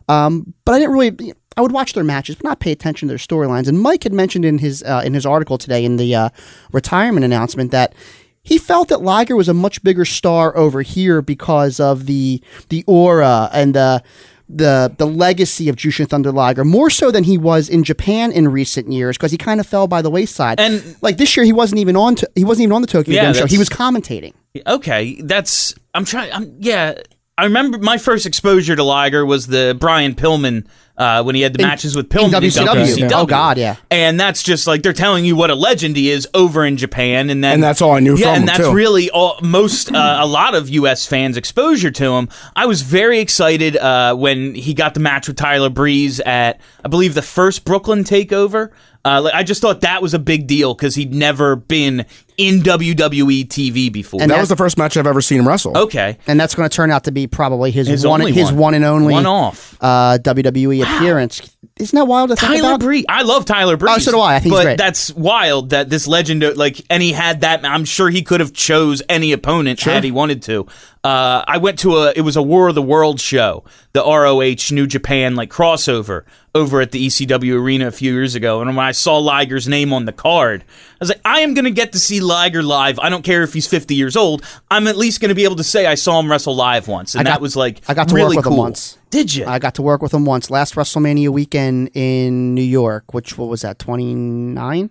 Um, 0.08 0.54
but 0.64 0.74
I 0.74 0.78
didn't 0.78 0.94
really. 0.94 1.34
I 1.58 1.62
would 1.62 1.72
watch 1.72 1.94
their 1.94 2.04
matches, 2.04 2.36
but 2.36 2.44
not 2.44 2.60
pay 2.60 2.70
attention 2.70 3.08
to 3.08 3.12
their 3.12 3.18
storylines. 3.18 3.66
And 3.66 3.80
Mike 3.80 4.02
had 4.02 4.12
mentioned 4.12 4.44
in 4.44 4.58
his 4.58 4.82
uh, 4.82 5.02
in 5.04 5.14
his 5.14 5.24
article 5.24 5.58
today 5.58 5.84
in 5.84 5.96
the 5.96 6.14
uh, 6.14 6.28
retirement 6.72 7.24
announcement 7.24 7.70
that 7.70 7.94
he 8.42 8.58
felt 8.58 8.88
that 8.88 9.02
Liger 9.02 9.34
was 9.34 9.48
a 9.48 9.54
much 9.54 9.82
bigger 9.82 10.04
star 10.04 10.56
over 10.56 10.82
here 10.82 11.20
because 11.20 11.80
of 11.80 12.06
the 12.06 12.42
the 12.68 12.84
aura 12.86 13.50
and 13.52 13.74
the 13.74 14.02
the 14.48 14.94
the 14.96 15.06
legacy 15.06 15.68
of 15.68 15.76
Jushin 15.76 16.08
Thunder 16.08 16.30
Liger 16.32 16.64
more 16.64 16.88
so 16.90 17.10
than 17.10 17.24
he 17.24 17.36
was 17.36 17.68
in 17.68 17.82
Japan 17.84 18.30
in 18.32 18.48
recent 18.48 18.92
years 18.92 19.16
because 19.16 19.32
he 19.32 19.38
kind 19.38 19.58
of 19.60 19.66
fell 19.66 19.86
by 19.88 20.02
the 20.02 20.10
wayside. 20.10 20.60
And- 20.60 20.96
like 21.02 21.16
this 21.16 21.36
year, 21.36 21.44
he 21.44 21.52
wasn't 21.52 21.80
even 21.80 21.96
on 21.96 22.14
to, 22.16 22.30
he 22.34 22.44
wasn't 22.44 22.64
even 22.64 22.72
on 22.74 22.82
the 22.82 22.88
Tokyo 22.88 23.14
Yeah, 23.14 23.32
Dome 23.32 23.34
show. 23.34 23.46
He 23.46 23.58
was 23.58 23.68
commentating. 23.68 24.34
Okay, 24.66 25.20
that's 25.22 25.74
I'm 25.94 26.04
trying. 26.04 26.32
I'm 26.32 26.54
yeah. 26.58 26.94
I 27.38 27.44
remember 27.44 27.78
my 27.78 27.98
first 27.98 28.24
exposure 28.24 28.74
to 28.74 28.82
Liger 28.82 29.26
was 29.26 29.46
the 29.46 29.76
Brian 29.78 30.14
Pillman 30.14 30.66
uh, 30.96 31.22
when 31.22 31.34
he 31.34 31.42
had 31.42 31.52
the 31.52 31.62
matches 31.62 31.94
with 31.94 32.08
Pillman 32.08 32.32
in 32.32 32.50
WCW. 32.50 33.10
Oh, 33.12 33.26
God, 33.26 33.58
yeah. 33.58 33.76
And 33.90 34.18
that's 34.18 34.42
just 34.42 34.66
like 34.66 34.82
they're 34.82 34.94
telling 34.94 35.26
you 35.26 35.36
what 35.36 35.50
a 35.50 35.54
legend 35.54 35.96
he 35.96 36.10
is 36.10 36.26
over 36.32 36.64
in 36.64 36.78
Japan, 36.78 37.28
and 37.28 37.44
then 37.44 37.54
And 37.54 37.62
that's 37.62 37.82
all 37.82 37.92
I 37.92 38.00
knew 38.00 38.16
Yeah, 38.16 38.34
and 38.34 38.48
that's 38.48 38.60
too. 38.60 38.72
really 38.72 39.10
all 39.10 39.38
most 39.42 39.92
uh, 39.92 40.18
a 40.20 40.26
lot 40.26 40.54
of 40.54 40.70
U.S. 40.70 41.06
fans' 41.06 41.36
exposure 41.36 41.90
to 41.90 42.12
him. 42.12 42.30
I 42.54 42.64
was 42.64 42.80
very 42.80 43.18
excited 43.20 43.76
uh, 43.76 44.14
when 44.14 44.54
he 44.54 44.72
got 44.72 44.94
the 44.94 45.00
match 45.00 45.28
with 45.28 45.36
Tyler 45.36 45.68
Breeze 45.68 46.20
at 46.20 46.58
I 46.84 46.88
believe 46.88 47.12
the 47.12 47.20
first 47.20 47.66
Brooklyn 47.66 48.02
Takeover. 48.02 48.70
Uh, 49.04 49.20
like, 49.22 49.34
I 49.34 49.42
just 49.44 49.60
thought 49.60 49.82
that 49.82 50.02
was 50.02 50.14
a 50.14 50.18
big 50.18 50.46
deal 50.46 50.74
because 50.74 50.94
he'd 50.94 51.14
never 51.14 51.54
been 51.54 52.06
in 52.38 52.60
WWE 52.60 53.46
TV 53.46 53.90
before. 53.92 54.20
And 54.20 54.30
That 54.30 54.36
that- 54.36 54.40
was 54.40 54.48
the 54.48 54.56
first 54.56 54.76
match 54.78 54.96
I've 54.96 55.06
ever 55.06 55.20
seen 55.20 55.38
him 55.40 55.48
wrestle. 55.48 55.76
okay, 55.76 56.18
and 56.26 56.38
that's 56.38 56.54
going 56.54 56.68
to 56.68 56.74
turn 56.74 56.90
out 56.90 57.04
to 57.04 57.12
be 57.12 57.26
probably 57.26 57.70
his, 57.70 57.86
His 57.86 58.06
one 58.06 58.20
his 58.20 58.46
one. 58.52 58.56
one 58.56 58.74
and 58.74 58.84
only 58.84 59.14
One 59.14 59.26
off. 59.26 59.76
uh, 59.80 60.18
WWE 60.22 60.82
appearance. 60.82 61.40
Isn't 61.78 61.94
that 61.96 62.06
wild 62.06 62.30
to 62.30 62.36
think 62.36 62.52
Tyler 62.54 62.68
about? 62.74 62.80
Breeze. 62.80 63.04
I 63.08 63.22
love 63.22 63.44
Tyler 63.44 63.76
Breeze. 63.76 63.96
Oh, 63.96 63.98
so 63.98 64.10
do 64.12 64.20
I. 64.20 64.36
I 64.36 64.38
think 64.38 64.54
he's 64.54 64.60
but 64.60 64.62
great. 64.64 64.78
that's 64.78 65.12
wild 65.12 65.70
that 65.70 65.90
this 65.90 66.06
legend, 66.06 66.42
like, 66.56 66.80
and 66.88 67.02
he 67.02 67.12
had 67.12 67.42
that. 67.42 67.66
I'm 67.66 67.84
sure 67.84 68.08
he 68.08 68.22
could 68.22 68.40
have 68.40 68.54
chose 68.54 69.02
any 69.10 69.32
opponent 69.32 69.80
had 69.80 70.02
he 70.02 70.10
wanted 70.10 70.40
to. 70.44 70.66
Uh, 71.04 71.44
I 71.46 71.58
went 71.58 71.78
to 71.80 71.96
a. 71.98 72.12
It 72.16 72.22
was 72.22 72.36
a 72.36 72.42
War 72.42 72.68
of 72.68 72.74
the 72.74 72.82
World 72.82 73.20
show, 73.20 73.62
the 73.92 74.02
ROH 74.02 74.72
New 74.74 74.86
Japan 74.86 75.36
like 75.36 75.50
crossover 75.50 76.22
over 76.54 76.80
at 76.80 76.92
the 76.92 77.06
ECW 77.06 77.60
arena 77.60 77.88
a 77.88 77.92
few 77.92 78.12
years 78.14 78.34
ago, 78.34 78.62
and 78.62 78.74
when 78.74 78.84
I 78.86 78.92
saw 78.92 79.18
Liger's 79.18 79.68
name 79.68 79.92
on 79.92 80.06
the 80.06 80.12
card, 80.12 80.64
I 80.95 80.95
was 81.00 81.08
like, 81.10 81.20
I 81.24 81.40
am 81.40 81.54
going 81.54 81.64
to 81.66 81.70
get 81.70 81.92
to 81.92 81.98
see 81.98 82.20
Liger 82.20 82.62
live. 82.62 82.98
I 82.98 83.08
don't 83.08 83.22
care 83.22 83.42
if 83.42 83.52
he's 83.52 83.66
50 83.66 83.94
years 83.94 84.16
old. 84.16 84.42
I'm 84.70 84.86
at 84.86 84.96
least 84.96 85.20
going 85.20 85.28
to 85.28 85.34
be 85.34 85.44
able 85.44 85.56
to 85.56 85.64
say 85.64 85.86
I 85.86 85.94
saw 85.94 86.18
him 86.20 86.30
wrestle 86.30 86.54
live 86.56 86.88
once, 86.88 87.14
and 87.14 87.24
got- 87.24 87.32
that 87.32 87.40
was 87.40 87.56
like 87.56 87.82
I 87.88 87.94
got 87.94 88.08
to 88.08 88.14
really 88.14 88.36
work 88.36 88.44
with 88.44 88.46
him 88.46 88.52
cool. 88.52 88.58
once. 88.62 88.98
Did 89.10 89.34
you? 89.34 89.46
I 89.46 89.58
got 89.58 89.74
to 89.76 89.82
work 89.82 90.02
with 90.02 90.12
him 90.12 90.24
once 90.24 90.50
last 90.50 90.74
WrestleMania 90.74 91.28
weekend 91.28 91.90
in 91.94 92.54
New 92.54 92.62
York, 92.62 93.14
which 93.14 93.38
what 93.38 93.48
was 93.48 93.62
that 93.62 93.78
twenty 93.78 94.14
nine? 94.14 94.90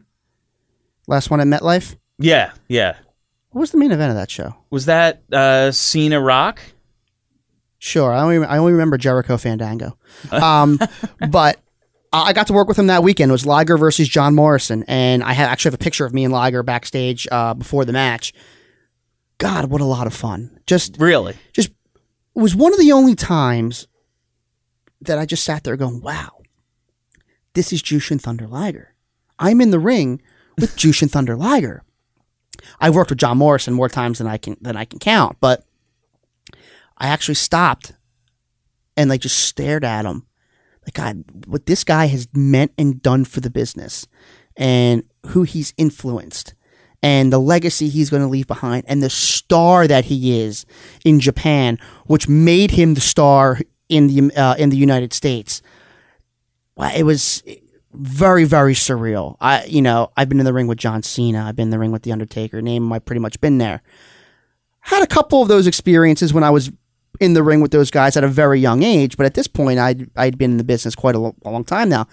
Last 1.08 1.30
one 1.30 1.40
at 1.40 1.48
MetLife. 1.48 1.96
yeah, 2.18 2.52
yeah. 2.68 2.98
What 3.52 3.62
was 3.62 3.72
the 3.72 3.78
main 3.78 3.92
event 3.92 4.10
of 4.10 4.16
that 4.18 4.30
show? 4.30 4.56
Was 4.70 4.86
that 4.88 5.22
uh, 5.32 5.72
Cena 5.72 6.20
Rock? 6.20 6.60
Sure, 7.78 8.12
I 8.12 8.22
only 8.22 8.46
I 8.46 8.58
only 8.58 8.72
remember 8.74 8.98
Jericho 8.98 9.38
Fandango, 9.38 9.98
um, 10.32 10.80
but 11.30 11.60
I 12.24 12.34
got 12.34 12.48
to 12.48 12.54
work 12.54 12.68
with 12.68 12.78
him 12.80 12.88
that 12.88 13.04
weekend. 13.04 13.30
It 13.30 13.34
was 13.34 13.46
Liger 13.46 13.78
versus 13.78 14.08
John 14.08 14.36
Morrison, 14.36 14.84
and 14.88 15.24
I 15.24 15.34
had 15.34 15.50
actually 15.50 15.70
have 15.70 15.80
a 15.82 15.84
picture 15.84 16.06
of 16.06 16.14
me 16.14 16.24
and 16.24 16.34
Liger 16.34 16.64
backstage 16.64 17.28
uh, 17.32 17.54
before 17.54 17.86
the 17.86 17.94
match. 17.94 18.34
God, 19.38 19.70
what 19.70 19.82
a 19.82 19.86
lot 19.86 20.08
of 20.08 20.14
fun! 20.14 20.60
Just 20.66 20.98
Really? 20.98 21.36
just 21.54 21.70
it 21.70 22.40
was 22.42 22.56
one 22.56 22.74
of 22.74 22.80
the 22.80 22.92
only 22.92 23.16
times 23.16 23.88
that 25.02 25.18
I 25.20 25.26
just 25.26 25.44
sat 25.44 25.64
there 25.64 25.76
going, 25.76 26.02
"Wow, 26.02 26.42
this 27.54 27.74
is 27.74 27.82
Jushin 27.84 28.20
Thunder 28.22 28.48
Liger. 28.48 28.94
I'm 29.38 29.60
in 29.62 29.72
the 29.72 29.80
ring 29.80 30.22
with 30.58 30.76
Jushin 30.78 31.10
Thunder 31.12 31.36
Liger." 31.36 31.84
I've 32.80 32.96
worked 32.96 33.10
with 33.10 33.20
John 33.20 33.38
Morrison 33.38 33.74
more 33.74 33.90
times 33.90 34.20
than 34.20 34.28
I 34.28 34.38
can 34.38 34.56
than 34.62 34.78
I 34.78 34.86
can 34.86 35.00
count, 35.00 35.38
but 35.42 35.66
I 36.98 37.08
actually 37.08 37.36
stopped 37.36 37.94
and 38.96 39.10
like 39.10 39.20
just 39.22 39.38
stared 39.40 39.84
at 39.84 40.06
him, 40.06 40.26
like 40.86 40.94
God, 40.94 41.24
what 41.48 41.66
this 41.66 41.84
guy 41.84 42.06
has 42.08 42.28
meant 42.34 42.72
and 42.78 43.02
done 43.02 43.26
for 43.26 43.42
the 43.42 43.50
business, 43.50 44.08
and 44.56 45.04
who 45.28 45.44
he's 45.44 45.74
influenced, 45.78 46.54
and 47.02 47.32
the 47.32 47.40
legacy 47.40 47.90
he's 47.90 48.10
going 48.10 48.24
to 48.24 48.30
leave 48.30 48.48
behind, 48.48 48.86
and 48.88 49.02
the 49.02 49.10
star 49.10 49.88
that 49.88 50.06
he 50.06 50.40
is 50.40 50.66
in 51.04 51.20
Japan, 51.20 51.80
which 52.06 52.30
made 52.30 52.72
him 52.72 52.94
the 52.94 53.02
star 53.02 53.60
in 53.90 54.08
the 54.08 54.36
uh, 54.36 54.56
in 54.56 54.70
the 54.70 54.78
United 54.78 55.14
States. 55.14 55.62
It 56.96 57.04
was 57.04 57.44
very 57.94 58.44
very 58.44 58.74
surreal. 58.74 59.38
I 59.40 59.66
you 59.66 59.82
know 59.82 60.12
I've 60.18 60.30
been 60.30 60.40
in 60.40 60.46
the 60.46 60.54
ring 60.54 60.68
with 60.68 60.78
John 60.78 61.04
Cena. 61.04 61.46
I've 61.46 61.56
been 61.56 61.68
in 61.68 61.72
the 61.72 61.80
ring 61.80 61.92
with 61.92 62.04
the 62.04 62.12
Undertaker. 62.12 62.62
Name, 62.62 62.92
I've 62.92 63.06
pretty 63.06 63.22
much 63.22 63.40
been 63.42 63.58
there. 63.58 63.82
Had 64.82 65.02
a 65.02 65.08
couple 65.08 65.42
of 65.42 65.48
those 65.48 65.66
experiences 65.66 66.32
when 66.32 66.44
I 66.44 66.52
was 66.52 66.72
in 67.20 67.34
the 67.34 67.44
ring 67.44 67.62
with 67.62 67.72
those 67.72 67.92
guys 67.92 68.16
at 68.18 68.24
a 68.24 68.28
very 68.28 68.60
young 68.60 68.84
age, 68.84 69.18
but 69.18 69.26
at 69.26 69.34
this 69.34 69.48
point 69.48 69.80
I'd 69.80 70.10
I'd 70.16 70.38
been 70.38 70.52
in 70.52 70.58
the 70.58 70.64
business 70.64 70.96
quite 70.96 71.16
a, 71.16 71.20
lo- 71.20 71.36
a 71.46 71.50
long 71.50 71.64
time 71.64 71.90
now. 71.90 72.08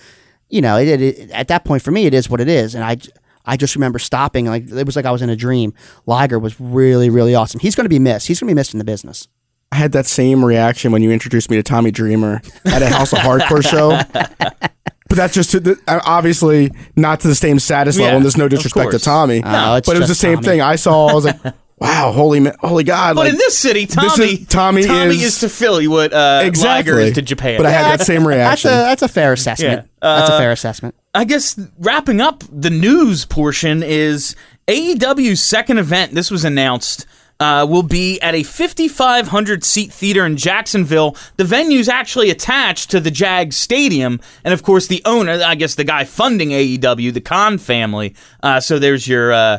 You 0.48 0.60
know, 0.60 0.76
it, 0.76 1.00
it, 1.00 1.30
at 1.30 1.48
that 1.48 1.64
point 1.64 1.82
for 1.82 1.90
me 1.90 2.06
it 2.06 2.14
is 2.14 2.28
what 2.30 2.40
it 2.40 2.48
is, 2.48 2.74
and 2.74 2.84
I. 2.84 2.96
I 3.44 3.56
just 3.56 3.74
remember 3.74 3.98
stopping 3.98 4.46
like 4.46 4.70
it 4.70 4.86
was 4.86 4.94
like 4.94 5.04
I 5.04 5.10
was 5.10 5.20
in 5.20 5.28
a 5.28 5.34
dream. 5.34 5.74
Liger 6.06 6.38
was 6.38 6.60
really, 6.60 7.10
really 7.10 7.34
awesome. 7.34 7.58
He's 7.58 7.74
going 7.74 7.86
to 7.86 7.88
be 7.88 7.98
missed. 7.98 8.28
He's 8.28 8.38
going 8.38 8.46
to 8.46 8.54
be 8.54 8.56
missed 8.56 8.72
in 8.72 8.78
the 8.78 8.84
business. 8.84 9.26
I 9.72 9.76
had 9.78 9.90
that 9.92 10.06
same 10.06 10.44
reaction 10.44 10.92
when 10.92 11.02
you 11.02 11.10
introduced 11.10 11.50
me 11.50 11.56
to 11.56 11.62
Tommy 11.64 11.90
Dreamer 11.90 12.40
at 12.66 12.82
a 12.82 12.86
House 12.88 13.12
of 13.12 13.18
Hardcore 13.18 13.68
show. 13.68 13.98
But 15.08 15.16
that's 15.16 15.34
just 15.34 15.50
to 15.50 15.60
the, 15.60 15.78
uh, 15.88 16.00
obviously 16.06 16.70
not 16.96 17.18
to 17.20 17.28
the 17.28 17.34
same 17.34 17.58
status 17.58 17.96
level, 17.96 18.10
Yeah, 18.10 18.16
and 18.16 18.24
there's 18.24 18.36
no 18.38 18.48
disrespect 18.48 18.92
to. 18.92 18.98
Tommy. 19.00 19.40
No, 19.40 19.74
it's 19.74 19.86
but 19.86 19.96
it 19.96 20.00
was 20.00 20.08
the 20.08 20.14
same 20.14 20.36
Tommy. 20.36 20.46
thing. 20.46 20.60
I 20.62 20.76
saw. 20.76 21.08
I 21.08 21.12
was 21.12 21.24
like, 21.26 21.36
"Wow, 21.82 22.12
holy, 22.12 22.40
ma- 22.40 22.52
holy 22.60 22.84
God!" 22.84 23.14
But 23.16 23.22
like, 23.22 23.32
in 23.32 23.38
this 23.38 23.58
city, 23.58 23.84
this 23.86 23.94
Tommy, 23.94 24.24
is- 24.34 24.46
Tommy 24.48 24.80
is, 24.82 25.22
is- 25.22 25.40
to 25.40 25.48
Philly 25.48 25.88
what 25.88 26.12
uh, 26.12 26.42
exactly 26.44 26.92
Liger 26.92 27.00
is 27.08 27.14
to 27.14 27.22
Japan. 27.22 27.58
But 27.58 27.66
I 27.66 27.70
had 27.70 27.98
that 28.00 28.06
same 28.06 28.22
That's 28.24 28.64
reaction. 28.64 28.70
a 28.70 28.74
that's 28.74 29.02
a 29.02 29.08
fair 29.08 29.32
assessment. 29.32 29.88
Yeah. 30.02 30.16
that's 30.16 30.30
a 30.30 30.34
Uh, 30.34 30.38
fair 30.38 30.52
assessment. 30.52 30.94
I 31.14 31.24
guess 31.24 31.58
wrapping 31.78 32.20
up 32.20 32.42
the 32.50 32.70
news 32.70 33.24
portion 33.26 33.82
is 33.82 34.34
AEW's 34.68 35.42
second 35.42 35.78
event. 35.78 36.14
This 36.14 36.30
was 36.30 36.44
announced. 36.44 37.06
Uh, 37.40 37.66
will 37.68 37.82
be 37.82 38.20
at 38.20 38.36
a 38.36 38.44
5,500 38.44 39.64
seat 39.64 39.92
theater 39.92 40.24
in 40.24 40.36
Jacksonville. 40.36 41.16
The 41.38 41.44
venue's 41.44 41.88
actually 41.88 42.30
attached 42.30 42.90
to 42.92 43.00
the 43.00 43.10
Jag 43.10 43.52
Stadium, 43.52 44.20
and 44.44 44.54
of 44.54 44.62
course, 44.62 44.86
the 44.86 45.02
owner, 45.04 45.42
I 45.44 45.56
guess 45.56 45.74
the 45.74 45.82
guy 45.82 46.04
funding 46.04 46.50
AEW, 46.50 47.12
the 47.12 47.20
Khan 47.20 47.58
family. 47.58 48.14
Uh, 48.44 48.60
so 48.60 48.78
there's 48.78 49.08
your, 49.08 49.32
uh, 49.32 49.58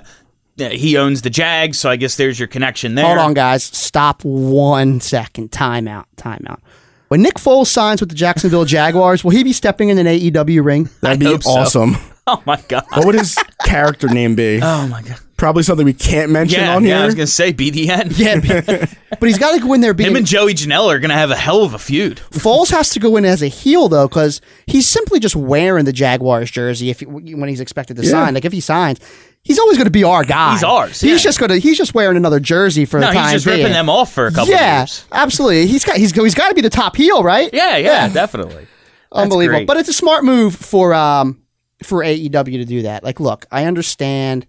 he 0.58 0.98
owns 0.98 1.22
the 1.24 1.30
Jag, 1.30 1.76
so 1.76 1.90
I 1.90 1.96
guess 1.96 2.16
there's 2.16 2.40
your 2.40 2.48
connection 2.48 2.96
there. 2.96 3.06
Hold 3.06 3.18
on, 3.18 3.34
guys. 3.34 3.64
Stop 3.64 4.24
one 4.24 5.00
second. 5.00 5.52
Time 5.52 5.88
out. 5.88 6.08
Time 6.18 6.46
out. 6.48 6.62
When 7.10 7.22
Nick 7.22 7.36
Foles 7.36 7.68
signs 7.68 8.00
with 8.02 8.10
the 8.10 8.16
Jacksonville 8.16 8.66
Jaguars, 8.66 9.24
will 9.24 9.32
he 9.32 9.44
be 9.44 9.54
stepping 9.54 9.90
in 9.90 9.98
an 9.98 10.06
AEW 10.08 10.64
ring? 10.64 10.90
That'd 11.02 11.18
I 11.18 11.20
be 11.20 11.26
hope 11.26 11.44
so. 11.44 11.52
awesome. 11.52 11.96
Oh 12.26 12.42
my 12.46 12.56
god. 12.70 12.86
What 12.94 13.06
would 13.06 13.16
his 13.16 13.38
character 13.66 14.08
name 14.08 14.34
be? 14.36 14.62
Oh 14.64 14.88
my 14.88 15.02
god. 15.02 15.20
Probably 15.36 15.62
something 15.62 15.86
we 15.86 15.92
can't 15.92 16.32
mention 16.32 16.62
Yeah, 16.62 16.76
on 16.78 16.86
yeah. 16.86 17.02
I 17.02 17.06
was 17.06 17.16
gonna 17.16 17.28
say 17.28 17.52
BDN. 17.52 18.18
Yeah, 18.18 18.40
but, 18.40 18.96
but 19.20 19.28
he's 19.28 19.38
got 19.38 19.52
to 19.56 19.60
go 19.60 19.74
in 19.74 19.82
there 19.82 19.94
being. 19.94 20.10
Him 20.12 20.16
and 20.16 20.26
Joey 20.26 20.54
Janela 20.54 20.94
are 20.96 21.00
gonna 21.00 21.16
have 21.16 21.32
a 21.32 21.36
hell 21.36 21.64
of 21.64 21.74
a 21.74 21.78
feud. 21.80 22.22
Foles 22.32 22.72
has 22.72 22.92
to 22.92 23.02
go 23.02 23.18
in 23.18 23.26
as 23.26 23.44
a 23.44 23.50
heel 23.50 23.90
though, 23.90 24.08
because 24.08 24.40
he's 24.68 24.88
simply 24.88 25.20
just 25.20 25.36
wearing 25.36 25.84
the 25.84 25.92
Jaguars 25.92 26.50
jersey 26.50 26.90
if 26.90 27.02
he, 27.02 27.06
when 27.08 27.50
he's 27.50 27.60
expected 27.60 27.98
to 27.98 28.04
Yeah. 28.04 28.12
sign. 28.12 28.36
Like 28.36 28.46
if 28.46 28.54
he 28.54 28.62
signs, 28.62 29.02
he's 29.44 29.60
always 29.60 29.78
going 29.78 29.86
to 29.86 29.92
be 29.92 30.04
our 30.04 30.24
guy. 30.24 30.54
He's 30.54 30.64
ours, 30.64 31.02
He's 31.02 31.12
yeah. 31.12 31.18
just 31.18 31.40
going 31.40 31.50
to. 31.50 31.58
He's 31.58 31.78
just 31.78 31.94
wearing 31.94 32.18
another 32.18 32.40
jersey 32.40 32.86
for 32.86 33.00
No, 33.00 33.08
the 33.08 33.14
time 33.14 33.24
he's 33.26 33.32
just 33.34 33.46
being. 33.46 33.58
ripping 33.60 33.74
them 33.74 33.90
off 33.90 34.12
for 34.14 34.28
a 34.28 34.32
couple 34.32 34.52
yeah, 34.54 34.80
years. 34.80 35.06
absolutely. 35.12 35.68
He's 35.68 35.84
got. 35.86 35.98
He's 35.98 36.12
he's 36.12 36.36
got 36.36 36.50
to 36.50 36.56
be 36.56 36.62
the 36.62 36.70
top 36.70 36.96
heel, 36.96 37.24
right? 37.24 37.50
Yeah, 37.54 37.78
yeah, 37.78 38.10
definitely. 38.10 38.68
unbelievable. 39.12 39.60
great. 39.60 39.68
But 39.68 39.78
it's 39.78 39.90
a 39.90 39.94
smart 39.94 40.24
move 40.24 40.56
for 40.56 40.94
um 40.94 41.42
for 41.84 42.04
AEW 42.04 42.32
to 42.58 42.66
do 42.66 42.82
that. 42.84 43.04
Like, 43.04 43.20
look, 43.20 43.46
I 43.52 43.66
understand, 43.66 44.48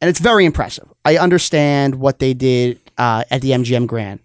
and 0.00 0.08
it's 0.10 0.20
very 0.20 0.44
impressive. 0.44 0.92
I 1.04 1.16
understand 1.16 1.94
what 1.96 2.18
they 2.18 2.34
did 2.34 2.80
uh, 2.98 3.24
at 3.30 3.40
the 3.40 3.50
MGM 3.52 3.86
Grand. 3.86 4.20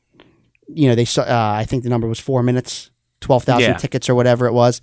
You 0.67 0.89
know, 0.89 0.95
they 0.95 1.05
saw. 1.05 1.21
Uh, 1.23 1.53
I 1.57 1.65
think 1.65 1.83
the 1.83 1.89
number 1.89 2.07
was 2.07 2.19
four 2.19 2.43
minutes, 2.43 2.91
twelve 3.21 3.43
thousand 3.43 3.71
Yeah. 3.71 3.77
tickets 3.77 4.09
or 4.09 4.15
whatever 4.15 4.45
it 4.47 4.53
was. 4.53 4.81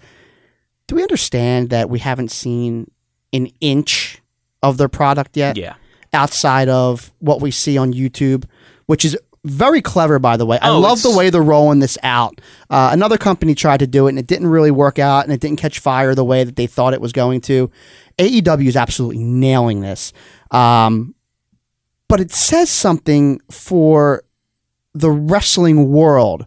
Do 0.87 0.95
we 0.97 1.03
understand 1.03 1.69
that 1.71 1.91
we 1.91 1.99
haven't 1.99 2.31
seen 2.31 2.91
an 3.35 3.49
inch 3.61 4.23
of 4.63 4.77
their 4.79 4.89
product 4.89 5.37
yet? 5.37 5.57
Yeah. 5.57 5.75
outside 6.15 6.69
of 6.71 7.13
what 7.19 7.41
we 7.43 7.51
see 7.51 7.77
on 7.77 7.93
YouTube, 7.93 8.45
which 8.87 9.05
is 9.05 9.17
very 9.45 9.83
clever, 9.83 10.19
by 10.19 10.37
the 10.39 10.47
way. 10.47 10.59
I 10.61 10.71
Oh, 10.71 10.81
love 10.81 11.03
the 11.03 11.15
way 11.15 11.29
they're 11.31 11.43
rolling 11.43 11.81
this 11.81 11.99
out. 12.03 12.41
Uh, 12.71 12.89
another 12.93 13.19
company 13.19 13.55
tried 13.55 13.81
to 13.81 13.87
do 13.87 14.07
it 14.07 14.11
and 14.11 14.19
it 14.19 14.27
didn't 14.27 14.49
really 14.49 14.71
work 14.71 14.99
out 14.99 15.25
and 15.25 15.33
it 15.33 15.41
didn't 15.41 15.59
catch 15.61 15.79
fire 15.81 16.15
the 16.15 16.25
way 16.25 16.45
that 16.45 16.57
they 16.57 16.67
thought 16.67 16.95
it 16.95 17.01
was 17.03 17.13
going 17.13 17.41
to. 17.43 17.71
AEW 18.19 18.67
is 18.69 18.77
absolutely 18.77 19.23
nailing 19.23 19.81
this. 19.81 20.13
Um, 20.51 21.15
but 22.09 22.21
it 22.21 22.33
says 22.33 22.71
something 22.71 23.41
for 23.51 24.23
the 24.95 25.11
wrestling 25.11 25.91
world 25.93 26.47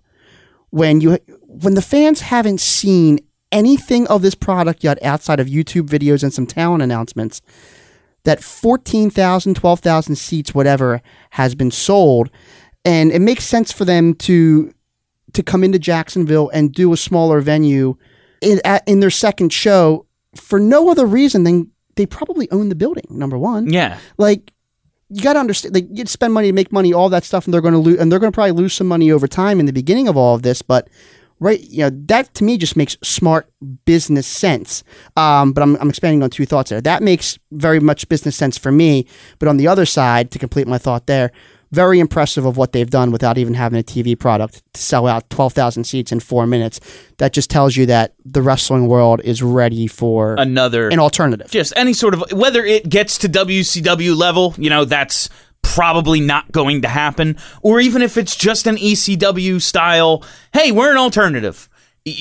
when 0.71 1.01
you 1.01 1.17
when 1.47 1.75
the 1.75 1.81
fans 1.83 2.21
haven't 2.21 2.59
seen 2.61 3.19
anything 3.51 4.07
of 4.07 4.21
this 4.23 4.33
product 4.35 4.83
yet 4.83 5.01
outside 5.03 5.39
of 5.39 5.47
YouTube 5.47 5.87
videos 5.87 6.23
and 6.23 6.33
some 6.33 6.47
talent 6.47 6.81
announcements 6.81 7.41
that 8.23 8.43
14,000, 8.43 9.55
12,000 9.55 10.15
seats, 10.15 10.53
whatever, 10.53 11.01
has 11.31 11.55
been 11.55 11.71
sold. 11.71 12.29
And 12.85 13.11
it 13.11 13.19
makes 13.19 13.43
sense 13.45 13.71
for 13.71 13.85
them 13.85 14.13
to 14.15 14.73
to 15.33 15.43
come 15.43 15.63
into 15.63 15.79
Jacksonville 15.79 16.49
and 16.49 16.73
do 16.73 16.91
a 16.91 16.97
smaller 16.97 17.39
venue 17.39 17.95
in, 18.41 18.59
at, 18.65 18.85
in 18.85 18.99
their 18.99 19.09
second 19.09 19.53
show 19.53 20.05
for 20.35 20.59
no 20.59 20.89
other 20.89 21.05
reason 21.05 21.45
than 21.45 21.71
they 21.95 22.05
probably 22.05 22.49
own 22.51 22.69
the 22.69 22.75
building, 22.75 23.05
number 23.09 23.37
one. 23.37 23.71
Yeah. 23.71 23.97
Like, 24.17 24.51
you 25.09 25.21
got 25.21 25.33
to 25.33 25.39
understand, 25.39 25.75
like, 25.75 25.87
you 25.91 26.05
spend 26.05 26.33
money 26.33 26.47
to 26.47 26.53
make 26.53 26.71
money, 26.71 26.93
all 26.93 27.09
that 27.09 27.23
stuff, 27.23 27.45
and 27.45 27.53
they're 27.53 27.61
going 27.61 27.73
to 27.73 27.79
lose, 27.79 27.99
and 27.99 28.11
they're 28.11 28.19
going 28.19 28.31
to 28.31 28.35
probably 28.35 28.53
lose 28.53 28.73
some 28.73 28.87
money 28.87 29.11
over 29.11 29.27
time 29.27 29.59
in 29.59 29.65
the 29.65 29.73
beginning 29.73 30.07
of 30.07 30.15
all 30.15 30.35
of 30.35 30.41
this. 30.41 30.61
But 30.61 30.89
right, 31.41 31.59
you 31.59 31.79
know, 31.79 31.89
that 32.05 32.33
to 32.35 32.43
me 32.45 32.57
just 32.57 32.77
makes 32.77 32.95
smart 33.03 33.51
business 33.85 34.27
sense. 34.27 34.83
Um, 35.17 35.51
but 35.51 35.61
I'm, 35.63 35.75
I'm 35.77 35.89
expanding 35.89 36.23
on 36.23 36.29
two 36.29 36.45
thoughts 36.45 36.69
there. 36.69 36.79
That 36.79 37.03
makes 37.03 37.37
very 37.51 37.79
much 37.81 38.07
business 38.07 38.37
sense 38.37 38.57
for 38.57 38.71
me. 38.71 39.07
But 39.39 39.49
on 39.49 39.57
the 39.57 39.67
other 39.67 39.85
side, 39.85 40.31
to 40.31 40.39
complete 40.39 40.67
my 40.67 40.77
thought 40.77 41.07
there, 41.07 41.31
very 41.71 41.99
impressive 41.99 42.45
of 42.45 42.57
what 42.57 42.73
they've 42.73 42.89
done 42.89 43.11
without 43.11 43.37
even 43.37 43.53
having 43.53 43.79
a 43.79 43.83
TV 43.83 44.17
product 44.17 44.61
to 44.73 44.81
sell 44.81 45.07
out 45.07 45.29
12,000 45.29 45.85
seats 45.85 46.11
in 46.11 46.19
four 46.19 46.45
minutes. 46.45 46.79
That 47.17 47.33
just 47.33 47.49
tells 47.49 47.75
you 47.75 47.85
that 47.87 48.13
the 48.23 48.41
wrestling 48.41 48.87
world 48.87 49.21
is 49.23 49.41
ready 49.41 49.87
for 49.87 50.35
Another 50.37 50.89
an 50.89 50.99
alternative. 50.99 51.49
just 51.49 51.73
any 51.75 51.93
sort 51.93 52.13
of 52.13 52.23
whether 52.33 52.63
it 52.63 52.87
gets 52.87 53.17
to 53.19 53.29
WCW 53.29 54.15
level, 54.15 54.53
you 54.57 54.69
know, 54.69 54.85
that's 54.85 55.29
probably 55.61 56.19
not 56.19 56.51
going 56.51 56.81
to 56.81 56.87
happen, 56.87 57.37
or 57.61 57.79
even 57.79 58.01
if 58.01 58.17
it's 58.17 58.35
just 58.35 58.67
an 58.67 58.75
ECW 58.77 59.61
style, 59.61 60.23
hey, 60.53 60.71
we're 60.71 60.91
an 60.91 60.97
alternative. 60.97 61.67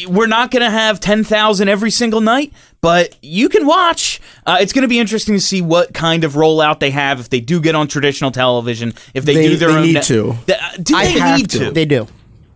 We're 0.07 0.27
not 0.27 0.51
going 0.51 0.63
to 0.63 0.71
have 0.71 1.01
10,000 1.01 1.69
every 1.69 1.91
single 1.91 2.21
night, 2.21 2.53
but 2.83 3.17
you 3.23 3.49
can 3.49 3.67
watch. 3.67 4.21
Uh, 4.47 4.59
it's 4.61 4.75
going 4.75 4.83
to 4.83 4.89
be 4.89 4.99
interesting 4.99 5.35
to 5.35 5.41
see 5.41 5.63
what 5.63 5.95
kind 5.95 6.23
of 6.23 6.35
rollout 6.35 6.81
they 6.81 6.91
have 6.91 7.19
if 7.19 7.31
they 7.31 7.41
do 7.41 7.61
get 7.63 7.75
on 7.75 7.89
traditional 7.89 8.31
television, 8.31 8.93
if 9.15 9.25
they, 9.25 9.35
They- 9.35 9.49
do 9.49 9.57
their 9.57 9.69
they 9.71 9.77
own. 9.77 9.83
need 9.83 9.93
net- 9.95 10.05
to. 10.05 10.35
Th- 10.47 10.59
uh, 10.63 10.77
do 10.83 10.95
they 10.97 11.13
have 11.19 11.39
need 11.39 11.51
to. 11.51 11.59
to? 11.61 11.71
They 11.71 11.87
do. 11.87 12.07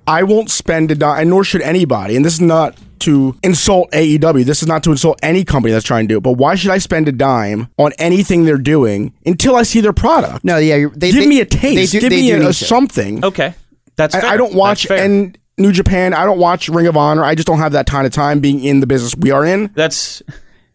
I 0.06 0.22
won't 0.22 0.50
spend 0.50 0.90
a 0.90 0.94
dime, 0.94 1.22
and 1.22 1.30
nor 1.30 1.44
should 1.44 1.62
anybody. 1.62 2.14
And 2.14 2.26
this 2.26 2.34
is 2.34 2.42
not 2.42 2.76
to 3.04 3.36
insult 3.42 3.90
AEW. 3.92 4.44
This 4.44 4.62
is 4.62 4.68
not 4.68 4.82
to 4.84 4.90
insult 4.90 5.18
any 5.22 5.44
company 5.44 5.72
that's 5.72 5.84
trying 5.86 6.04
to 6.04 6.08
do 6.14 6.18
it. 6.18 6.22
But 6.22 6.32
why 6.32 6.54
should 6.54 6.70
I 6.70 6.78
spend 6.78 7.08
a 7.08 7.12
dime 7.12 7.68
on 7.78 7.92
anything 7.98 8.44
they're 8.44 8.58
doing 8.58 9.12
until 9.24 9.56
I 9.56 9.62
see 9.62 9.80
their 9.80 9.92
product? 9.92 10.44
No, 10.44 10.58
yeah, 10.58 10.88
they 10.94 11.10
Give 11.12 11.20
they- 11.22 11.26
me 11.28 11.40
a 11.40 11.44
taste. 11.46 11.92
They 11.92 11.98
do, 11.98 12.00
Give 12.02 12.10
they 12.10 12.22
me 12.22 12.30
do 12.40 12.46
a, 12.46 12.48
a 12.50 12.52
something. 12.52 13.24
Okay. 13.24 13.54
That's 13.96 14.14
fair. 14.14 14.24
I, 14.24 14.34
I 14.34 14.36
don't 14.36 14.54
watch 14.54 14.84
That's 14.88 14.98
fair. 15.00 15.04
and 15.06 15.38
New 15.56 15.70
Japan. 15.70 16.14
I 16.14 16.24
don't 16.24 16.38
watch 16.40 16.68
Ring 16.68 16.86
of 16.88 16.96
Honor. 16.96 17.22
I 17.24 17.34
just 17.36 17.46
don't 17.46 17.58
have 17.60 17.72
that 17.72 17.86
kind 17.86 18.06
of 18.06 18.12
time 18.12 18.40
being 18.40 18.62
in 18.64 18.80
the 18.80 18.86
business 18.88 19.14
we 19.16 19.30
are 19.30 19.44
in. 19.44 19.70
That's 19.74 20.20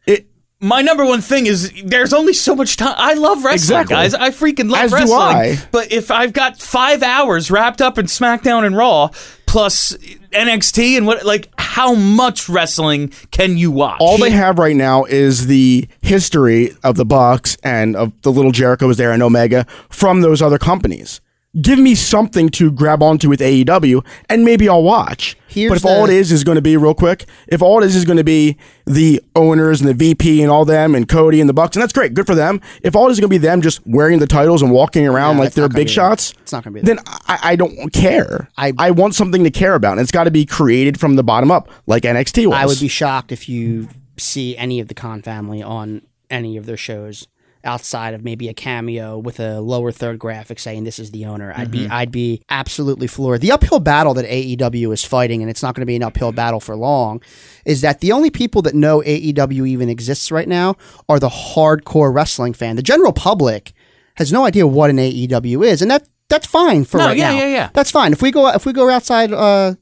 It 0.07 0.27
my 0.61 0.81
number 0.81 1.05
one 1.05 1.19
thing 1.21 1.45
is 1.45 1.71
there's 1.83 2.13
only 2.13 2.33
so 2.33 2.55
much 2.55 2.77
time. 2.77 2.93
I 2.97 3.13
love 3.15 3.43
wrestling, 3.43 3.81
Exactly. 3.81 3.93
guys. 3.95 4.13
I 4.13 4.29
freaking 4.29 4.69
love 4.69 4.85
As 4.85 4.91
do 4.91 4.95
wrestling. 4.97 5.19
I. 5.19 5.57
But 5.71 5.91
if 5.91 6.11
I've 6.11 6.31
got 6.33 6.61
five 6.61 7.03
hours 7.03 7.51
wrapped 7.51 7.81
up 7.81 7.97
in 7.97 8.05
SmackDown 8.05 8.65
and 8.65 8.75
Raw 8.75 9.09
plus 9.49 9.93
NXT 10.31 10.97
and 10.97 11.07
what, 11.07 11.25
like, 11.25 11.49
how 11.57 11.95
much 11.95 12.47
wrestling 12.47 13.09
can 13.31 13.57
you 13.57 13.71
watch? 13.71 13.97
all 13.99 14.17
they 14.17 14.29
have 14.29 14.59
right 14.59 14.75
now 14.75 15.05
is 15.05 15.47
the 15.47 15.87
history 16.01 16.71
of 16.83 16.95
the 16.97 17.05
Bucks 17.05 17.57
and 17.63 17.95
of 17.95 18.13
the 18.21 18.31
little 18.31 18.51
Jericho 18.51 18.87
was 18.87 18.97
there 18.97 19.11
and 19.11 19.23
Omega 19.23 19.65
from 19.89 20.21
those 20.21 20.41
other 20.41 20.59
companies. 20.59 21.19
Give 21.61 21.79
me 21.79 21.95
something 21.95 22.49
to 22.49 22.71
grab 22.71 23.01
onto 23.01 23.27
with 23.29 23.39
AEW, 23.39 24.05
and 24.29 24.45
maybe 24.45 24.69
I'll 24.69 24.83
watch. 24.83 25.35
Here's 25.47 25.69
but 25.69 25.77
if 25.77 25.85
all 25.85 26.05
it 26.05 26.11
is 26.11 26.31
is 26.31 26.43
going 26.43 26.57
to 26.57 26.61
be 26.61 26.77
real 26.77 26.93
quick, 26.93 27.25
if 27.47 27.61
all 27.61 27.81
it 27.81 27.85
is 27.87 27.95
is 27.95 28.05
going 28.05 28.17
to 28.17 28.23
be 28.23 28.55
the 28.85 29.19
owners 29.35 29.81
and 29.81 29.89
the 29.89 29.93
VP 29.93 30.41
and 30.43 30.51
all 30.51 30.63
them 30.63 30.93
and 30.93 31.07
Cody 31.07 31.39
and 31.41 31.49
the 31.49 31.53
Bucks, 31.53 31.75
and 31.75 31.81
that's 31.81 31.91
great, 31.93 32.13
good 32.13 32.27
for 32.27 32.35
them. 32.35 32.61
If 32.83 32.95
all 32.95 33.07
it 33.07 33.11
is 33.11 33.19
going 33.19 33.29
to 33.29 33.33
be 33.33 33.39
them 33.39 33.61
just 33.61 33.85
wearing 33.87 34.19
the 34.19 34.27
titles 34.27 34.61
and 34.61 34.71
walking 34.71 35.07
around 35.07 35.37
Yeah, 35.37 35.43
like 35.43 35.53
they're 35.53 35.67
big 35.69 35.87
be 35.87 35.91
shots, 35.91 36.33
It's 36.41 36.51
not 36.51 36.63
gonna 36.63 36.75
be 36.75 36.81
that. 36.81 36.85
then 36.85 36.99
I, 37.27 37.39
I 37.43 37.55
don't 37.55 37.91
care. 37.91 38.49
I- 38.57 38.73
I 38.77 38.91
want 38.91 39.15
something 39.15 39.43
to 39.43 39.51
care 39.51 39.73
about, 39.73 39.93
and 39.93 40.01
it's 40.01 40.11
got 40.11 40.25
to 40.25 40.31
be 40.31 40.45
created 40.45 40.99
from 40.99 41.15
the 41.15 41.23
bottom 41.23 41.49
up, 41.51 41.69
like 41.87 42.03
NXT 42.03 42.45
was. 42.47 42.55
I 42.55 42.65
would 42.67 42.79
be 42.79 42.87
shocked 42.87 43.31
if 43.31 43.49
you 43.49 43.87
see 44.17 44.55
any 44.57 44.79
of 44.79 44.87
the 44.87 44.93
Khan 44.93 45.21
family 45.21 45.61
on 45.63 46.03
any 46.29 46.57
of 46.57 46.65
their 46.67 46.77
shows 46.77 47.27
outside 47.63 48.13
of 48.13 48.23
maybe 48.23 48.47
a 48.47 48.53
cameo 48.53 49.17
with 49.17 49.39
a 49.39 49.59
lower 49.59 49.91
third 49.91 50.17
graphic 50.17 50.59
saying 50.59 50.83
this 50.85 50.97
is 50.99 51.11
the 51.11 51.25
owner. 51.25 51.53
I'd 51.55 51.71
be 51.71 51.87
I'd 51.87 52.11
be 52.11 52.41
absolutely 52.49 53.07
floored. 53.07 53.41
The 53.41 53.51
uphill 53.51 53.79
battle 53.79 54.13
that 54.13 54.25
AEW 54.25 54.93
is 54.93 55.03
fighting, 55.03 55.41
and 55.41 55.49
it's 55.49 55.61
not 55.61 55.75
going 55.75 55.81
to 55.81 55.85
be 55.85 55.95
an 55.95 56.03
uphill 56.03 56.31
battle 56.31 56.59
for 56.59 56.75
long, 56.75 57.21
is 57.65 57.81
that 57.81 57.99
the 57.99 58.11
only 58.11 58.29
people 58.29 58.61
that 58.63 58.75
know 58.75 59.01
AEW 59.01 59.67
even 59.67 59.89
exists 59.89 60.31
right 60.31 60.47
now 60.47 60.75
are 61.09 61.19
the 61.19 61.29
hardcore 61.29 62.13
wrestling 62.13 62.53
fan. 62.53 62.75
The 62.75 62.81
general 62.83 63.11
public 63.13 63.73
has 64.15 64.31
no 64.31 64.45
idea 64.45 64.65
what 64.65 64.89
an 64.89 64.97
AEW 64.97 65.65
is, 65.65 65.81
and 65.81 65.91
that 65.91 66.07
that's 66.29 66.47
fine 66.47 66.85
for 66.85 66.97
No, 66.97 67.07
right 67.07 67.17
yeah, 67.17 67.31
now. 67.31 67.37
yeah, 67.39 67.47
yeah. 67.47 67.69
That's 67.73 67.91
fine. 67.91 68.13
If 68.13 68.21
we 68.21 68.31
go 68.31 68.47
if 68.49 68.65
we 68.65 68.71
go 68.73 68.89
outside 68.89 69.33
uh, 69.33 69.75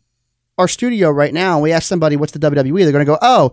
our 0.58 0.68
studio 0.68 1.10
right 1.12 1.34
now 1.34 1.56
and 1.56 1.64
we 1.64 1.72
ask 1.72 1.88
somebody 1.88 2.16
what's 2.16 2.32
the 2.32 2.40
WWE, 2.40 2.84
they're 2.84 2.92
going 2.92 3.06
to 3.06 3.12
go, 3.12 3.18
oh, 3.22 3.52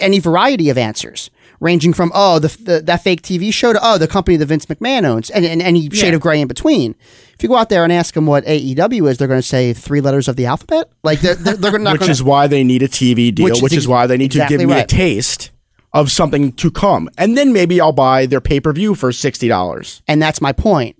any 0.00 0.18
variety 0.18 0.68
of 0.68 0.76
answers, 0.78 1.30
ranging 1.60 1.92
from 1.92 2.10
oh 2.14 2.38
the, 2.38 2.48
the 2.62 2.80
that 2.80 3.02
fake 3.04 3.22
TV 3.22 3.52
show 3.52 3.72
to 3.72 3.78
oh 3.82 3.98
the 3.98 4.08
company 4.08 4.36
that 4.36 4.46
Vince 4.46 4.66
McMahon 4.66 5.04
owns, 5.04 5.30
and, 5.30 5.44
and 5.44 5.62
any 5.62 5.88
shade 5.90 6.08
Yeah. 6.08 6.14
of 6.14 6.20
gray 6.20 6.40
in 6.40 6.48
between. 6.48 6.94
If 7.34 7.42
you 7.42 7.48
go 7.48 7.56
out 7.56 7.68
there 7.68 7.84
and 7.84 7.92
ask 7.92 8.14
them 8.14 8.26
what 8.26 8.44
AEW 8.44 9.10
is, 9.10 9.18
they're 9.18 9.28
going 9.28 9.40
to 9.40 9.46
say 9.46 9.72
three 9.72 10.00
letters 10.00 10.28
of 10.28 10.36
the 10.36 10.46
alphabet. 10.46 10.90
Like 11.02 11.20
they're 11.20 11.34
they're, 11.34 11.56
they're 11.56 11.78
not 11.78 11.92
which 11.94 12.00
going 12.00 12.10
is 12.10 12.22
why 12.22 12.46
they 12.46 12.64
need 12.64 12.82
a 12.82 12.88
TV 12.88 13.34
deal, 13.34 13.44
Which 13.44 13.62
which, 13.62 13.72
is 13.72 13.78
is, 13.84 13.88
why 13.88 14.06
they 14.06 14.16
need 14.16 14.26
exactly 14.26 14.56
to 14.56 14.62
give 14.62 14.68
me 14.68 14.74
right. 14.74 14.84
a 14.84 14.86
taste 14.86 15.50
of 15.92 16.10
something 16.10 16.52
to 16.52 16.70
come. 16.70 17.08
And 17.18 17.36
then 17.36 17.52
maybe 17.52 17.80
I'll 17.80 17.92
buy 17.92 18.26
their 18.26 18.40
pay 18.40 18.60
per 18.60 18.72
view 18.72 18.94
for 18.94 19.10
$60. 19.10 20.02
And 20.06 20.22
that's 20.22 20.40
my 20.40 20.52
point. 20.52 20.96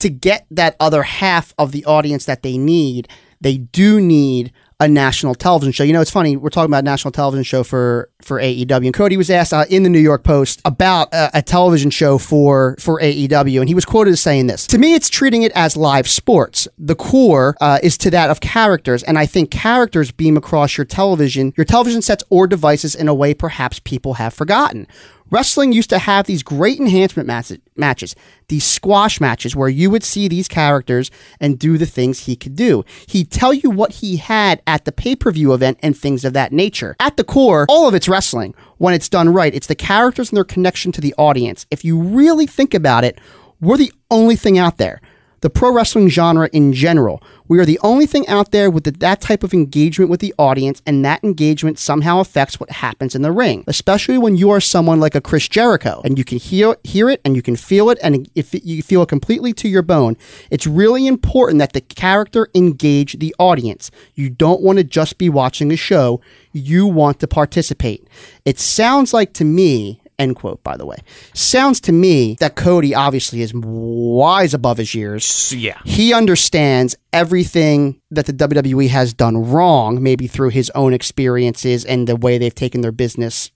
To 0.00 0.08
get 0.08 0.46
that 0.52 0.76
other 0.78 1.02
half 1.02 1.52
of 1.58 1.72
the 1.72 1.84
audience 1.84 2.24
that 2.26 2.42
they 2.42 2.56
need, 2.56 3.08
they 3.40 3.56
do 3.58 4.00
need 4.00 4.52
a 4.80 4.86
national 4.86 5.34
television 5.34 5.72
show. 5.72 5.82
You 5.82 5.92
know, 5.92 6.00
it's 6.00 6.10
funny. 6.10 6.36
We're 6.36 6.50
talking 6.50 6.70
about 6.70 6.84
a 6.84 6.84
national 6.84 7.10
television 7.10 7.42
show 7.42 7.64
for 7.64 8.10
for 8.22 8.40
AEW, 8.40 8.86
and 8.86 8.94
Cody 8.94 9.16
was 9.16 9.28
asked 9.28 9.52
uh, 9.52 9.64
in 9.68 9.82
the 9.82 9.88
New 9.88 9.98
York 9.98 10.22
Post 10.22 10.60
about 10.64 11.12
a, 11.12 11.38
a 11.38 11.42
television 11.42 11.90
show 11.90 12.18
for 12.18 12.76
for 12.78 13.00
AEW, 13.00 13.60
and 13.60 13.68
he 13.68 13.74
was 13.74 13.84
quoted 13.84 14.12
as 14.12 14.20
saying 14.20 14.46
this: 14.46 14.66
"To 14.68 14.78
me, 14.78 14.94
it's 14.94 15.08
treating 15.08 15.42
it 15.42 15.52
as 15.52 15.76
live 15.76 16.08
sports. 16.08 16.68
The 16.78 16.94
core 16.94 17.56
uh, 17.60 17.80
is 17.82 17.98
to 17.98 18.10
that 18.10 18.30
of 18.30 18.40
characters, 18.40 19.02
and 19.02 19.18
I 19.18 19.26
think 19.26 19.50
characters 19.50 20.12
beam 20.12 20.36
across 20.36 20.76
your 20.76 20.84
television, 20.84 21.52
your 21.56 21.64
television 21.64 22.00
sets 22.00 22.22
or 22.30 22.46
devices 22.46 22.94
in 22.94 23.08
a 23.08 23.14
way 23.14 23.34
perhaps 23.34 23.80
people 23.80 24.14
have 24.14 24.32
forgotten." 24.32 24.86
Wrestling 25.30 25.72
used 25.72 25.90
to 25.90 25.98
have 25.98 26.26
these 26.26 26.42
great 26.42 26.80
enhancement 26.80 27.26
matches, 27.26 27.58
matches, 27.76 28.16
these 28.48 28.64
squash 28.64 29.20
matches 29.20 29.54
where 29.54 29.68
you 29.68 29.90
would 29.90 30.02
see 30.02 30.26
these 30.26 30.48
characters 30.48 31.10
and 31.38 31.58
do 31.58 31.76
the 31.76 31.86
things 31.86 32.20
he 32.20 32.34
could 32.34 32.56
do. 32.56 32.84
He'd 33.06 33.30
tell 33.30 33.52
you 33.52 33.70
what 33.70 33.92
he 33.92 34.16
had 34.16 34.62
at 34.66 34.84
the 34.84 34.92
pay 34.92 35.14
per 35.16 35.30
view 35.30 35.52
event 35.52 35.78
and 35.82 35.96
things 35.96 36.24
of 36.24 36.32
that 36.32 36.52
nature. 36.52 36.96
At 36.98 37.16
the 37.16 37.24
core, 37.24 37.66
all 37.68 37.88
of 37.88 37.94
it's 37.94 38.08
wrestling. 38.08 38.54
When 38.78 38.94
it's 38.94 39.08
done 39.08 39.28
right, 39.28 39.54
it's 39.54 39.66
the 39.66 39.74
characters 39.74 40.30
and 40.30 40.36
their 40.36 40.44
connection 40.44 40.92
to 40.92 41.00
the 41.00 41.14
audience. 41.18 41.66
If 41.70 41.84
you 41.84 42.00
really 42.00 42.46
think 42.46 42.72
about 42.72 43.04
it, 43.04 43.20
we're 43.60 43.76
the 43.76 43.92
only 44.10 44.36
thing 44.36 44.56
out 44.56 44.78
there 44.78 45.00
the 45.40 45.50
pro 45.50 45.72
wrestling 45.72 46.08
genre 46.08 46.48
in 46.52 46.72
general. 46.72 47.22
We 47.46 47.58
are 47.58 47.64
the 47.64 47.78
only 47.82 48.06
thing 48.06 48.28
out 48.28 48.50
there 48.50 48.70
with 48.70 48.84
the, 48.84 48.90
that 48.90 49.20
type 49.20 49.42
of 49.42 49.54
engagement 49.54 50.10
with 50.10 50.20
the 50.20 50.34
audience, 50.38 50.82
and 50.86 51.04
that 51.04 51.24
engagement 51.24 51.78
somehow 51.78 52.20
affects 52.20 52.60
what 52.60 52.70
happens 52.70 53.14
in 53.14 53.22
the 53.22 53.32
ring, 53.32 53.64
especially 53.66 54.18
when 54.18 54.36
you 54.36 54.50
are 54.50 54.60
someone 54.60 55.00
like 55.00 55.14
a 55.14 55.20
Chris 55.20 55.48
Jericho, 55.48 56.02
and 56.04 56.18
you 56.18 56.24
can 56.24 56.38
hear, 56.38 56.76
hear 56.84 57.08
it 57.08 57.20
and 57.24 57.36
you 57.36 57.42
can 57.42 57.56
feel 57.56 57.90
it, 57.90 57.98
and 58.02 58.30
if 58.34 58.54
you 58.64 58.82
feel 58.82 59.02
it 59.02 59.08
completely 59.08 59.52
to 59.54 59.68
your 59.68 59.82
bone. 59.82 60.16
It's 60.50 60.66
really 60.66 61.06
important 61.06 61.58
that 61.58 61.72
the 61.72 61.80
character 61.80 62.48
engage 62.54 63.18
the 63.18 63.34
audience. 63.38 63.90
You 64.14 64.30
don't 64.30 64.60
want 64.60 64.78
to 64.78 64.84
just 64.84 65.18
be 65.18 65.28
watching 65.28 65.72
a 65.72 65.76
show, 65.76 66.20
you 66.52 66.86
want 66.86 67.20
to 67.20 67.28
participate. 67.28 68.06
It 68.44 68.58
sounds 68.58 69.14
like 69.14 69.32
to 69.34 69.44
me, 69.44 70.00
End 70.18 70.34
quote, 70.34 70.62
by 70.64 70.76
the 70.76 70.84
way. 70.84 70.96
Sounds 71.32 71.80
to 71.82 71.92
me 71.92 72.36
that 72.40 72.56
Cody 72.56 72.92
obviously 72.92 73.40
is 73.40 73.54
wise 73.54 74.52
above 74.52 74.78
his 74.78 74.92
years. 74.92 75.52
Yeah. 75.56 75.80
He 75.84 76.12
understands 76.12 76.96
everything 77.12 78.00
that 78.10 78.26
the 78.26 78.32
WWE 78.32 78.88
has 78.88 79.14
done 79.14 79.36
wrong, 79.36 80.02
maybe 80.02 80.26
through 80.26 80.48
his 80.48 80.70
own 80.70 80.92
experiences 80.92 81.84
and 81.84 82.08
the 82.08 82.16
way 82.16 82.36
they've 82.36 82.54
taken 82.54 82.80
their 82.80 82.92
business 82.92 83.52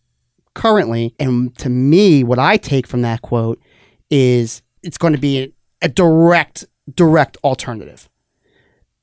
currently. 0.54 1.14
And 1.18 1.56
to 1.58 1.68
me, 1.68 2.22
what 2.22 2.38
I 2.38 2.58
take 2.58 2.86
from 2.86 3.02
that 3.02 3.22
quote 3.22 3.60
is 4.08 4.62
it's 4.84 4.98
going 4.98 5.14
to 5.14 5.18
be 5.18 5.42
a, 5.42 5.52
a 5.82 5.88
direct, 5.88 6.64
direct 6.94 7.38
alternative, 7.42 8.08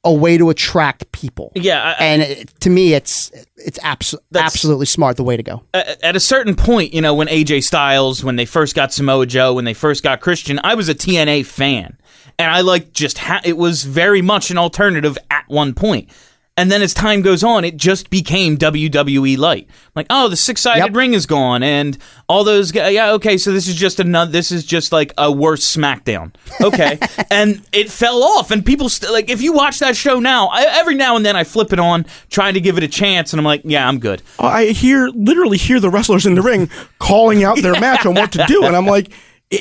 a 0.05 0.13
way 0.13 0.37
to 0.37 0.49
attract 0.49 1.11
people. 1.11 1.51
Yeah, 1.55 1.95
I- 1.99 2.03
and 2.03 2.21
it, 2.21 2.53
to 2.61 2.69
me, 2.69 2.93
it's 2.93 3.31
it's 3.57 3.77
abso- 3.79 4.15
absolutely 4.33 4.85
smart 4.85 5.17
the 5.17 5.23
way 5.23 5.35
to 5.35 5.43
go. 5.43 5.63
at 5.73 6.01
at 6.03 6.15
a 6.15 6.19
certain 6.19 6.55
point, 6.55 6.93
you 6.93 7.01
know, 7.01 7.13
when 7.13 7.27
AJ 7.27 7.63
Styles, 7.63 8.23
when 8.23 8.35
they 8.37 8.45
first 8.45 8.75
got 8.75 8.93
Samoa 8.93 9.25
Joe, 9.25 9.53
when 9.53 9.65
they 9.65 9.73
first 9.73 10.01
got 10.03 10.21
Christian, 10.21 10.59
I 10.63 10.75
was 10.75 10.87
a 10.89 10.95
TNA 10.95 11.45
fan, 11.45 11.97
and 12.37 12.49
I 12.49 12.61
like 12.61 12.93
just 12.93 13.17
ha- 13.17 13.41
it 13.43 13.57
was 13.57 13.83
very 13.83 14.21
much 14.21 14.51
an 14.51 14.57
alternative 14.57 15.17
at 15.29 15.43
one 15.47 15.73
point. 15.73 16.09
And 16.59 16.69
then 16.69 16.81
as 16.81 16.93
time 16.93 17.21
goes 17.21 17.41
on, 17.41 17.63
it 17.63 17.77
just 17.77 18.09
became 18.09 18.57
WWE 18.57 19.37
light. 19.37 19.69
Like, 19.95 20.07
oh, 20.09 20.27
the 20.27 20.35
six 20.35 20.59
sided 20.59 20.87
Yep. 20.87 20.93
ring 20.93 21.13
is 21.13 21.25
gone, 21.25 21.63
and 21.63 21.97
all 22.27 22.43
those. 22.43 22.73
Guys, 22.73 22.93
yeah, 22.93 23.13
okay, 23.13 23.37
so 23.37 23.53
this 23.53 23.65
is 23.69 23.75
just 23.75 23.97
another. 24.01 24.29
This 24.29 24.51
is 24.51 24.65
just 24.65 24.91
like 24.91 25.13
a 25.17 25.31
worse 25.31 25.63
SmackDown. 25.63 26.33
Okay, 26.61 26.99
and 27.31 27.61
it 27.71 27.89
fell 27.89 28.21
off, 28.23 28.51
and 28.51 28.65
people 28.65 28.89
st- 28.89 29.09
like 29.13 29.29
if 29.29 29.41
you 29.41 29.53
watch 29.53 29.79
that 29.79 29.95
show 29.95 30.19
now, 30.19 30.47
I, 30.47 30.65
every 30.79 30.95
now 30.95 31.15
and 31.15 31.25
then 31.25 31.37
I 31.37 31.45
flip 31.45 31.71
it 31.71 31.79
on, 31.79 32.05
trying 32.29 32.55
to 32.55 32.59
give 32.59 32.77
it 32.77 32.83
a 32.83 32.89
chance, 32.89 33.31
and 33.31 33.39
I'm 33.39 33.45
like, 33.45 33.61
yeah, 33.63 33.87
I'm 33.87 33.99
good. 33.99 34.21
I 34.37 34.65
hear 34.65 35.07
literally 35.07 35.57
hear 35.57 35.79
the 35.79 35.89
wrestlers 35.89 36.25
in 36.25 36.35
the 36.35 36.41
ring 36.41 36.69
calling 36.99 37.41
out 37.45 37.61
their 37.61 37.79
match 37.79 38.05
on 38.05 38.15
what 38.15 38.33
to 38.33 38.43
do, 38.49 38.65
and 38.65 38.75
I'm 38.75 38.85
like, 38.85 39.13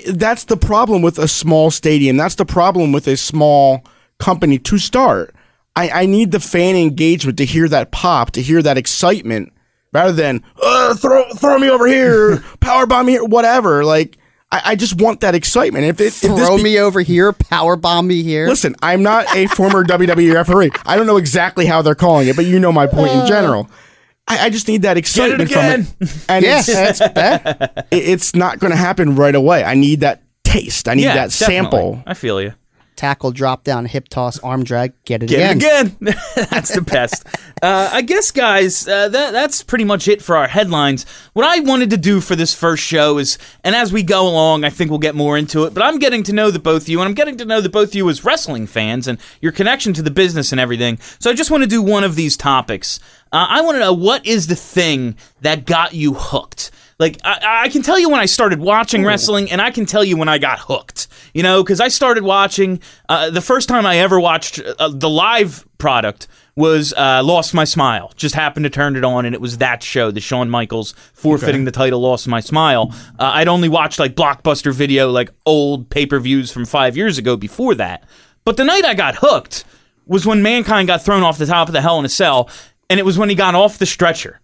that's 0.09 0.47
the 0.47 0.57
problem 0.57 1.01
with 1.01 1.17
a 1.21 1.29
small 1.29 1.71
stadium. 1.71 2.17
That's 2.17 2.35
the 2.35 2.45
problem 2.45 2.91
with 2.91 3.07
a 3.07 3.17
small 3.17 3.85
company 4.19 4.59
to 4.59 4.79
start. 4.79 5.33
I, 5.79 6.03
I 6.03 6.07
need 6.07 6.33
the 6.33 6.41
fan 6.41 6.75
engagement 6.75 7.39
to 7.39 7.45
hear 7.45 7.69
that 7.69 7.93
pop, 7.93 8.33
to 8.33 8.43
hear 8.43 8.61
that 8.63 8.77
excitement, 8.77 9.53
rather 9.93 10.13
than 10.13 10.43
uh, 10.61 10.95
throw 10.95 11.29
throw 11.35 11.57
me 11.59 11.71
over 11.71 11.87
here, 11.87 12.39
power 12.61 12.85
bomb 12.85 13.07
me 13.07 13.13
here, 13.13 13.25
whatever. 13.25 13.85
Like 13.85 14.19
I, 14.51 14.63
I 14.65 14.77
just 14.77 15.01
want 15.01 15.21
that 15.21 15.37
excitement. 15.37 15.85
If, 15.85 16.01
it, 16.01 16.07
if 16.07 16.21
this 16.21 16.47
Throw 16.47 16.57
be- 16.57 16.65
me 16.65 16.79
over 16.81 17.01
here, 17.01 17.33
power 17.33 17.77
bomb 17.77 18.09
me 18.09 18.25
here. 18.25 18.49
Listen, 18.49 18.75
I'm 18.83 19.03
not 19.03 19.27
a 19.37 19.47
former 19.47 19.85
WWE 19.89 20.35
referee. 20.35 20.71
I 20.85 20.97
don't 20.97 21.07
know 21.07 21.17
exactly 21.17 21.67
how 21.67 21.83
they're 21.83 21.95
calling 21.95 22.29
it, 22.29 22.35
but 22.35 22.47
you 22.47 22.59
know 22.59 22.73
my 22.73 22.87
point 22.87 23.13
in 23.13 23.27
general. 23.27 23.71
I, 24.27 24.47
I 24.47 24.51
just 24.51 24.67
need 24.67 24.83
that 24.83 24.97
excitement 24.97 25.43
again. 25.43 25.85
from 25.85 25.97
it. 26.01 26.25
And 26.29 26.45
yeah, 26.45 26.59
it's, 26.59 26.67
that's 26.67 26.99
bad. 26.99 27.87
it's 27.91 28.35
not 28.35 28.59
going 28.59 28.73
to 28.73 28.77
happen 28.77 29.17
right 29.17 29.35
away. 29.35 29.65
I 29.65 29.75
need 29.75 30.01
that 30.01 30.23
taste. 30.45 30.89
I 30.89 30.95
need 30.95 31.05
yeah, 31.05 31.15
that 31.15 31.31
definitely. 31.31 31.55
sample. 31.55 32.03
I 32.07 32.15
feel 32.15 32.43
you. 32.43 32.53
Tackle, 32.99 33.31
drop 33.31 33.63
down, 33.63 33.87
hip 33.87 34.09
toss, 34.09 34.41
arm 34.41 34.65
drag, 34.65 34.93
get 35.05 35.23
it 35.23 35.29
Get 35.29 35.55
again. 35.55 35.97
it 36.01 36.09
again. 36.11 36.17
that's 36.51 36.75
the 36.75 36.81
best. 36.83 37.25
Uh, 37.63 37.89
I 37.93 38.03
guess, 38.03 38.33
guys, 38.33 38.89
uh, 38.89 39.09
that 39.09 39.31
that's 39.31 39.63
pretty 39.63 39.85
much 39.85 40.09
it 40.09 40.21
for 40.21 40.37
our 40.37 40.49
headlines. 40.49 41.07
What 41.33 41.47
I 41.47 41.61
wanted 41.61 41.91
to 41.91 41.97
do 41.97 42.21
for 42.21 42.35
this 42.35 42.53
first 42.55 42.83
show 42.83 43.19
is, 43.19 43.39
and 43.63 43.77
as 43.77 43.93
we 43.93 44.03
go 44.03 44.27
along, 44.27 44.65
I 44.65 44.71
think 44.71 44.91
we'll 44.91 44.99
get 44.99 45.15
more 45.15 45.39
into 45.39 45.63
it. 45.63 45.75
But 45.75 45.85
I'm 45.85 46.01
getting 46.01 46.25
to 46.25 46.33
know 46.33 46.51
the 46.51 46.59
both 46.59 46.83
of 46.83 46.89
you, 46.89 46.99
and 47.01 47.07
I'm 47.09 47.15
getting 47.15 47.37
to 47.39 47.45
know 47.45 47.61
the 47.61 47.69
both 47.69 47.91
of 47.91 47.95
you 47.95 48.09
as 48.11 48.25
wrestling 48.25 48.67
fans 48.67 49.07
and 49.07 49.19
your 49.41 49.53
connection 49.53 49.93
to 49.93 50.03
the 50.03 50.11
business 50.11 50.51
and 50.51 50.61
everything. 50.61 50.99
So 51.21 51.31
I 51.31 51.35
just 51.35 51.53
want 51.53 51.63
to 51.63 51.69
do 51.69 51.81
one 51.81 52.03
of 52.03 52.17
these 52.17 52.37
topics. 52.37 52.99
Uh, 53.33 53.47
I 53.49 53.61
want 53.61 53.77
to 53.77 53.81
know 53.81 53.93
what 53.93 54.27
is 54.27 54.47
the 54.47 54.57
thing 54.57 55.17
that 55.43 55.67
got 55.67 55.95
you 55.95 56.15
hooked. 56.15 56.71
Like 56.99 57.19
I, 57.25 57.65
I 57.65 57.69
can 57.69 57.83
tell 57.83 57.99
you 57.99 58.09
when 58.11 58.21
I 58.21 58.27
started 58.27 58.59
watching 58.61 59.05
wrestling, 59.05 59.51
and 59.51 59.61
I 59.61 59.71
can 59.71 59.87
tell 59.87 60.03
you 60.03 60.17
when 60.17 60.29
I 60.29 60.39
got 60.39 60.59
hooked. 60.59 61.07
You 61.33 61.43
know, 61.43 61.63
because 61.63 61.81
I 61.81 61.89
started 61.89 62.25
watching. 62.25 62.81
Uh, 63.09 63.31
the 63.31 63.41
first 63.41 63.69
time 63.69 63.87
I 63.87 63.99
ever 63.99 64.19
watched 64.19 64.61
uh, 64.61 64.89
the 64.89 65.09
live 65.09 65.65
product 65.79 66.27
was 66.57 66.93
uh, 66.95 67.23
Lost 67.23 67.55
My 67.55 67.63
Smile. 67.63 68.13
Just 68.17 68.35
happened 68.35 68.65
to 68.65 68.71
turn 68.71 68.97
it 68.97 69.05
on, 69.05 69.25
and 69.25 69.33
it 69.35 69.41
was 69.41 69.59
that 69.59 69.81
show, 69.81 70.11
the 70.11 70.21
Shawn 70.21 70.51
Michaels 70.51 70.93
forfeiting 71.13 71.65
the 71.67 71.71
title 71.71 72.01
Lost 72.01 72.27
My 72.27 72.41
Smile. 72.41 72.93
Uh, 73.17 73.31
I'd 73.35 73.47
only 73.47 73.69
watched 73.69 74.01
like 74.01 74.17
Blockbuster 74.17 74.73
Video, 74.73 75.11
like 75.11 75.31
old 75.47 75.89
pay 75.91 76.05
per 76.05 76.19
views 76.19 76.51
from 76.51 76.65
five 76.65 76.97
years 76.97 77.17
ago 77.17 77.37
before 77.37 77.77
that. 77.77 78.03
But 78.45 78.57
the 78.57 78.65
night 78.65 78.85
I 78.85 78.95
got 78.95 79.15
hooked 79.17 79.65
was 80.07 80.27
when 80.27 80.43
Mankind 80.43 80.89
got 80.89 81.05
thrown 81.05 81.23
off 81.23 81.39
the 81.39 81.47
top 81.47 81.69
of 81.69 81.75
the 81.75 81.83
Hell 81.83 82.01
in 82.01 82.05
a 82.05 82.09
Cell, 82.09 82.51
and 82.91 82.99
it 83.01 83.05
was 83.05 83.19
when 83.19 83.29
he 83.29 83.35
got 83.35 83.55
off 83.55 83.79
the 83.79 83.87
stretcher. 83.87 84.41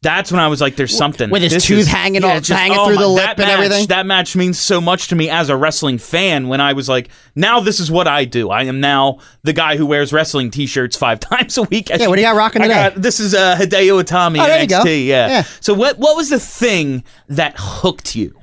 That's 0.00 0.30
when 0.30 0.38
I 0.40 0.46
was 0.46 0.60
like, 0.60 0.76
"There's 0.76 0.96
something." 0.96 1.28
with 1.28 1.42
his 1.42 1.52
This 1.54 1.64
tooth 1.66 1.88
hanging 1.88 2.22
off- 2.22 2.46
hanging 2.46 2.84
through 2.86 2.98
the 2.98 3.08
lip 3.08 3.24
that 3.24 3.30
and 3.40 3.46
match- 3.48 3.52
everything? 3.54 3.86
That 3.88 4.06
match 4.06 4.36
means 4.36 4.56
so 4.56 4.80
much 4.80 5.08
to 5.08 5.16
me 5.16 5.28
as 5.28 5.48
a 5.48 5.56
wrestling 5.56 5.98
fan. 5.98 6.46
When 6.46 6.60
I 6.60 6.72
was 6.72 6.88
like, 6.88 7.08
"Now 7.34 7.58
this 7.58 7.80
is 7.80 7.90
what 7.90 8.06
I 8.06 8.24
do. 8.24 8.48
I 8.50 8.62
am 8.62 8.78
now 8.78 9.18
the 9.42 9.52
guy 9.52 9.76
who 9.76 9.84
wears 9.86 10.12
wrestling 10.12 10.52
T-shirts 10.52 10.96
five 10.96 11.18
times 11.34 11.58
a 11.58 11.62
week." 11.64 11.88
Yeah, 11.88 12.06
what 12.06 12.14
do 12.14 12.22
you 12.22 12.28
got 12.28 12.36
rocking 12.36 12.62
I 12.62 12.68
today? 12.68 12.90
got- 12.90 13.02
this 13.02 13.18
is 13.18 13.34
uh, 13.34 13.56
Hideo 13.56 14.00
Itami 14.00 14.38
Oh, 14.38 14.48
NXT. 14.48 15.06
Yeah. 15.06 15.26
Yeah. 15.28 15.42
So 15.58 15.74
what 15.74 15.98
what 15.98 16.16
was 16.16 16.28
the 16.30 16.38
thing 16.38 17.02
that 17.28 17.54
hooked 17.58 18.14
you? 18.14 18.36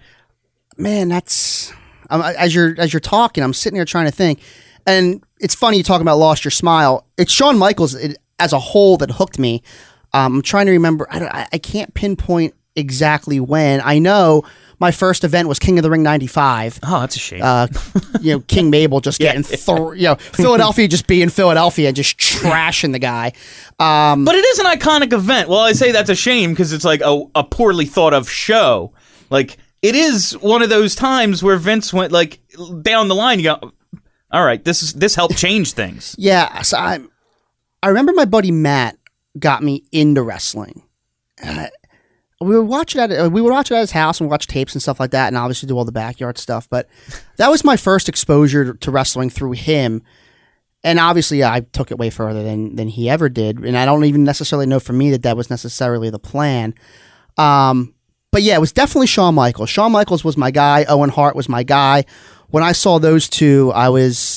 Man, 0.77 1.07
that's 1.07 1.71
um, 2.09 2.21
as 2.21 2.53
you're 2.53 2.75
as 2.77 2.91
you're 2.91 2.99
talking, 2.99 3.45
I'm 3.45 3.53
sitting 3.53 3.77
here 3.77 3.85
trying 3.85 4.07
to 4.07 4.11
think, 4.11 4.41
and 4.85 5.23
it's 5.39 5.55
funny 5.55 5.77
you 5.77 5.83
talking 5.83 6.01
about 6.01 6.17
lost 6.17 6.43
your 6.43 6.51
smile. 6.51 7.07
It's 7.17 7.31
Shawn 7.31 7.57
Michaels 7.57 7.95
it, 7.95 8.17
as 8.39 8.53
a 8.53 8.59
whole 8.59 8.97
that 8.97 9.11
hooked 9.11 9.39
me. 9.39 9.61
Um, 10.13 10.35
I'm 10.35 10.41
trying 10.41 10.65
to 10.67 10.71
remember. 10.71 11.07
I, 11.09 11.19
don't, 11.19 11.31
I 11.31 11.57
can't 11.57 11.93
pinpoint 11.93 12.53
exactly 12.75 13.39
when. 13.39 13.81
I 13.81 13.99
know 13.99 14.43
my 14.79 14.91
first 14.91 15.23
event 15.23 15.47
was 15.47 15.59
King 15.59 15.77
of 15.79 15.83
the 15.83 15.89
Ring 15.89 16.03
'95. 16.03 16.79
Oh, 16.83 16.99
that's 17.01 17.15
a 17.15 17.19
shame. 17.19 17.41
Uh, 17.43 17.67
you 18.21 18.33
know, 18.33 18.39
King 18.41 18.69
Mabel 18.69 18.99
just 18.99 19.19
getting, 19.19 19.43
thro- 19.43 19.91
you 19.93 20.03
know, 20.03 20.15
Philadelphia 20.15 20.87
just 20.87 21.07
being 21.07 21.29
Philadelphia 21.29 21.87
and 21.87 21.95
just 21.95 22.17
trashing 22.17 22.91
the 22.91 22.99
guy. 22.99 23.33
Um, 23.79 24.25
but 24.25 24.35
it 24.35 24.45
is 24.45 24.59
an 24.59 24.65
iconic 24.65 25.13
event. 25.13 25.49
Well, 25.49 25.59
I 25.59 25.73
say 25.73 25.91
that's 25.91 26.09
a 26.09 26.15
shame 26.15 26.51
because 26.51 26.73
it's 26.73 26.85
like 26.85 27.01
a, 27.01 27.23
a 27.35 27.43
poorly 27.43 27.85
thought 27.85 28.13
of 28.13 28.29
show. 28.29 28.93
Like 29.29 29.57
it 29.81 29.95
is 29.95 30.33
one 30.39 30.61
of 30.61 30.69
those 30.69 30.95
times 30.95 31.43
where 31.43 31.57
Vince 31.57 31.93
went 31.93 32.11
like 32.11 32.39
down 32.81 33.07
the 33.07 33.15
line. 33.15 33.39
You 33.39 33.55
go, 33.59 33.71
all 34.31 34.45
right, 34.45 34.63
this 34.63 34.83
is 34.83 34.93
this 34.93 35.15
helped 35.15 35.37
change 35.37 35.73
things. 35.73 36.15
Yeah, 36.17 36.61
so 36.61 36.77
I, 36.77 36.99
I 37.85 37.89
remember 37.89 38.13
my 38.13 38.25
buddy 38.25 38.49
Matt 38.49 38.97
got 39.37 39.61
me 39.61 39.83
into 39.91 40.23
wrestling. 40.23 40.81
We 42.41 42.57
would 42.57 42.67
watch 42.67 42.95
it 42.95 42.99
at 42.99 43.11
uh, 43.11 43.29
we 43.29 43.43
would 43.43 43.51
watch 43.51 43.69
it 43.69 43.75
at 43.75 43.81
his 43.81 43.91
house 43.91 44.19
and 44.19 44.27
watch 44.27 44.47
tapes 44.47 44.73
and 44.73 44.81
stuff 44.81 44.99
like 44.99 45.11
that, 45.11 45.27
and 45.27 45.37
obviously 45.37 45.67
do 45.67 45.77
all 45.77 45.85
the 45.85 45.91
backyard 45.91 46.39
stuff. 46.39 46.67
But 46.67 46.89
that 47.37 47.49
was 47.49 47.63
my 47.63 47.77
first 47.77 48.09
exposure 48.09 48.73
to 48.73 48.91
wrestling 48.91 49.29
through 49.29 49.51
him. 49.51 50.01
And 50.83 50.99
obviously, 50.99 51.43
I 51.43 51.59
took 51.59 51.91
it 51.91 51.99
way 51.99 52.09
further 52.09 52.41
than 52.41 52.75
than 52.75 52.87
he 52.87 53.07
ever 53.07 53.29
did, 53.29 53.59
and 53.59 53.77
I 53.77 53.85
don't 53.85 54.03
even 54.05 54.23
necessarily 54.23 54.65
know 54.65 54.79
for 54.79 54.93
me 54.93 55.11
that 55.11 55.21
that 55.21 55.37
was 55.37 55.51
necessarily 55.51 56.09
the 56.09 56.17
plan. 56.17 56.73
Um, 57.37 57.93
but 58.31 58.41
yeah, 58.41 58.55
it 58.55 58.61
was 58.61 58.71
definitely 58.71 59.07
Shawn 59.07 59.35
Michaels. 59.35 59.69
Shawn 59.69 59.91
Michaels 59.91 60.23
was 60.23 60.37
my 60.37 60.49
guy. 60.49 60.85
Owen 60.85 61.11
Hart 61.11 61.35
was 61.35 61.47
my 61.47 61.61
guy. 61.61 62.05
When 62.49 62.63
I 62.63 62.71
saw 62.71 62.97
those 62.97 63.29
two, 63.29 63.71
I 63.75 63.89
was 63.89 64.34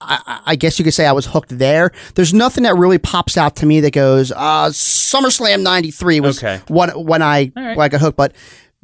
I, 0.00 0.40
I, 0.46 0.56
guess 0.56 0.78
you 0.78 0.84
could 0.84 0.94
say 0.94 1.06
I 1.06 1.12
was 1.12 1.26
hooked 1.26 1.58
there. 1.58 1.90
There's 2.14 2.32
nothing 2.32 2.62
that 2.64 2.76
really 2.76 2.98
pops 2.98 3.36
out 3.36 3.56
to 3.56 3.66
me 3.66 3.80
that 3.80 3.92
goes, 3.92 4.30
uh, 4.30 4.68
SummerSlam 4.68 5.62
93 5.62 6.20
was 6.20 6.38
Okay. 6.38 6.60
when, 6.68 6.90
when 6.90 7.20
I, 7.20 7.50
right. 7.56 7.76
when 7.76 7.80
I 7.80 7.88
got 7.88 8.00
hooked. 8.00 8.16
But 8.16 8.32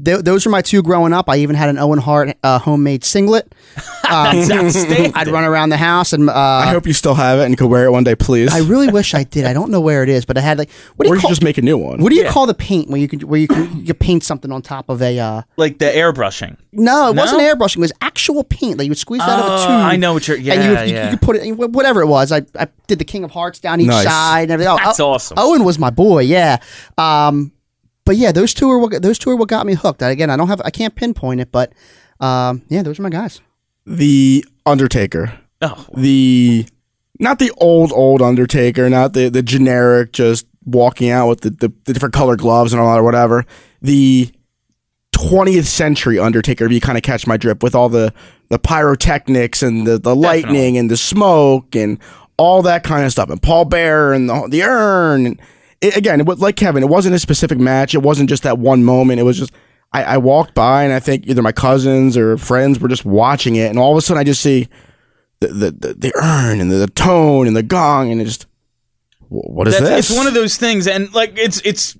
th- 0.03 0.20
those 0.20 0.47
were 0.47 0.51
my 0.53 0.62
two 0.62 0.82
growing 0.82 1.12
up. 1.12 1.28
I 1.28 1.36
even 1.38 1.57
had 1.57 1.68
an 1.68 1.78
Owen 1.78 1.99
Hart 1.99 2.36
uh, 2.42 2.59
homemade 2.59 3.05
singlet. 3.05 3.55
Um, 4.05 4.36
I'd 4.36 5.28
run 5.28 5.45
around 5.45 5.70
the 5.70 5.78
house 5.78 6.12
and 6.12 6.28
uh, 6.28 6.32
I 6.34 6.64
I, 6.64 6.72
hope 6.72 6.86
you 6.86 6.92
still 6.92 7.14
have 7.14 7.38
it 7.38 7.47
and 7.47 7.57
could 7.57 7.68
wear 7.70 7.86
it 7.86 7.90
one 7.90 8.05
day, 8.05 8.14
please. 8.14 8.53
I 8.53 8.59
really 8.59 8.88
wish 8.88 9.14
I 9.14 9.24
did. 9.24 9.47
I 9.47 9.55
don't 9.55 9.70
know 9.70 9.80
where 9.80 10.03
it 10.03 10.11
is, 10.11 10.26
but 10.26 10.36
I 10.36 10.42
had 10.42 10.59
like, 10.59 10.70
what 10.97 11.07
do 11.07 11.11
or 11.11 11.14
you 11.14 11.16
you 11.16 11.20
call, 11.22 11.30
should 11.30 11.36
just 11.36 11.42
make 11.42 11.57
a 11.57 11.62
new 11.62 11.78
one. 11.78 12.03
what 12.03 12.11
do 12.11 12.16
you 12.16 12.26
call 12.28 12.45
the 12.47 12.53
paint 12.53 12.90
where 12.90 13.01
you 13.01 13.09
can, 13.09 13.20
where 13.20 13.40
you 13.40 13.49
can, 13.49 13.84
you 13.84 13.95
paint 13.95 14.22
something 14.22 14.53
on 14.53 14.61
top 14.61 14.90
of 14.90 15.01
a, 15.01 15.18
uh, 15.18 15.42
like 15.57 15.78
the 15.78 15.86
airbrushing. 15.86 16.59
no, 16.70 17.09
it 17.09 17.16
wasn't 17.16 17.40
airbrushing. 17.40 17.78
It 17.78 17.80
was 17.80 17.92
actual 18.03 18.45
paint 18.45 18.76
that 18.76 18.84
you 18.84 18.90
would 18.90 18.99
squeeze 18.99 19.22
out 19.22 19.40
of 19.40 19.47
a 19.47 19.55
Oh, 19.55 19.59
tube. 19.62 19.70
I 19.70 19.97
know 19.97 20.12
what 20.12 20.28
you're- 20.28 20.38
and 20.38 20.47
yeah, 20.47 20.82
you, 20.82 20.86
you, 20.88 20.95
yeah. 20.95 21.05
you 21.11 21.16
could 21.16 21.22
put 21.22 21.36
it 21.36 21.51
whatever 21.55 22.03
it 22.03 22.07
was. 22.07 22.30
I, 22.30 22.42
I 22.59 22.68
did 22.86 22.99
the 22.99 23.07
King 23.07 23.24
of 23.24 23.30
Hearts 23.30 23.59
down 23.59 23.80
each 23.80 23.86
Nice. 23.86 24.05
side. 24.05 24.42
And 24.42 24.53
everything. 24.53 24.72
Oh, 24.74 24.76
That's 24.76 25.01
oh, 25.01 25.12
awesome. 25.12 25.38
Owen 25.40 25.64
was 25.64 25.78
my 25.78 25.88
boy. 25.90 26.20
Yeah. 26.24 26.59
Um, 26.99 27.53
but 28.05 28.16
yeah, 28.16 28.32
those 28.32 28.55
two 28.55 28.70
are 28.70 28.78
what 28.78 29.02
those 29.02 29.18
two 29.18 29.30
are 29.30 29.36
what 29.36 29.48
got 29.48 29.66
me 29.66 29.74
hooked. 29.74 30.02
Again, 30.02 30.30
I 30.30 30.36
don't 30.36 30.48
have 30.48 30.61
I 30.64 30.70
can't 30.70 30.94
pinpoint 30.94 31.40
it, 31.40 31.50
but 31.50 31.72
um, 32.20 32.62
yeah, 32.68 32.82
those 32.82 32.98
are 32.98 33.02
my 33.02 33.11
guys. 33.11 33.40
the 33.86 34.44
Undertaker. 34.66 35.38
Oh, 35.62 35.86
the 35.94 36.66
not 37.18 37.38
the 37.38 37.52
old 37.59 37.92
old 37.92 38.22
Undertaker, 38.22 38.88
not 38.90 39.12
the 39.12 39.28
the 39.28 39.42
generic 39.42 40.12
just 40.12 40.46
walking 40.64 41.11
out 41.11 41.28
with 41.28 41.40
the, 41.42 41.50
the, 41.50 41.72
the 41.84 41.92
different 41.92 42.14
color 42.14 42.36
gloves 42.36 42.72
and 42.72 42.80
all 42.80 42.90
that 42.90 43.00
or 43.00 43.05
whatever. 43.05 43.44
The 43.82 44.30
20th 45.12 45.66
century 45.66 46.18
Undertaker, 46.18 46.64
if 46.64 46.72
you 46.72 46.80
kind 46.80 46.96
of 46.98 47.05
catch 47.05 47.26
my 47.26 47.36
drip, 47.36 47.62
with 47.62 47.74
all 47.74 47.88
the 47.88 48.12
the 48.48 48.59
pyrotechnics 48.59 49.62
and 49.62 49.86
the, 49.86 49.98
the 49.98 50.14
lightning 50.14 50.76
and 50.76 50.90
the 50.90 50.96
smoke 50.96 51.74
and 51.74 51.98
all 52.36 52.62
that 52.62 52.84
kind 52.84 53.05
of 53.07 53.12
stuff, 53.12 53.30
and 53.30 53.40
Paul 53.40 53.64
Bearer 53.64 54.12
and 54.12 54.28
the, 54.28 54.48
the 54.48 54.62
urn. 54.62 55.26
And 55.26 55.40
it, 55.85 55.97
again, 55.97 56.20
it 56.20 56.26
was 56.26 56.41
like 56.41 56.57
Kevin, 56.57 56.82
it 56.82 56.89
wasn't 56.89 57.14
a 57.14 57.18
specific 57.18 57.59
match. 57.59 57.95
It 57.95 58.03
wasn't 58.03 58.28
just 58.28 58.43
that 58.43 58.59
one 58.59 58.85
moment. 58.85 59.20
It 59.20 59.24
was 59.24 59.39
just 59.39 59.53
I, 59.93 60.03
I 60.05 60.16
walked 60.18 60.55
by 60.55 60.85
and 60.85 60.93
I 60.93 61.01
think 61.01 61.26
either 61.26 61.43
my 61.43 61.53
cousins 61.53 62.16
or 62.16 62.37
friends 62.37 62.80
were 62.80 62.89
just 62.89 63.05
watching 63.05 63.57
it, 63.57 63.68
and 63.70 63.78
all 63.78 63.93
of 63.93 63.99
a 63.99 64.01
sudden 64.01 64.20
I 64.20 64.24
just 64.24 64.43
see 64.43 64.68
the 65.41 65.49
the, 65.49 65.70
the, 65.70 65.95
the 65.95 66.12
urn 66.16 66.61
and 66.61 66.70
the, 66.70 66.76
the 66.76 66.89
tone 66.89 67.47
and 67.47 67.57
the 67.57 67.62
gong 67.62 68.11
and 68.11 68.20
it 68.20 68.24
just 68.24 68.47
what 69.28 69.66
is 69.68 69.78
That's, 69.78 69.89
this? 69.89 70.11
It's 70.11 70.18
one 70.18 70.26
of 70.26 70.35
those 70.35 70.57
things, 70.57 70.87
and 70.87 71.12
like 71.14 71.37
it's 71.37 71.61
it's 71.62 71.97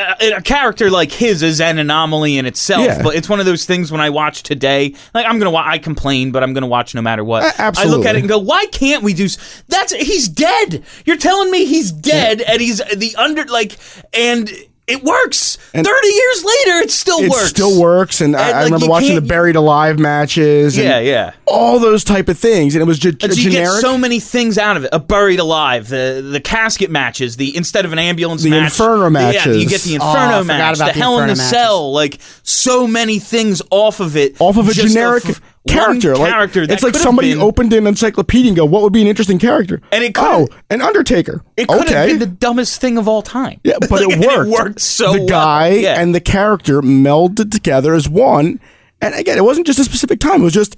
uh, 0.00 0.36
a 0.36 0.42
character 0.42 0.90
like 0.90 1.12
his 1.12 1.42
is 1.42 1.60
an 1.60 1.78
anomaly 1.78 2.38
in 2.38 2.46
itself. 2.46 2.84
Yeah. 2.86 3.02
But 3.02 3.14
it's 3.16 3.28
one 3.28 3.40
of 3.40 3.46
those 3.46 3.64
things 3.64 3.92
when 3.92 4.00
I 4.00 4.10
watch 4.10 4.42
today, 4.42 4.94
like 5.14 5.26
I'm 5.26 5.38
gonna 5.38 5.50
wa- 5.50 5.64
I 5.66 5.78
complain, 5.78 6.32
but 6.32 6.42
I'm 6.42 6.52
gonna 6.52 6.66
watch 6.66 6.94
no 6.94 7.02
matter 7.02 7.22
what. 7.24 7.42
I 7.78 7.84
look 7.84 8.06
at 8.06 8.16
it 8.16 8.20
and 8.20 8.28
go, 8.28 8.38
why 8.38 8.66
can't 8.66 9.02
we 9.02 9.14
do? 9.14 9.24
s- 9.26 9.62
That's 9.68 9.92
he's 9.92 10.28
dead. 10.28 10.84
You're 11.04 11.16
telling 11.16 11.50
me 11.50 11.64
he's 11.66 11.92
dead, 11.92 12.40
and 12.40 12.60
he's 12.60 12.78
the 12.96 13.14
under 13.16 13.44
like 13.44 13.76
and. 14.12 14.50
It 14.90 15.04
works. 15.04 15.56
And 15.72 15.86
Thirty 15.86 16.08
years 16.08 16.44
later, 16.44 16.78
it 16.78 16.90
still 16.90 17.20
works. 17.20 17.26
it 17.26 17.30
works. 17.30 17.48
still 17.50 17.80
works, 17.80 18.20
and, 18.20 18.34
I, 18.36 18.48
And, 18.48 18.50
I 18.50 18.62
like, 18.62 18.64
remember 18.72 18.88
watching 18.88 19.14
the 19.14 19.20
buried 19.20 19.54
alive 19.56 19.98
matches. 19.98 20.76
And 20.76 20.86
Yeah, 20.86 20.98
yeah. 20.98 21.30
all 21.46 21.78
those 21.78 22.02
type 22.02 22.28
of 22.28 22.38
things, 22.38 22.74
and 22.74 22.82
it 22.82 22.86
was 22.86 22.98
just 22.98 23.20
so 23.20 23.28
you 23.28 23.50
generic. 23.50 23.68
get 23.74 23.80
so 23.80 23.96
many 23.96 24.18
things 24.20 24.58
out 24.58 24.76
of 24.76 24.84
it. 24.84 24.90
A 24.92 24.98
buried 24.98 25.38
alive, 25.38 25.88
the 25.88 26.26
the 26.28 26.40
casket 26.40 26.90
matches, 26.90 27.36
the 27.36 27.56
instead 27.56 27.84
of 27.84 27.92
an 27.92 27.98
ambulance 28.00 28.42
The 28.42 28.50
match, 28.50 28.72
Inferno 28.72 29.04
Yeah, 29.04 29.08
matches. 29.10 29.62
you 29.62 29.68
get 29.68 29.82
the 29.82 29.92
Oh, 30.00 30.06
Inferno 30.08 30.42
forgot 30.42 30.46
match, 30.46 30.78
the 30.78 30.84
the 30.86 30.92
Hell 30.92 31.18
in 31.20 31.26
the 31.26 31.32
Inferno 31.32 31.50
Cell, 31.50 31.92
like 31.92 32.18
so 32.42 32.86
many 32.86 33.18
things 33.20 33.62
off 33.70 34.00
of 34.00 34.16
it. 34.16 34.36
off 34.40 34.56
of 34.56 34.68
a 34.68 34.72
generic 34.74 35.24
of 35.28 35.40
character, 35.68 36.16
like 36.16 36.32
character. 36.32 36.62
it's 36.62 36.82
like 36.82 36.94
somebody 36.94 37.32
been- 37.32 37.42
opened 37.42 37.72
an 37.72 37.86
encyclopedia 37.86 38.48
and 38.48 38.56
go, 38.56 38.64
"What 38.64 38.82
would 38.82 38.92
be 38.92 39.02
an 39.02 39.06
interesting 39.08 39.38
character?" 39.38 39.80
And 39.92 40.02
it 40.02 40.16
oh, 40.16 40.46
could've- 40.46 40.62
an 40.70 40.80
Undertaker. 40.82 41.42
It 41.56 41.68
could 41.68 41.88
have 41.88 42.08
been 42.08 42.18
the 42.18 42.26
dumbest 42.26 42.80
thing 42.80 42.96
of 42.98 43.06
all 43.08 43.22
time. 43.22 43.60
Yeah, 43.64 43.74
but 43.80 43.90
Like, 43.90 44.02
it 44.08 44.26
worked. 44.26 44.48
It 44.48 44.50
worked 44.50 44.80
so 44.80 45.12
The 45.12 45.18
well. 45.20 45.28
guy 45.28 45.68
Yeah. 45.70 46.00
and 46.00 46.14
the 46.14 46.20
character 46.20 46.80
melded 46.80 47.50
together 47.50 47.94
as 47.94 48.08
one. 48.08 48.58
And 49.02 49.14
again, 49.14 49.38
it 49.38 49.44
wasn't 49.44 49.66
just 49.66 49.78
a 49.78 49.84
specific 49.84 50.18
time. 50.20 50.40
It 50.40 50.44
was 50.44 50.52
just 50.52 50.76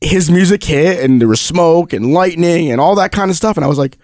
his 0.00 0.30
music 0.30 0.64
hit, 0.64 1.02
and 1.04 1.20
there 1.20 1.28
was 1.28 1.40
smoke 1.40 1.92
and 1.92 2.12
lightning 2.14 2.70
and 2.70 2.80
all 2.80 2.94
that 2.96 3.12
kind 3.12 3.30
of 3.30 3.36
stuff. 3.36 3.56
And 3.56 3.64
I 3.64 3.68
was 3.68 3.78
like, 3.78 3.98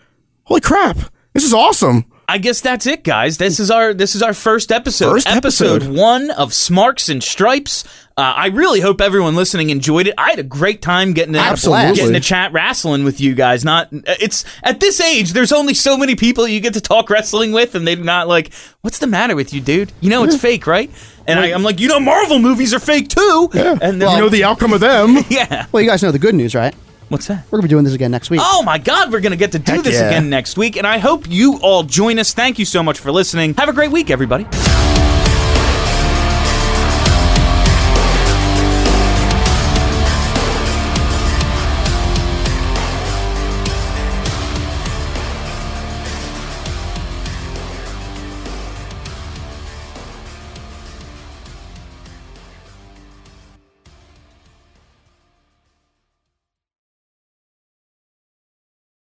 "Holy 0.44 0.60
crap, 0.60 0.98
this 1.34 1.44
is 1.44 1.54
awesome!" 1.54 2.04
I 2.28 2.38
guess 2.38 2.60
that's 2.60 2.88
it, 2.88 3.04
guys. 3.04 3.38
This 3.38 3.60
is 3.60 3.70
our 3.70 3.94
this 3.94 4.16
is 4.16 4.22
our 4.22 4.34
first 4.34 4.72
episode. 4.72 5.12
First 5.12 5.28
episode. 5.28 5.84
one 5.86 6.30
of 6.32 6.52
Smarks 6.52 7.08
and 7.08 7.22
Stripes. 7.22 7.84
Uh, 8.18 8.32
I 8.34 8.46
really 8.46 8.80
hope 8.80 9.02
everyone 9.02 9.36
listening 9.36 9.68
enjoyed 9.68 10.06
it. 10.06 10.14
I 10.16 10.30
had 10.30 10.38
a 10.38 10.42
great 10.42 10.80
time 10.80 11.12
getting 11.12 11.34
to 11.34 11.38
Absolutely. 11.38 11.96
getting 11.96 12.14
to 12.14 12.20
chat 12.20 12.50
wrestling 12.50 13.04
with 13.04 13.20
you 13.20 13.34
guys. 13.34 13.62
Not 13.62 13.88
it's 13.92 14.46
at 14.62 14.80
this 14.80 15.02
age. 15.02 15.34
There's 15.34 15.52
only 15.52 15.74
so 15.74 15.98
many 15.98 16.14
people 16.14 16.48
you 16.48 16.60
get 16.60 16.72
to 16.72 16.80
talk 16.80 17.10
wrestling 17.10 17.52
with, 17.52 17.74
and 17.74 17.86
they're 17.86 17.94
not 17.94 18.26
like, 18.26 18.54
"What's 18.80 19.00
the 19.00 19.06
matter 19.06 19.36
with 19.36 19.52
you, 19.52 19.60
dude? 19.60 19.92
You 20.00 20.08
know 20.08 20.24
it's 20.24 20.40
fake, 20.40 20.66
right?" 20.66 20.90
And 21.26 21.38
I, 21.38 21.52
I'm 21.52 21.62
like, 21.62 21.78
"You 21.78 21.88
know, 21.88 22.00
Marvel 22.00 22.38
movies 22.38 22.72
are 22.72 22.78
fake 22.78 23.08
too." 23.08 23.50
Yeah. 23.52 23.76
And 23.82 24.00
you 24.00 24.06
know 24.06 24.30
the 24.30 24.44
outcome 24.44 24.72
of 24.72 24.80
them. 24.80 25.18
yeah. 25.28 25.66
Well, 25.70 25.82
you 25.82 25.88
guys 25.90 26.02
know 26.02 26.10
the 26.10 26.18
good 26.18 26.34
news, 26.34 26.54
right? 26.54 26.74
What's 27.10 27.26
that? 27.26 27.44
We're 27.50 27.58
gonna 27.58 27.64
be 27.64 27.68
doing 27.68 27.84
this 27.84 27.92
again 27.92 28.12
next 28.12 28.30
week. 28.30 28.40
Oh 28.42 28.62
my 28.62 28.78
God, 28.78 29.12
we're 29.12 29.20
going 29.20 29.32
to 29.32 29.36
get 29.36 29.52
to 29.52 29.58
do 29.58 29.72
Heck 29.72 29.84
this 29.84 29.96
yeah. 29.96 30.08
again 30.08 30.30
next 30.30 30.56
week. 30.56 30.78
And 30.78 30.86
I 30.86 30.98
hope 30.98 31.28
you 31.28 31.58
all 31.62 31.82
join 31.82 32.18
us. 32.18 32.32
Thank 32.32 32.58
you 32.58 32.64
so 32.64 32.82
much 32.82 32.98
for 32.98 33.12
listening. 33.12 33.52
Have 33.54 33.68
a 33.68 33.74
great 33.74 33.92
week, 33.92 34.08
everybody. 34.08 34.46